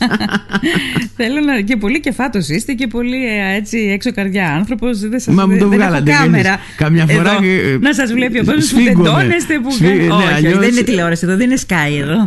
θέλω 1.16 1.40
να. 1.40 1.60
και 1.60 1.76
πολύ 1.76 2.00
κεφάτος 2.00 2.48
είστε 2.48 2.72
και 2.72 2.86
πολύ 2.86 3.16
ε, 3.26 3.54
έτσι 3.56 3.78
έξω 3.78 4.12
καρδιά 4.12 4.52
άνθρωπος. 4.54 4.98
Δεν 5.00 5.20
σας, 5.20 5.34
Μα 5.34 5.46
μου 5.46 5.58
το 5.58 5.68
δεν 5.68 5.78
βγάλατε 5.78 6.10
έχω 6.10 6.18
κι 6.20 6.24
κάμερα. 6.24 6.48
εμείς. 6.48 6.60
Καμιά 6.76 7.06
φορά 7.06 7.30
εδώ, 7.30 7.40
και, 7.40 7.48
ε, 7.72 7.78
να 7.78 7.94
σας 7.94 8.12
βλέπει 8.12 8.38
ο 8.38 8.44
κόσμος 8.44 8.72
που 8.72 8.78
σφίγγομαι. 8.80 9.08
τεντώνεστε. 9.08 9.58
Που 9.62 9.70
Σφί- 9.72 9.86
κάνει- 9.88 10.00
ναι, 10.06 10.12
όχι, 10.12 10.22
όχι, 10.24 10.32
αλλιώς- 10.34 10.58
δεν 10.58 10.68
είναι 10.68 10.82
τηλεόραση 10.82 11.24
εδώ, 11.26 11.36
δεν 11.36 11.50
είναι 11.50 11.58
Sky 11.68 12.00
εδώ. 12.00 12.16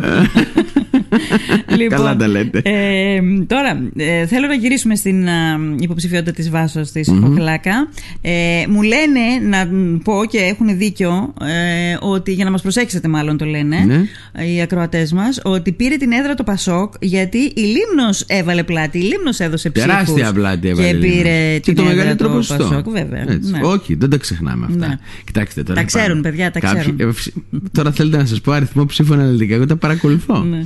Λοιπόν, 1.76 1.98
Καλά 1.98 2.16
τα 2.16 2.28
λέτε. 2.28 2.62
Ε, 2.74 3.20
τώρα, 3.46 3.88
ε, 3.96 4.26
θέλω 4.26 4.46
να 4.46 4.54
γυρίσουμε 4.54 4.94
στην 4.94 5.28
α, 5.28 5.58
υποψηφιότητα 5.80 6.30
της 6.32 6.50
Βάσος 6.50 6.90
της 6.90 7.08
Χοχλάκα. 7.20 7.88
Ε, 8.20 8.30
μου 8.68 8.82
λένε 8.82 9.20
να 9.48 9.66
μ, 9.66 9.98
πω 10.04 10.12
και 10.30 10.38
έχουν 10.38 10.76
δίκιο 10.78 11.34
ε, 11.40 11.96
ότι, 12.00 12.32
για 12.32 12.44
να 12.44 12.50
μας 12.50 12.62
προσέξετε 12.62 13.08
μάλλον 13.08 13.36
το 13.36 13.44
λένε 13.44 13.78
Ναι. 13.86 14.04
ε, 14.32 14.50
οι 14.52 14.60
ακροατές 14.60 15.12
μας, 15.12 15.40
ότι 15.44 15.72
πήρε 15.72 15.96
την 15.96 16.12
έδρα 16.12 16.34
το 16.34 16.42
Πασόκ 16.44 16.94
γιατί 17.00 17.38
η 17.38 17.60
Λίμνος 17.60 18.24
έβαλε 18.26 18.62
πλάτη, 18.62 18.98
η 18.98 19.02
Λίμνος 19.02 19.38
έδωσε 19.40 19.70
ψήφους 19.70 19.90
Τεράστια 19.92 20.32
πλάτη 20.32 20.68
έβαλε. 20.68 20.88
και 20.90 20.96
η 20.96 21.00
Λίμνος. 21.00 21.16
πήρε 21.22 21.54
και 21.58 21.60
την 21.72 21.74
το 21.74 21.82
έδρα 21.82 21.94
μεγαλύτερο 21.96 22.28
το 22.28 22.34
ποσοστό. 22.34 22.64
Πασόκ 22.68 22.90
βέβαια. 22.90 23.20
Έτσι. 23.32 23.50
Ναι. 23.50 23.60
Όχι, 23.62 23.94
δεν 23.94 24.10
τα 24.10 24.16
ξεχνάμε 24.16 24.66
αυτά. 24.70 24.86
Ναι. 24.88 24.98
Κοιτάξτε 25.24 25.62
τώρα. 25.62 25.80
Τα 25.80 25.86
ξέρουν, 25.86 26.08
πάμε. 26.08 26.20
παιδιά, 26.20 26.50
τα 26.50 26.60
ξέρουν. 26.60 26.96
ε, 27.00 27.12
φυσ- 27.12 27.34
τώρα 27.72 27.92
θέλετε 27.92 28.16
να 28.16 28.24
σας 28.24 28.40
πω 28.40 28.52
αριθμό 28.52 28.86
ψήφων 28.86 29.20
αναλυτικά. 29.20 29.54
Εγώ 29.54 29.66
τα 29.66 29.76
παρακολουθώ. 29.76 30.38
Ναι. 30.42 30.62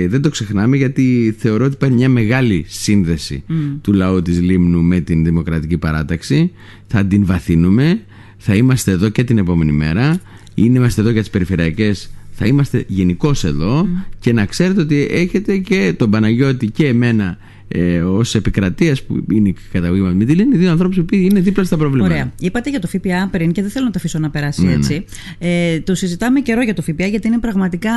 Ε, 0.00 0.02
και 0.02 0.08
δεν 0.08 0.22
το 0.22 0.28
ξεχνάμε 0.28 0.76
γιατί 0.76 1.34
θεωρώ 1.38 1.64
ότι 1.64 1.74
υπάρχει 1.74 1.96
μια 1.96 2.08
μεγάλη 2.08 2.64
σύνδεση 2.68 3.44
του 3.82 3.92
λαού 3.92 4.22
της 4.22 4.40
Λίμνου 4.40 4.82
με 4.82 5.00
την 5.00 5.24
Δημοκρατική 5.24 5.78
Παράταξη. 5.78 6.52
Θα 6.86 7.04
την 7.06 7.26
βαθύνουμε. 7.26 8.00
Θα 8.36 8.54
είμαστε 8.54 8.90
εδώ 8.90 9.08
και 9.08 9.24
την 9.24 9.38
επόμενη 9.38 9.72
μέρα. 9.72 10.20
Είναι, 10.54 10.78
είμαστε 10.78 11.00
εδώ 11.00 11.10
για 11.10 11.20
τις 11.20 11.30
περιφερειακές. 11.30 12.10
Θα 12.30 12.46
είμαστε 12.46 12.84
γενικώς 12.88 13.44
εδώ 13.44 13.88
και 14.20 14.32
να 14.32 14.46
ξέρετε 14.46 14.80
ότι 14.80 15.08
έχετε 15.10 15.58
και 15.58 15.94
τον 15.96 16.10
Παναγιώτη 16.10 16.66
και 16.66 16.86
εμένα 16.86 17.38
ε, 17.72 18.02
ως 18.02 18.34
επικρατείας 18.34 19.02
που 19.02 19.24
είναι 19.32 19.48
η 19.48 19.56
καταγωγή 19.72 20.00
μας 20.00 20.14
με 20.14 20.24
τη 20.24 20.34
Λίμνη, 20.34 20.56
δύο 20.56 20.70
ανθρώπους 20.70 20.96
που 20.96 21.14
είναι 21.14 21.40
δίπλα 21.40 21.64
στα 21.64 21.76
προβλήματα. 21.76 22.12
Ωραία. 22.12 22.32
Είπατε 22.40 22.70
για 22.70 22.80
το 22.80 22.86
ΦΠΑ 22.88 23.28
πριν 23.30 23.52
και 23.52 23.62
δεν 23.62 23.70
θέλω 23.70 23.84
να 23.84 23.90
το 23.90 23.98
αφήσω 23.98 24.18
να 24.18 24.30
περάσει 24.30 24.64
Ναι, 24.64 24.72
έτσι. 24.72 25.04
Ε, 25.38 25.80
το 25.80 25.94
συζητάμε 25.94 26.40
καιρό 26.40 26.62
για 26.62 26.74
το 26.74 26.82
ΦΠΑ 26.82 27.06
γιατί 27.06 27.26
είναι 27.26 27.38
πραγματικά. 27.38 27.90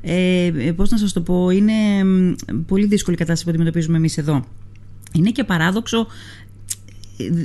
Ε, 0.00 0.44
ε, 0.46 0.72
Πώς 0.72 0.90
να 0.90 0.98
σας 0.98 1.12
το 1.12 1.20
πω, 1.20 1.50
είναι 1.50 1.72
μ, 2.04 2.34
πολύ 2.66 2.86
δύσκολη 2.86 3.16
η 3.16 3.18
κατάσταση 3.18 3.44
που 3.44 3.50
αντιμετωπίζουμε 3.50 3.96
εμείς 3.96 4.18
εδώ. 4.18 4.44
Είναι 5.12 5.30
και 5.30 5.44
παράδοξο. 5.44 6.06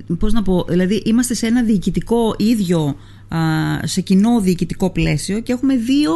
ε, 0.08 0.14
Πώς 0.20 0.34
να 0.34 0.42
πω, 0.42 0.66
δηλαδή 0.70 1.02
είμαστε 1.06 1.34
σε 1.34 1.48
ένα 1.48 1.64
διοικητικό 1.64 2.36
ίδιο, 2.38 2.96
α, 3.28 3.38
σε 3.84 4.02
κοινό 4.02 4.40
διοικητικό 4.42 4.90
πλαίσιο 4.90 5.40
και 5.40 5.52
έχουμε 5.52 5.76
δύο 5.76 6.12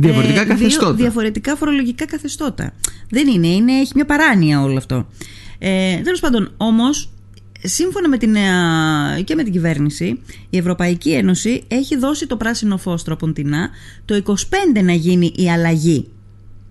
Διαφορετικά 0.00 0.44
δύο 0.44 0.54
καθεστώτα. 0.54 0.92
διαφορετικά 0.92 1.56
φορολογικά 1.56 2.06
καθεστώτα. 2.06 2.72
Δεν 3.10 3.28
είναι, 3.28 3.46
είναι 3.46 3.72
έχει 3.72 3.92
μια 3.94 4.04
παράνοια 4.04 4.62
όλο 4.62 4.76
αυτό. 4.76 5.08
Ε, 5.58 5.96
Τέλος 6.00 6.20
πάντων, 6.20 6.52
όμως, 6.56 7.10
σύμφωνα 7.62 8.08
με 8.08 8.16
την, 8.18 8.34
ε, 8.34 8.40
και 9.24 9.34
με 9.34 9.42
την 9.42 9.52
κυβέρνηση, 9.52 10.20
η 10.50 10.56
Ευρωπαϊκή 10.58 11.12
Ένωση 11.12 11.62
έχει 11.68 11.96
δώσει 11.96 12.26
το 12.26 12.36
πράσινο 12.36 12.76
φως 12.78 13.02
τροποντινά 13.04 13.70
το 14.04 14.14
25 14.14 14.82
να 14.82 14.92
γίνει 14.92 15.32
η 15.36 15.50
αλλαγή. 15.50 16.08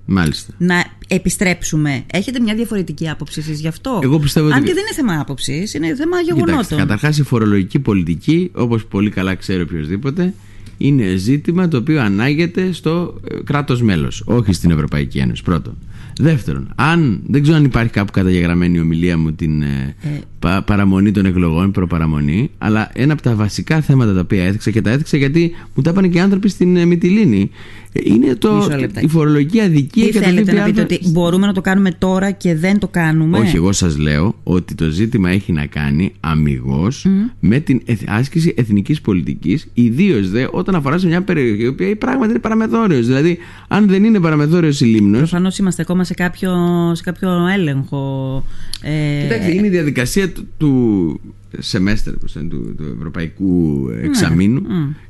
Μάλιστα. 0.05 0.53
Να 0.57 0.85
επιστρέψουμε. 1.07 2.03
Έχετε 2.13 2.39
μια 2.39 2.55
διαφορετική 2.55 3.09
άποψη 3.09 3.39
εσείς 3.39 3.59
γι' 3.59 3.67
αυτό; 3.67 3.99
Εγώ 4.03 4.19
πιστεύω 4.19 4.47
Αν 4.47 4.53
ότι- 4.53 4.63
και 4.67 4.73
δεν 4.73 4.83
είναι 4.83 4.93
θέμα 4.95 5.19
άποψης, 5.21 5.73
είναι 5.73 5.85
θέμα 5.95 6.21
Κοιτάξτε, 6.21 6.33
γεγονότων. 6.45 6.77
καταρχάς 6.77 7.17
η 7.17 7.23
φορολογική 7.23 7.79
πολιτική, 7.79 8.51
όπως 8.55 8.85
πολύ 8.85 9.09
καλά 9.09 9.35
ξέρει 9.35 9.61
οποιοδήποτε, 9.61 10.33
είναι 10.77 11.15
ζήτημα 11.15 11.67
το 11.67 11.77
οποίο 11.77 12.01
ανάγεται 12.01 12.71
στο 12.71 13.19
ε, 13.31 13.35
κράτος 13.43 13.81
μέλος, 13.81 14.23
όχι 14.25 14.53
στην 14.53 14.71
Ευρωπαϊκή 14.71 15.17
Ένωση. 15.17 15.43
Πρώτον. 15.43 15.77
Δεύτερον, 16.19 16.71
αν 16.75 17.21
δεν 17.27 17.41
ξέρω 17.41 17.57
αν 17.57 17.63
υπάρχει 17.63 17.91
κάπου 17.91 18.11
καταγεγραμμένη 18.11 18.77
η 18.77 18.79
ομιλία 18.81 19.17
μου 19.17 19.33
την 19.33 19.61
ε, 19.61 19.95
πα- 20.01 20.19
παραμονή 20.65 21.11
των 21.11 21.25
εκλογών, 21.25 21.71
προπαραμονή, 21.71 22.49
αλλά 22.57 22.89
ένα 22.93 23.13
από 23.13 23.21
τα 23.21 23.35
βασικά 23.35 23.81
θέματα 23.81 24.13
τα 24.13 24.19
οποία 24.19 24.43
έθιξα 24.45 24.71
και 24.71 24.81
τα 24.81 24.89
έθιξα 24.89 25.17
γιατί 25.17 25.51
μου 25.75 25.83
τα 25.83 25.89
είπαν 25.89 26.09
και 26.09 26.17
οι 26.17 26.21
άνθρωποι 26.21 26.49
στην 26.49 26.77
ε, 26.77 26.85
Μυτιλίνη, 26.85 27.49
ε, 27.93 27.99
είναι 28.03 28.35
το, 28.35 28.53
Μισό 28.53 28.77
λεπτάκι. 28.79 29.05
η 29.05 29.09
φορολογική 29.09 29.59
αδικία 29.61 30.05
Τι 30.05 30.11
και 30.11 30.19
το 30.19 30.25
θέλετε 30.25 30.51
να 30.53 30.57
ΦΠΑ. 30.61 30.65
πείτε, 30.65 30.81
ότι 30.81 30.99
μπορούμε 31.09 31.47
να 31.47 31.53
το 31.53 31.61
κάνουμε 31.61 31.91
τώρα 31.91 32.31
και 32.31 32.55
δεν 32.55 32.79
το 32.79 32.87
κάνουμε; 32.87 33.37
Όχι, 33.37 33.55
εγώ 33.55 33.71
σας 33.71 33.97
λέω 33.97 34.35
ότι 34.43 34.75
το 34.75 34.89
ζήτημα 34.89 35.29
έχει 35.29 35.51
να 35.51 35.65
κάνει 35.65 36.13
αμυγός 36.19 37.05
με 37.39 37.59
την 37.59 37.81
εθ- 37.85 38.09
άσκηση 38.09 38.53
εθνικής 38.57 39.01
πολιτικής, 39.01 39.67
ιδίως 39.73 40.29
δε 40.29 40.45
όταν 40.51 40.75
αφορά 40.75 40.97
σε 40.97 41.07
μια 41.07 41.21
περιοχή 41.21 41.63
η 41.63 41.67
οποία 41.67 41.95
πράγματι 41.97 42.29
είναι 42.29 42.39
παραμεθόριος. 42.39 43.05
Δηλαδή, 43.07 43.37
αν 43.67 43.87
δεν 43.87 44.03
είναι 44.03 44.19
παραμεθόριος 44.19 44.81
η 44.81 44.85
Λίμνος, 44.85 45.17
Προφανώς 45.19 45.57
είμαστε 45.57 45.81
ακόμα 45.81 46.03
σε 46.03 46.13
κάποιο, 46.13 46.51
σε 46.95 47.03
κάποιο 47.03 47.29
έλεγχο. 47.53 48.43
Ε, 48.81 49.21
Κοιτάξτε, 49.21 49.53
είναι 49.53 49.67
η 49.67 49.69
διαδικασία 49.69 50.31
του, 50.37 50.47
του 50.57 51.19
σεμέστερ, 51.59 52.13
πώς 52.13 52.35
λένε, 52.35 52.47
του, 52.49 52.75
του 52.77 52.95
ευρωπαϊκού 52.97 53.87
εξαμήνου 54.01 54.61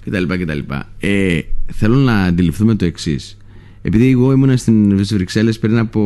κτλ. 0.06 0.24
κτλ. 0.24 0.60
Ε, 1.00 1.40
θέλω 1.72 1.96
να 1.96 2.24
αντιληφθούμε 2.24 2.76
το 2.76 2.86
εξής. 2.86 3.38
Επειδή 3.82 4.10
εγώ 4.10 4.32
ήμουν 4.32 4.58
στην 4.58 4.98
Βρυξέλλες 4.98 5.60
πριν 5.60 5.78
από 5.78 6.02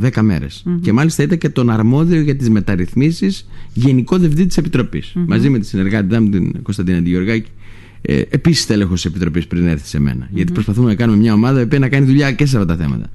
10 0.00 0.20
μερες 0.22 0.64
και 0.80 0.92
μάλιστα 0.92 1.22
ήταν 1.22 1.38
και 1.38 1.48
τον 1.48 1.70
αρμόδιο 1.70 2.20
για 2.20 2.36
τις 2.36 2.50
μεταρρυθμίσεις 2.50 3.48
γενικό 3.72 4.18
διευθυντή 4.18 4.46
της 4.46 4.56
επιτροπης 4.56 5.12
μαζί 5.26 5.50
με 5.50 5.58
τη 5.58 5.66
συνεργάτη 5.66 6.18
μου 6.20 6.28
την 6.30 6.62
Κωνσταντίνα 6.62 6.98
Αντιγεωργάκη 6.98 7.50
ε, 8.02 8.22
επίσης 8.30 8.66
τέλεχο 8.66 8.94
της 8.94 9.04
Επιτροπής 9.04 9.46
πριν 9.46 9.66
έρθει 9.66 9.88
σε 9.88 10.00
μένα. 10.00 10.28
Γιατί 10.30 10.52
προσπαθούμε 10.52 10.88
να 10.88 10.94
κάνουμε 10.94 11.18
μια 11.18 11.32
ομάδα 11.32 11.60
η 11.60 11.62
οποία 11.62 11.78
να 11.78 11.88
κάνει 11.88 12.06
δουλειά 12.06 12.32
και 12.32 12.46
σε 12.46 12.58
αυτά 12.58 12.76
τα 12.76 12.82
θέματα. 12.82 13.06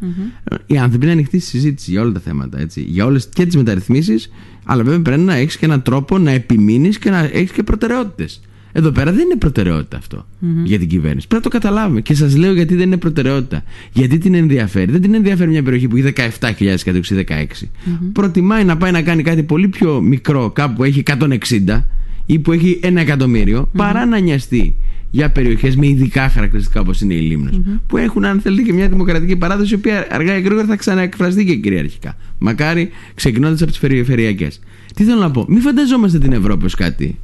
Ε, 0.44 0.56
Οι 0.66 0.78
άνθρωποι 0.78 1.06
είναι 1.06 1.14
ανοιχτοί 1.14 1.40
στη 1.40 1.50
συζήτηση 1.50 1.92
για 1.92 2.02
όλα 2.02 2.12
τα 2.12 2.20
θέματα. 2.20 2.60
Έτσι, 2.60 2.82
για 2.82 3.06
όλες 3.06 3.30
και 3.34 3.46
τις 3.46 3.56
μεταρρυθμίσεις, 3.56 4.32
αλλά 4.66 4.84
βέβαια 4.84 5.02
πρέπει 5.02 5.22
να 5.22 5.36
έχεις 5.36 5.58
και 5.58 5.66
έναν 5.66 5.82
τρόπο 5.82 6.18
να 6.18 6.32
επιμείνεις 6.32 7.00
και 7.00 7.10
να 7.10 7.20
έχεις 7.20 7.52
και 7.52 7.64
προτεραιότητες. 7.64 8.42
Εδώ 8.78 8.92
πέρα 8.92 9.12
δεν 9.12 9.26
είναι 9.26 9.36
προτεραιότητα 9.36 9.98
αυτό 9.98 10.26
για 10.64 10.80
την 10.80 10.88
κυβέρνηση. 10.88 11.28
Πρέπει 11.28 11.44
να 11.46 11.52
το 11.52 11.58
καταλάβουμε. 11.58 12.02
Και 12.02 12.14
σας 12.14 12.36
λέω 12.36 12.54
γιατί 12.54 12.76
δεν 12.76 12.86
είναι 12.86 12.98
προτεραιότητα. 12.98 13.64
Γιατί 13.94 14.18
την 14.18 14.34
ενδιαφέρει. 14.34 14.92
Δεν 14.92 15.02
την 15.02 15.14
ενδιαφέρει 15.14 15.50
μια 15.50 15.64
περιοχή 15.64 15.88
που 15.88 15.96
έχει 15.98 16.14
17.000 16.16 16.76
κατοίκου 16.84 17.14
ή 17.14 17.26
16. 17.28 17.68
Προτιμάει 18.14 18.64
να 18.64 18.78
πάει 18.78 18.92
να 18.92 19.02
κάνει 19.02 19.24
κάτι 19.24 19.44
πολύ 19.44 19.68
πιο 19.68 20.02
μικρό, 20.02 20.52
κάπου 20.52 20.74
που 20.74 20.84
έχει 20.84 21.04
160 21.06 21.84
ή 22.26 22.40
που 22.40 22.52
έχει 22.52 22.80
ένα 22.84 23.02
εκατομμύριο, 23.02 23.70
παρά 23.78 24.06
να 24.06 24.20
νοιαστεί 24.20 24.76
για 25.12 25.32
περιοχές 25.32 25.76
με 25.76 25.88
ειδικά 25.88 26.30
χαρακτηριστικά 26.30 26.80
όπως 26.80 27.02
είναι 27.02 27.14
η 27.14 27.20
λιμνος 27.20 27.60
που 27.88 27.98
έχουν, 27.98 28.26
αν 28.26 28.40
θέλετε, 28.42 28.62
και 28.62 28.74
μια 28.74 28.88
δημοκρατική 28.88 29.36
παράδοση, 29.36 29.74
η 29.74 29.76
οποία 29.78 30.08
αργά 30.12 30.38
ή 30.38 30.42
γρήγορα 30.42 30.66
θα 30.66 30.76
ξαναεκφραστεί 30.76 31.46
και 31.46 31.56
κυριαρχικά. 31.56 32.18
Μακάρι 32.40 32.90
ξεκινώντας 33.16 33.62
από 33.62 33.72
τις 33.72 33.80
περιφερειακές. 33.80 34.60
Τι 34.96 35.04
θέλω 35.04 35.20
να 35.20 35.32
πω, 35.32 35.46
μην 35.50 35.62
φανταζόμαστε 35.62 36.18
την 36.20 36.32
Ευρώπη 36.34 36.66
ως 36.66 36.76
κάτι 36.76 37.20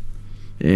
ε, 0.58 0.74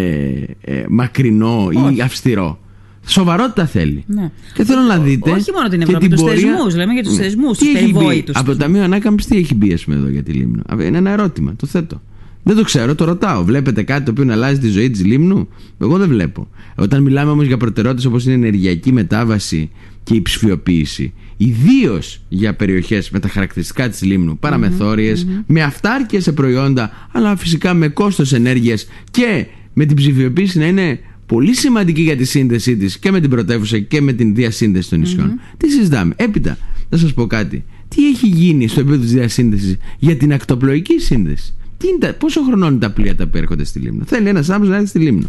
ε, 0.62 0.84
μακρινό 0.90 1.68
ή 1.72 1.76
Όχι. 1.78 2.02
αυστηρό. 2.02 2.60
Σοβαρότητα 3.08 3.66
θέλει. 3.66 4.04
Ναι. 4.08 4.32
Και 4.54 4.64
θέλω 4.64 4.82
να 4.82 4.98
δείτε. 4.98 5.32
Όχι 5.32 5.52
μόνο 5.52 5.68
την 5.70 5.80
και 5.80 5.86
Ευρώπη, 5.86 6.08
τους 6.08 6.22
πορεία- 6.22 6.52
θεσμούς, 6.52 6.76
λέμε 6.76 6.94
για 6.94 7.04
τους 7.04 7.18
Ναι. 7.18 7.24
θεσμούς, 7.24 7.58
Τι 7.58 7.66
τους 7.66 7.76
έχει 7.76 7.86
μπει; 7.86 7.92
περιβόητους. 7.94 8.36
Από 8.36 8.46
το 8.46 8.58
Ταμείο 8.58 8.84
Ανάκαμψη, 8.84 9.28
τι 9.30 9.38
έχει 9.38 9.56
μπει, 9.56 9.74
ας 9.74 9.84
πούμε, 9.84 9.96
εδώ 9.96 10.08
για 10.08 10.24
τη 10.24 10.32
Λίμνο; 10.32 10.62
Α, 10.74 10.84
Είναι 10.86 10.98
ένα 10.98 11.10
ερώτημα, 11.10 11.56
το 11.56 11.68
θέτω. 11.68 12.02
Δεν 12.48 12.56
το 12.56 12.64
ξέρω, 12.64 12.96
το 12.96 13.06
ρωτάω. 13.06 13.44
Βλέπετε 13.44 13.84
κάτι 13.84 14.06
το 14.06 14.12
οποίο 14.12 14.24
να 14.24 14.34
αλλάζει 14.34 14.60
τη 14.60 14.68
ζωή 14.68 14.90
της 14.90 15.06
Λίμνου; 15.06 15.48
Εγώ 15.78 15.98
δεν 15.98 16.08
βλέπω. 16.08 16.48
Όταν 16.76 17.02
μιλάμε 17.02 17.32
όμως 17.32 17.46
για 17.46 17.58
προτεραιότητες 17.58 18.08
όπως 18.08 18.24
είναι 18.24 18.34
η 18.34 18.36
ενεργειακή 18.36 18.92
μετάβαση 18.92 19.70
και 20.04 20.16
η 20.16 20.22
ψηφιοποίηση, 20.22 21.14
ιδίως 21.38 22.22
για 22.30 22.54
περιοχές 22.56 23.10
με 23.10 23.20
τα 23.20 23.28
χαρακτηριστικά 23.28 23.90
της 23.90 24.02
Λίμνου, 24.02 24.38
παραμεθόριες, 24.38 25.28
με 25.48 25.64
αυτάρκεια 25.64 26.22
σε 26.22 26.32
προϊόντα, 26.32 26.92
αλλά 27.12 27.36
φυσικά 27.36 27.74
με 27.74 27.88
κόστος 27.88 28.34
ενέργειας 28.34 28.88
και 29.12 29.46
με 29.74 29.86
την 29.86 29.96
ψηφιοποίηση 29.96 30.60
να 30.60 30.66
είναι 30.66 31.00
πολύ 31.26 31.56
σημαντική 31.56 32.02
για 32.02 32.16
τη 32.16 32.24
σύνδεσή 32.24 32.78
της 32.78 33.00
και 33.00 33.12
με 33.12 33.20
την 33.20 33.30
πρωτεύουσα 33.30 33.80
και 33.80 34.02
με 34.02 34.14
την 34.14 34.36
διασύνδεση 34.36 34.90
των 34.90 35.00
νησιών. 35.00 35.40
Τι 35.58 35.70
συζητάμε; 35.70 36.14
Έπειτα, 36.18 36.58
να 36.90 36.98
σας 36.98 37.14
πω 37.14 37.28
κάτι. 37.28 37.64
Τι 37.88 38.08
έχει 38.08 38.28
γίνει 38.28 38.68
στο 38.68 38.80
επίπεδο 38.80 39.02
της 39.02 39.12
διασύνδεσης 39.12 39.78
για 40.00 40.16
την 40.16 40.34
ακτοπλοϊκή 40.34 41.00
σύνδεση; 41.00 41.54
Τι 41.78 41.88
είναι 41.88 41.98
τα, 42.00 42.14
πόσο 42.14 42.42
χρονών 42.42 42.70
είναι 42.72 42.80
τα 42.80 42.92
πλοία 42.92 43.16
τα 43.16 43.28
που 43.28 43.38
έρχονται 43.38 43.64
στη 43.64 43.80
Λίμνο; 43.80 44.04
Θέλει 44.06 44.28
ένας 44.28 44.48
άνθρωπος 44.50 44.70
να 44.70 44.76
έρθει 44.76 44.88
στη 44.88 45.00
Λίμνο. 45.00 45.26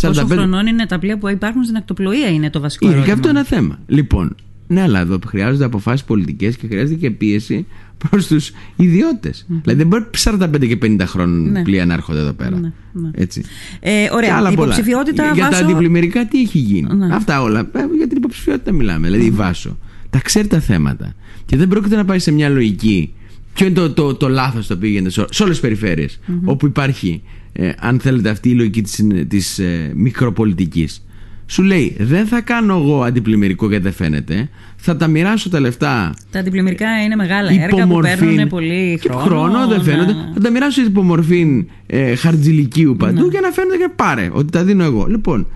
Πόσο 0.00 0.22
45 0.22 0.26
χρονών 0.30 0.66
είναι 0.66 0.86
τα 0.86 0.98
πλοία 0.98 1.18
που 1.18 1.28
υπάρχουν 1.28 1.64
στην 1.64 1.76
ακτοπλοεία, 1.76 2.28
είναι 2.28 2.50
το 2.50 2.60
βασικό 2.60 2.86
είναι 2.86 2.94
και 2.94 3.00
ερώτημα. 3.00 3.16
αυτό 3.16 3.38
ένα 3.38 3.44
θέμα. 3.44 3.78
Λοιπόν, 3.86 4.34
Ναι, 4.66 4.82
αλλά 4.82 5.00
εδώ 5.00 5.18
χρειάζονται 5.26 5.64
αποφάσεις 5.64 6.04
πολιτικές 6.04 6.56
και 6.56 6.66
χρειάζεται 6.66 6.94
και 6.94 7.10
πίεση 7.10 7.66
προς 8.08 8.26
τους 8.26 8.50
ιδιώτες. 8.76 9.46
Δηλαδή 9.48 9.78
δεν 9.78 9.86
μπορεί 9.86 10.04
45 10.24 10.66
και 10.66 10.78
50 10.82 11.00
χρόνων 11.06 11.50
Ναι. 11.50 11.62
πλοία 11.62 11.86
να 11.86 11.94
έρχονται 11.94 12.18
εδώ 12.18 12.32
πέρα. 12.32 12.58
Ναι, 12.58 12.72
ναι. 12.92 13.10
Έτσι. 13.14 13.42
Ε, 13.80 13.90
Και 13.90 14.08
ωραία. 14.12 14.36
άλλα 14.36 14.52
πολλά. 14.52 14.72
Υποψηφιότητα 14.72 15.30
Για 15.34 15.44
τα 15.44 15.50
βάσο... 15.50 15.64
αντιπλημμυρικά 15.64 16.26
τι 16.26 16.40
έχει 16.40 16.58
γίνει; 16.58 16.94
Ναι. 16.94 17.14
Αυτά 17.14 17.42
όλα. 17.42 17.60
Ε, 17.60 17.64
Για 17.96 18.06
την 18.08 18.16
υποψηφιότητα 18.16 18.72
μιλάμε. 18.72 19.06
Δηλαδή 19.08 19.26
η 19.26 19.30
Βάσο. 19.30 19.78
Τα 20.10 20.18
ξέρει 20.20 20.46
τα 20.48 20.60
θέματα. 20.60 21.14
Και 21.46 21.56
δεν 21.56 21.68
πρόκειται 21.68 21.96
να 21.96 22.04
πάει 22.04 22.18
σε 22.18 22.30
μια 22.32 22.48
λογική. 22.48 23.12
Ποιο 23.56 23.66
είναι 23.66 23.74
το, 23.74 23.90
το, 23.92 24.14
το 24.14 24.28
λάθος 24.28 24.66
το 24.66 24.74
οποίο 24.74 24.88
γίνεται 24.88 25.10
σε, 25.10 25.24
σε 25.30 25.42
όλες 25.42 25.60
τις 25.60 25.68
περιφερειες 25.68 26.20
όπου 26.44 26.66
υπάρχει, 26.66 27.22
ε, 27.52 27.70
αν 27.78 28.00
θέλετε, 28.00 28.28
αυτή 28.28 28.48
η 28.48 28.54
λογική 28.54 28.82
της 28.82 29.04
της, 29.28 29.58
ε, 29.58 29.92
μικροπολιτικής. 29.94 31.00
Σου 31.46 31.62
λέει, 31.62 31.96
δεν 31.98 32.26
θα 32.26 32.40
κάνω 32.40 32.74
εγώ 32.76 33.02
αντιπλημμυρικό 33.02 33.68
γιατί 33.68 33.82
δεν 33.82 33.92
φαίνεται. 33.92 34.48
Θα 34.76 34.96
τα 34.96 35.06
μοιράσω 35.08 35.48
τα 35.48 35.60
λεφτά 35.60 36.14
Τα 36.30 36.38
αντιπλημμυρικά 36.38 37.02
είναι 37.04 37.16
μεγάλα 37.16 37.50
έργα 37.50 37.86
που 37.86 37.98
παίρνουν 38.00 38.48
πολύ 38.48 38.98
και 39.00 39.08
χρόνο. 39.12 39.66
δεν 39.66 39.76
να- 39.78 39.82
φαίνονται. 39.84 40.12
Θα 40.34 40.40
τα 40.40 40.50
μοιράσω 40.50 40.82
υπομορφή 40.82 41.66
ε, 41.86 42.14
χαρτζηλικίου 42.14 42.96
παντού 42.98 43.20
Ναι. 43.22 43.28
για 43.30 43.40
να 43.40 43.50
φαίνονται 43.50 43.76
και 43.76 43.88
πάρε 43.96 44.30
ότι 44.32 44.52
τα 44.52 44.64
δίνω 44.64 44.84
εγώ. 44.84 45.06
Λοιπόν, 45.06 45.46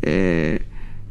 ε, 0.00 0.54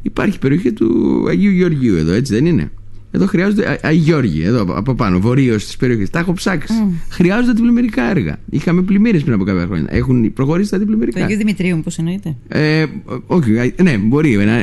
υπάρχει 0.01 0.39
περιοχή 0.39 0.73
του 0.73 1.25
Αγίου 1.29 1.51
Γεωργίου 1.51 1.95
εδώ, 1.95 2.11
έτσι 2.13 2.33
δεν 2.33 2.45
είναι; 2.45 2.71
Εδώ 3.16 3.26
χρειάζονται. 3.26 3.70
Α, 3.72 3.80
Αγιώργοι, 3.84 4.41
εδώ 4.43 4.66
από 4.76 4.93
πάνω, 4.93 5.20
βορείω 5.20 5.55
της 5.55 5.78
περιοχής. 5.78 6.09
Τα 6.09 6.20
έχω 6.20 6.34
ψάξει. 6.34 6.74
Χρειάζονται 7.09 7.51
αντιπλημμυρικά 7.51 8.09
έργα. 8.09 8.38
Είχαμε 8.49 8.82
πλημμύρες 8.82 9.22
πριν 9.22 9.34
από 9.34 9.43
κάποια 9.43 9.66
χρόνια. 9.66 9.88
Έχουν 9.89 10.34
προχωρήσει 10.34 10.70
τα 10.70 10.76
Το 10.78 10.82
αντιπλημμυρικά. 10.84 11.24
Αγίου 11.24 11.38
Δημητρίου, 11.38 11.82
πώς 11.84 11.97
εννοείται; 11.97 12.36
Ε, 12.47 12.86
όχι, 13.28 13.59
α- 13.59 13.74
ναι, 13.84 13.97
μπορεί. 13.97 14.34
Ε, 14.34 14.43
ε, 14.43 14.57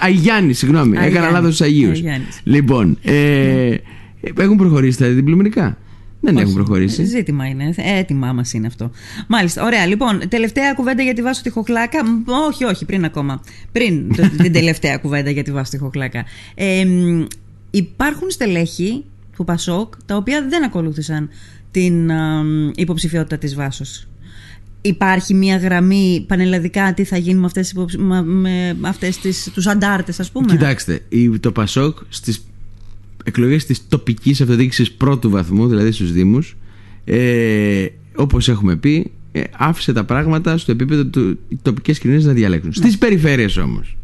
Αγιάννη, 0.00 0.52
συγγνώμη. 0.52 0.90
Έκανα 0.90 1.04
Αγιάννης. 1.06 1.32
λάθος 1.32 1.56
του 1.56 1.64
Αγίους. 1.64 1.98
Αγιάννης. 1.98 2.40
Λοιπόν, 2.44 2.98
ε, 3.02 3.74
έχουν 4.38 4.56
προχωρήσει 4.56 4.98
τα 4.98 5.06
αντιπλημμυρικά. 5.06 5.76
Δεν 6.22 6.36
έχουν 6.36 6.54
προχωρήσει. 6.54 7.04
Ζήτημα 7.04 7.46
είναι. 7.46 7.72
Ε, 7.76 7.98
Έτοιμά 7.98 8.32
μας 8.32 8.52
είναι 8.52 8.66
αυτό. 8.66 8.90
Μάλιστα. 9.28 9.64
Ωραία. 9.64 9.86
Λοιπόν, 9.86 10.20
τελευταία 10.28 10.72
κουβέντα 10.74 11.02
για 11.02 11.14
τη 11.14 11.22
Βάσο 11.22 11.42
τη 11.42 11.50
Χοχλάκα. 11.50 12.04
Μ, 12.04 12.08
Όχι, 12.48 12.64
όχι, 12.64 12.84
πριν 12.84 13.04
ακόμα. 13.04 13.40
Πριν 13.72 14.16
το- 14.16 14.30
την 14.42 14.52
τελευταία 14.52 14.96
κουβέντα 14.98 15.30
για 15.30 15.42
τη 15.42 15.52
Βάσο 15.52 15.70
τη 15.70 15.78
Χοχλάκα. 15.78 16.24
Ε, 16.54 16.84
μ, 16.84 17.22
υπάρχουν 17.70 18.30
στελέχη 18.30 19.04
του 19.36 19.44
Πασόκ 19.44 19.94
τα 20.06 20.16
οποία 20.16 20.46
δεν 20.48 20.64
ακολούθησαν 20.64 21.28
την 21.70 22.12
α, 22.12 22.42
μ, 22.42 22.70
υποψηφιότητα 22.74 23.38
της 23.38 23.54
Βάσος. 23.54 24.04
Υπάρχει 24.82 25.34
μια 25.34 25.56
γραμμή 25.56 26.24
πανελλαδικά 26.28 26.94
τι 26.94 27.04
θα 27.04 27.16
γίνει 27.16 27.38
με 27.40 27.46
αυτές, 27.46 27.62
τις 27.62 27.72
υποψη- 27.72 27.98
με, 27.98 28.22
με 28.78 28.88
αυτές 28.88 29.18
τις, 29.18 29.50
τους 29.54 29.66
αντάρτες 29.66 30.20
ας 30.20 30.30
πούμε. 30.30 30.46
Κοιτάξτε, 30.52 31.00
η- 31.08 31.38
το 31.38 31.52
Πασόκ 31.52 31.98
στις 32.08 32.44
εκλογές 33.24 33.66
της 33.66 33.88
τοπικής 33.88 34.40
αυτοδιοίκησης 34.40 34.92
πρώτου 34.92 35.30
βαθμού, 35.30 35.68
δηλαδή 35.68 35.92
στους 35.92 36.12
Δήμους, 36.12 36.56
ε, 37.04 37.86
όπως 38.14 38.48
έχουμε 38.48 38.76
πει, 38.76 39.10
ε, 39.32 39.42
άφησε 39.56 39.92
τα 39.92 40.04
πράγματα 40.04 40.58
στο 40.58 40.72
επίπεδο 40.72 41.04
του 41.06 41.38
οι 41.48 41.58
τοπικές 41.62 41.98
κοινωνίες 41.98 42.24
να 42.24 42.32
διαλέξουν. 42.32 42.72
Στις 42.72 42.98
περιφέρειες 42.98 43.56
όμως, 43.56 43.96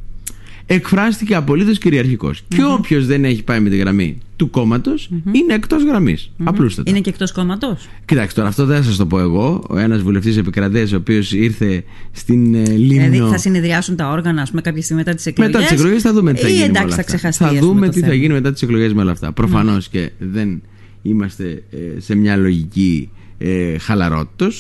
εκφράστηκε 0.67 1.35
απολύτως 1.35 1.79
κυριαρχικός. 1.79 2.43
Και 2.49 2.65
όποιος 2.65 3.07
δεν 3.07 3.25
έχει 3.25 3.43
πάει 3.43 3.61
με 3.61 3.69
τη 3.69 3.77
γραμμή 3.77 4.19
του 4.37 4.51
κόμματος 4.51 5.11
είναι 5.33 5.55
εκτός 5.55 5.85
γραμμής. 5.85 6.31
Απλούστατα. 6.45 6.91
Είναι 6.91 7.01
και 7.01 7.11
εκτός 7.11 7.33
κόμματος. 7.33 7.89
Κοιτάξτε, 8.05 8.35
τώρα 8.35 8.49
αυτό 8.49 8.65
δεν 8.65 8.77
θα 8.77 8.83
σας 8.83 8.97
το 8.97 9.07
πω 9.07 9.21
εγώ. 9.21 9.65
Ο 9.69 9.79
ένας 9.79 10.03
βουλευτής 10.03 10.37
επικρατέα, 10.37 10.87
ο 10.93 10.97
οποίος 10.97 11.33
ήρθε 11.33 11.85
στην 12.13 12.55
ε, 12.55 12.69
Λίμνο. 12.69 13.09
Δηλαδή 13.09 13.31
θα 13.31 13.39
συνεδριάσουν 13.39 13.97
τα 13.97 14.11
όργανα, 14.11 14.43
ας 14.43 14.51
πούμε, 14.51 14.61
κάποια 14.61 14.83
στιγμή 14.83 15.03
μετά 15.03 15.17
τις 15.17 15.27
εκλογέ. 15.27 15.51
Μετά 15.53 15.65
τις 15.65 15.79
εκλογές 15.79 16.03
θα 16.03 16.13
δούμε 16.13 16.33
τι 16.33 16.41
θα 16.41 16.49
Ή 16.49 16.51
γίνει. 16.51 16.61
με 16.61 16.67
εντάξει, 16.67 16.85
όλα 16.87 16.95
θα 16.95 17.01
αυτά. 17.01 17.17
ξεχαστεί. 17.17 17.43
Θα 17.43 17.49
ας 17.51 17.59
πούμε, 17.59 17.67
δούμε 17.73 17.87
το 17.87 17.93
τι 17.93 18.01
θα 18.01 18.07
θέμα. 18.07 18.19
γίνει 18.19 18.33
μετά 18.33 18.53
τις 18.53 18.63
εκλογές 18.63 18.93
με 18.93 19.03
όλα 19.03 19.11
αυτά. 19.11 19.33
Προφανώς 19.33 19.89
και 19.89 20.11
δεν 20.19 20.63
είμαστε 21.03 21.63
ε, 21.71 22.01
σε 22.01 22.15
μια 22.15 22.37
λογική 22.37 23.11
ε, 23.39 23.79
χαλαρότητα. 23.79 24.53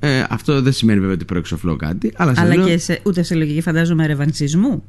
Ε, 0.00 0.24
αυτό 0.28 0.62
δεν 0.62 0.72
σημαίνει 0.72 0.98
βέβαια 0.98 1.14
ότι 1.14 1.24
προεξοφλώ 1.24 1.76
κάτι. 1.76 2.12
Αλλά, 2.16 2.34
σας 2.34 2.44
Αλλά 2.44 2.56
λέω, 2.56 2.66
και 2.66 2.78
σε, 2.78 3.00
ούτε 3.04 3.22
σε 3.22 3.34
λογική 3.34 3.60
φαντάζομαι 3.60 4.06
ρεβανσισμού. 4.06 4.82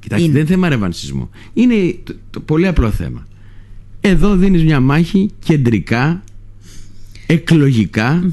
Κοιτάξτε, 0.00 0.24
είναι. 0.26 0.32
δεν 0.34 0.42
είναι 0.42 0.50
θέμα 0.54 0.68
ρευανσισμού. 0.68 1.30
Είναι 1.54 1.74
το, 2.04 2.14
το 2.30 2.40
πολύ 2.40 2.66
απλό 2.66 2.90
θέμα. 2.90 3.26
Εδώ 4.00 4.36
δίνεις 4.36 4.64
μια 4.64 4.80
μάχη 4.80 5.30
κεντρικά, 5.44 6.22
εκλογικά, 7.26 8.32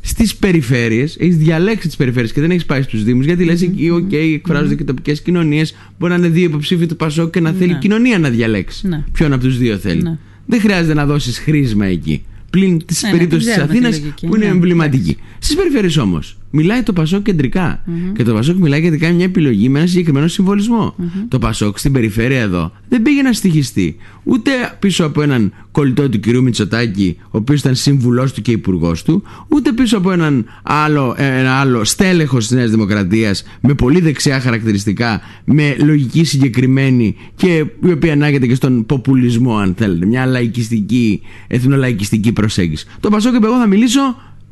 στις 0.00 0.36
περιφέρειες. 0.36 1.16
Έχεις 1.20 1.36
διαλέξει 1.36 1.86
τις 1.86 1.96
περιφέρειες 1.96 2.32
και 2.32 2.40
δεν 2.40 2.50
έχεις 2.50 2.64
πάει 2.66 2.82
στους 2.82 3.04
Δήμους 3.04 3.24
γιατί 3.26 3.44
λες 3.44 3.62
εκεί, 3.62 3.90
οκ, 3.90 4.12
εκφράζονται 4.12 4.74
και 4.74 4.84
τοπικές 4.84 5.22
κοινωνίες. 5.22 5.74
Μπορεί 5.98 6.12
να 6.12 6.18
είναι 6.18 6.28
δύο 6.28 6.44
υποψήφιοι 6.44 6.86
του 6.86 6.96
Πασόκ 6.96 7.30
και 7.32 7.40
να 7.40 7.52
θέλει 7.52 7.72
η 7.72 7.74
κοινωνία 7.78 8.18
να 8.18 8.30
διαλέξει 8.30 8.88
Ναι. 8.88 9.04
ποιον 9.12 9.32
από 9.32 9.42
τους 9.44 9.58
δύο 9.58 9.76
θέλει. 9.76 10.02
Ναι. 10.02 10.18
Δεν 10.46 10.60
χρειάζεται 10.60 10.94
να 10.94 11.06
δώσεις 11.06 11.38
χρήσμα 11.38 11.84
εκεί. 11.86 12.22
Πλην 12.50 12.78
τη 12.86 12.94
Ναι, 13.02 13.10
ναι, 13.10 13.16
περίπτωση 13.16 13.44
την 13.44 13.54
της 13.54 13.62
ξέρουμε 13.62 13.72
τη 13.72 13.78
Αθήνας 13.78 14.00
λογική. 14.00 14.26
που 14.26 14.36
είναι 14.36 14.44
Ναι, 14.44 14.50
εμβληματική. 14.50 15.16
Στις 15.38 15.56
περιφέρειες 15.56 15.96
όμως 15.96 16.38
μιλάει 16.50 16.82
το 16.82 16.92
Πασόκ 16.92 17.22
κεντρικά 17.22 17.84
Και 18.14 18.24
το 18.24 18.34
Πασόκ 18.34 18.56
μιλάει 18.56 18.80
γιατί 18.80 18.98
κάνει 18.98 19.14
μια 19.14 19.24
επιλογή 19.24 19.68
με 19.68 19.78
ένα 19.78 19.88
συγκεκριμένο 19.88 20.28
συμβολισμό. 20.28 20.94
Το 21.28 21.38
Πασόκ 21.38 21.78
στην 21.78 21.92
περιφέρεια 21.92 22.40
εδώ 22.40 22.72
δεν 22.88 23.02
πήγε 23.02 23.22
να 23.22 23.32
στοιχιστεί 23.32 23.96
ούτε 24.22 24.50
πίσω 24.78 25.04
από 25.04 25.22
έναν 25.22 25.52
κολλητό 25.72 26.08
του 26.08 26.20
κυρίου 26.20 26.42
Μητσοτάκη, 26.42 27.16
ο 27.22 27.28
οποίος 27.30 27.60
ήταν 27.60 27.74
σύμβουλός 27.74 28.32
του 28.32 28.42
και 28.42 28.50
υπουργός 28.50 29.02
του, 29.02 29.22
ούτε 29.48 29.72
πίσω 29.72 29.98
από 29.98 30.10
έναν 30.10 30.44
άλλο, 30.62 31.14
ένα 31.18 31.52
άλλο 31.52 31.84
στέλεχος 31.84 32.46
της 32.46 32.56
Νέας 32.56 32.70
Δημοκρατίας 32.70 33.44
με 33.60 33.74
πολύ 33.74 34.00
δεξιά 34.00 34.40
χαρακτηριστικά, 34.40 35.20
με 35.44 35.76
λογική 35.84 36.24
συγκεκριμένη 36.24 37.16
και 37.36 37.64
η 37.86 37.90
οποία 37.90 38.12
ανάγεται 38.12 38.46
και 38.46 38.54
στον 38.54 38.86
ποπουλισμό, 38.86 39.56
αν 39.56 39.74
θέλετε. 39.78 40.06
Μια 40.06 40.26
λαϊκιστική, 40.26 41.20
εθνολαϊκιστική 41.46 42.32
προσέγγιση. 42.32 42.86
Το 43.00 43.08
Πασόκ 43.08 43.34
είπε: 43.34 43.46
Εγώ 43.46 43.58
θα 43.58 43.66
μιλήσω 43.66 44.00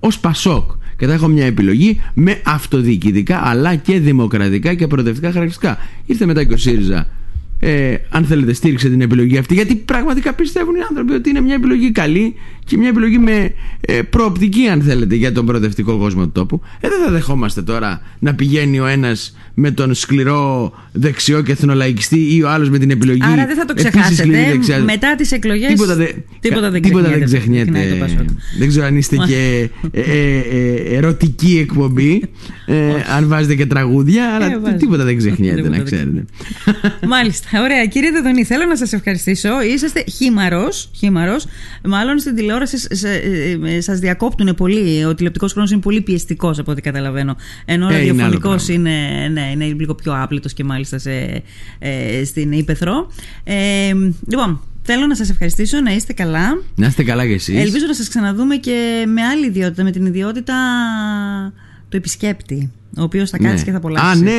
ως 0.00 0.18
Πασόκ. 0.18 0.70
Και 0.98 1.06
θα 1.06 1.12
έχω 1.12 1.28
μια 1.28 1.46
επιλογή 1.46 2.00
με 2.14 2.40
αυτοδιοικητικά 2.44 3.40
αλλά 3.44 3.74
και 3.74 4.00
δημοκρατικά 4.00 4.74
και 4.74 4.86
προοδευτικά 4.86 5.26
χαρακτηριστικά. 5.26 5.78
Ήρθε 6.06 6.26
μετά 6.26 6.44
και 6.44 6.54
ο 6.54 6.56
ΣΥΡΙΖΑ 6.56 7.06
ε, 7.60 7.94
αν 8.08 8.24
θέλετε 8.24 8.52
στήριξε 8.52 8.88
την 8.88 9.00
επιλογή 9.00 9.38
αυτή 9.38 9.54
γιατί 9.54 9.76
πραγματικά 9.76 10.32
πιστεύουν 10.34 10.74
οι 10.74 10.80
άνθρωποι 10.90 11.12
ότι 11.12 11.30
είναι 11.30 11.40
μια 11.40 11.54
επιλογή 11.54 11.92
καλή 11.92 12.34
και 12.64 12.76
μια 12.76 12.88
επιλογή 12.88 13.18
με 13.18 13.52
ε, 13.80 14.02
προοπτική 14.02 14.68
αν 14.68 14.82
θέλετε 14.82 15.14
για 15.14 15.32
τον 15.32 15.46
προοδευτικό 15.46 15.98
κόσμο 15.98 16.22
του 16.24 16.32
τόπου 16.32 16.60
ε, 16.80 16.88
δεν 16.88 17.04
θα 17.04 17.10
δεχόμαστε 17.10 17.62
τώρα 17.62 18.00
να 18.18 18.34
πηγαίνει 18.34 18.80
ο 18.80 18.86
ένας 18.86 19.36
με 19.60 19.70
τον 19.70 19.94
σκληρό 19.94 20.72
δεξιό 20.92 21.42
και 21.42 21.52
εθνολαϊκιστή 21.52 22.34
ή 22.36 22.42
ο 22.42 22.48
άλλος 22.50 22.70
με 22.70 22.78
την 22.78 22.90
επιλογή 22.90 23.20
Άρα 23.24 23.46
δεν 23.46 23.56
θα 23.56 23.64
το 23.64 23.74
επίσης 23.76 23.90
σκληρή 24.16 24.32
ξεχάσετε. 24.32 24.50
δεξιά. 24.52 24.78
Μετά 24.78 25.14
τις 25.16 25.32
εκλογές. 25.32 25.68
Τίποτα, 25.68 25.94
δε, 25.94 26.06
τίποτα 26.40 26.70
δεν 26.70 26.82
τίποτα 26.82 27.08
δεν 27.08 27.24
ξεχνιέται. 27.24 27.70
ξεχνιέται. 27.70 27.70
Ξεκινάει 27.70 27.98
το 27.98 28.04
Πασόκ. 28.04 28.36
Δεν 28.58 28.68
ξέρω 28.68 28.86
αν 28.86 28.96
είστε 28.96 29.16
και 29.26 29.68
ε, 29.90 30.00
ε, 30.00 30.38
ε, 30.38 30.96
ερωτική 30.96 31.58
εκπομπή, 31.60 32.22
ε, 32.66 32.74
αν 33.16 33.28
βάζετε 33.28 33.54
και 33.54 33.66
τραγούδια, 33.66 34.34
αλλά 34.34 34.46
Ε, 34.52 34.58
βάζω. 34.58 34.76
τίποτα 34.76 35.04
δεν 35.04 35.16
ξεχνιέται, 35.16 35.54
Τίποτα 35.56 35.76
να 35.76 35.82
δεν 35.82 35.84
ξέρετε. 35.84 36.24
Μάλιστα. 37.08 37.48
Ωραία. 37.62 37.86
Κύριε 37.86 38.10
Δεδονή, 38.10 38.44
θέλω 38.44 38.64
να 38.64 38.76
σας 38.76 38.92
ευχαριστήσω. 38.92 39.48
Είσαστε 39.74 40.04
χήμαρος. 40.16 40.90
Χήμαρος. 40.96 41.46
Μάλλον 41.84 42.18
στην 42.18 42.34
τηλεόραση 42.34 42.76
σας 43.78 43.98
διακόπτουν 43.98 44.54
πολύ. 44.54 45.04
Ο 45.04 45.14
τηλεοπτικός 45.14 45.52
χρόνος 45.52 45.70
είναι 45.70 45.80
πολύ 45.80 46.00
πιεστικός 46.00 46.58
από 46.58 46.70
ό,τι 46.72 46.80
καταλαβαίνω. 46.80 47.36
Ενώ 47.64 47.86
ο 47.86 47.88
Ε, 47.88 47.92
είναι 47.92 48.02
άλλο 48.02 48.08
ραδιοφωνικός 48.08 48.64
πράγμα. 48.64 48.90
είναι, 48.90 49.28
ναι, 49.32 49.47
είναι 49.50 49.64
λίγο 49.64 49.94
πιο 49.94 50.22
άπλητος 50.22 50.52
και 50.52 50.64
μάλιστα 50.64 50.98
σε, 50.98 51.42
ε, 51.78 52.24
στην 52.24 52.52
Ήπεθρο. 52.52 53.10
Ε, 53.44 53.92
λοιπόν, 54.26 54.60
θέλω 54.82 55.06
να 55.06 55.14
σας 55.16 55.30
ευχαριστήσω. 55.30 55.80
Να 55.80 55.92
είστε 55.94 56.12
καλά. 56.12 56.62
Να 56.74 56.86
είστε 56.86 57.02
καλά 57.04 57.26
κι 57.26 57.32
εσείς. 57.32 57.56
Ελπίζω 57.60 57.86
να 57.86 57.94
σας 57.94 58.08
ξαναδούμε 58.08 58.56
και 58.56 59.04
με 59.14 59.22
άλλη 59.22 59.46
ιδιότητα, 59.46 59.82
με 59.84 59.90
την 59.90 60.06
ιδιότητα 60.06 60.54
του 61.88 61.96
επισκέπτη, 61.96 62.70
ο 62.98 63.02
οποίος 63.02 63.30
θα 63.30 63.38
κάτσει 63.38 63.64
και 63.64 63.70
θα 63.70 63.76
απολαύσει. 63.76 64.06
Α, 64.10 64.14
ναι. 64.14 64.30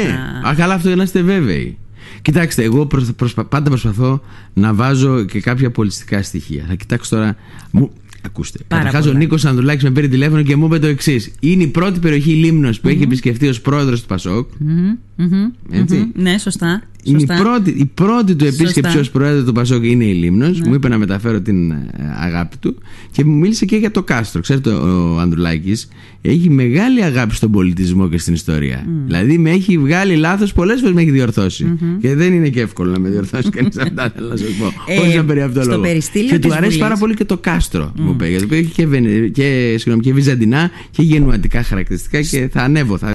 τα- 0.43 0.49
Α, 0.49 0.55
καλά, 0.55 0.73
αυτό 0.73 0.95
να 0.95 1.03
είστε 1.03 1.21
βέβαιοι. 1.21 1.77
Κοιτάξτε, 2.21 2.63
εγώ 2.63 2.85
προσ- 2.85 3.11
προσπα- 3.13 3.45
πάντα 3.45 3.69
προσπαθώ 3.69 4.21
να 4.53 4.73
βάζω 4.73 5.23
και 5.23 5.41
κάποια 5.41 5.71
πολιτιστικά 5.71 6.21
στοιχεία. 6.23 6.65
Θα 6.67 6.73
κοιτάξω 6.73 7.15
τώρα. 7.15 7.35
Μου... 7.71 7.91
Ακούστε. 8.25 8.59
Πάρα 8.67 8.83
Καταρχάς, 8.83 9.05
ο 9.05 9.07
πολλά. 9.07 9.19
Νίκος 9.19 9.45
Ανδρουλάκης 9.45 9.83
με 9.83 9.91
πήρε 9.91 10.07
τηλέφωνο 10.07 10.41
και 10.41 10.55
μου 10.55 10.65
είπε 10.65 10.79
το 10.79 10.87
εξής. 10.87 11.31
Είναι 11.39 11.63
η 11.63 11.67
πρώτη 11.67 11.99
περιοχή 11.99 12.31
Λίμνος 12.31 12.79
που 12.79 12.87
έχει 12.87 13.03
επισκεφτεί 13.03 13.47
ως 13.47 13.61
πρόεδρος 13.61 14.01
του 14.01 14.07
Πασόκ. 14.07 14.49
Μμμ, 14.57 14.97
μμμ, 15.15 15.51
Έτσι. 15.71 15.95
μμμ. 15.97 16.21
Ναι, 16.23 16.37
σωστά. 16.37 16.81
Είναι 17.03 17.17
η 17.17 17.19
σωστά. 17.27 17.43
πρώτη, 17.43 17.69
η 17.69 17.85
πρώτη 17.93 18.35
του 18.35 18.45
επίσκεψη 18.45 18.81
Σωστά. 18.81 18.99
ως 18.99 19.09
πρόεδρος 19.09 19.43
του 19.45 19.51
Πασόκ 19.51 19.85
είναι 19.85 20.03
η 20.05 20.13
Λίμνος 20.13 20.59
Ναι. 20.59 20.67
Μου 20.67 20.73
είπε 20.73 20.87
να 20.87 20.97
μεταφέρω 20.97 21.41
την 21.41 21.71
ε, 21.71 21.87
αγάπη 22.19 22.57
του 22.57 22.75
και 23.11 23.25
μου 23.25 23.35
μίλησε 23.37 23.65
και 23.65 23.75
για 23.75 23.91
το 23.91 24.03
κάστρο. 24.03 24.41
Ξέρετε, 24.41 24.69
ο, 24.69 25.13
ο 25.15 25.19
Ανδρουλάκης 25.19 25.87
έχει 26.21 26.49
μεγάλη 26.49 27.03
αγάπη 27.03 27.35
στον 27.35 27.51
πολιτισμό 27.51 28.09
και 28.09 28.17
στην 28.17 28.33
ιστορία. 28.33 28.85
Δηλαδή 29.05 29.37
με 29.37 29.49
έχει 29.49 29.77
βγάλει 29.77 30.15
λάθος 30.15 30.53
πολλές 30.53 30.79
φορές 30.79 30.95
με 30.95 31.01
έχει 31.01 31.11
διορθώσει. 31.11 31.77
Και 32.01 32.15
δεν 32.15 32.33
είναι 32.33 32.49
και 32.49 32.61
εύκολο 32.61 32.91
να 32.91 32.99
με 32.99 33.09
διορθώσει 33.09 33.49
κανείς 33.49 33.77
αυτά, 33.77 34.11
θέλω 34.15 34.27
να 34.27 34.35
σας 34.35 34.47
πω. 34.59 34.65
Ε, 34.93 34.97
Χωρίς 34.97 35.15
να 35.15 35.25
περί 35.25 35.41
αυτό 35.41 35.61
στο 35.61 35.69
λόγο. 35.71 35.81
περιστήλιο 35.81 36.29
Και 36.29 36.39
του 36.39 36.47
της 36.47 36.51
αρέσει 36.51 36.65
Βουλής. 36.65 36.77
πάρα 36.87 36.97
πολύ 36.97 37.13
και 37.13 37.25
το 37.25 37.37
κάστρο, 37.37 37.91
μου 37.95 38.11
είπε. 38.11 38.29
Γιατί 38.29 38.55
έχει 38.55 38.71
και, 38.71 38.87
βενε- 38.87 39.31
και, 39.31 39.75
συγγνώμη, 39.77 40.01
και 40.03 40.13
βυζαντινά 40.13 40.69
και 40.91 41.01
γενουατικά 41.01 41.63
χαρακτηριστικά 41.63 42.21
και 42.21 42.49
θα 42.51 42.61
ανέβω. 42.61 42.97
Θα 42.97 43.07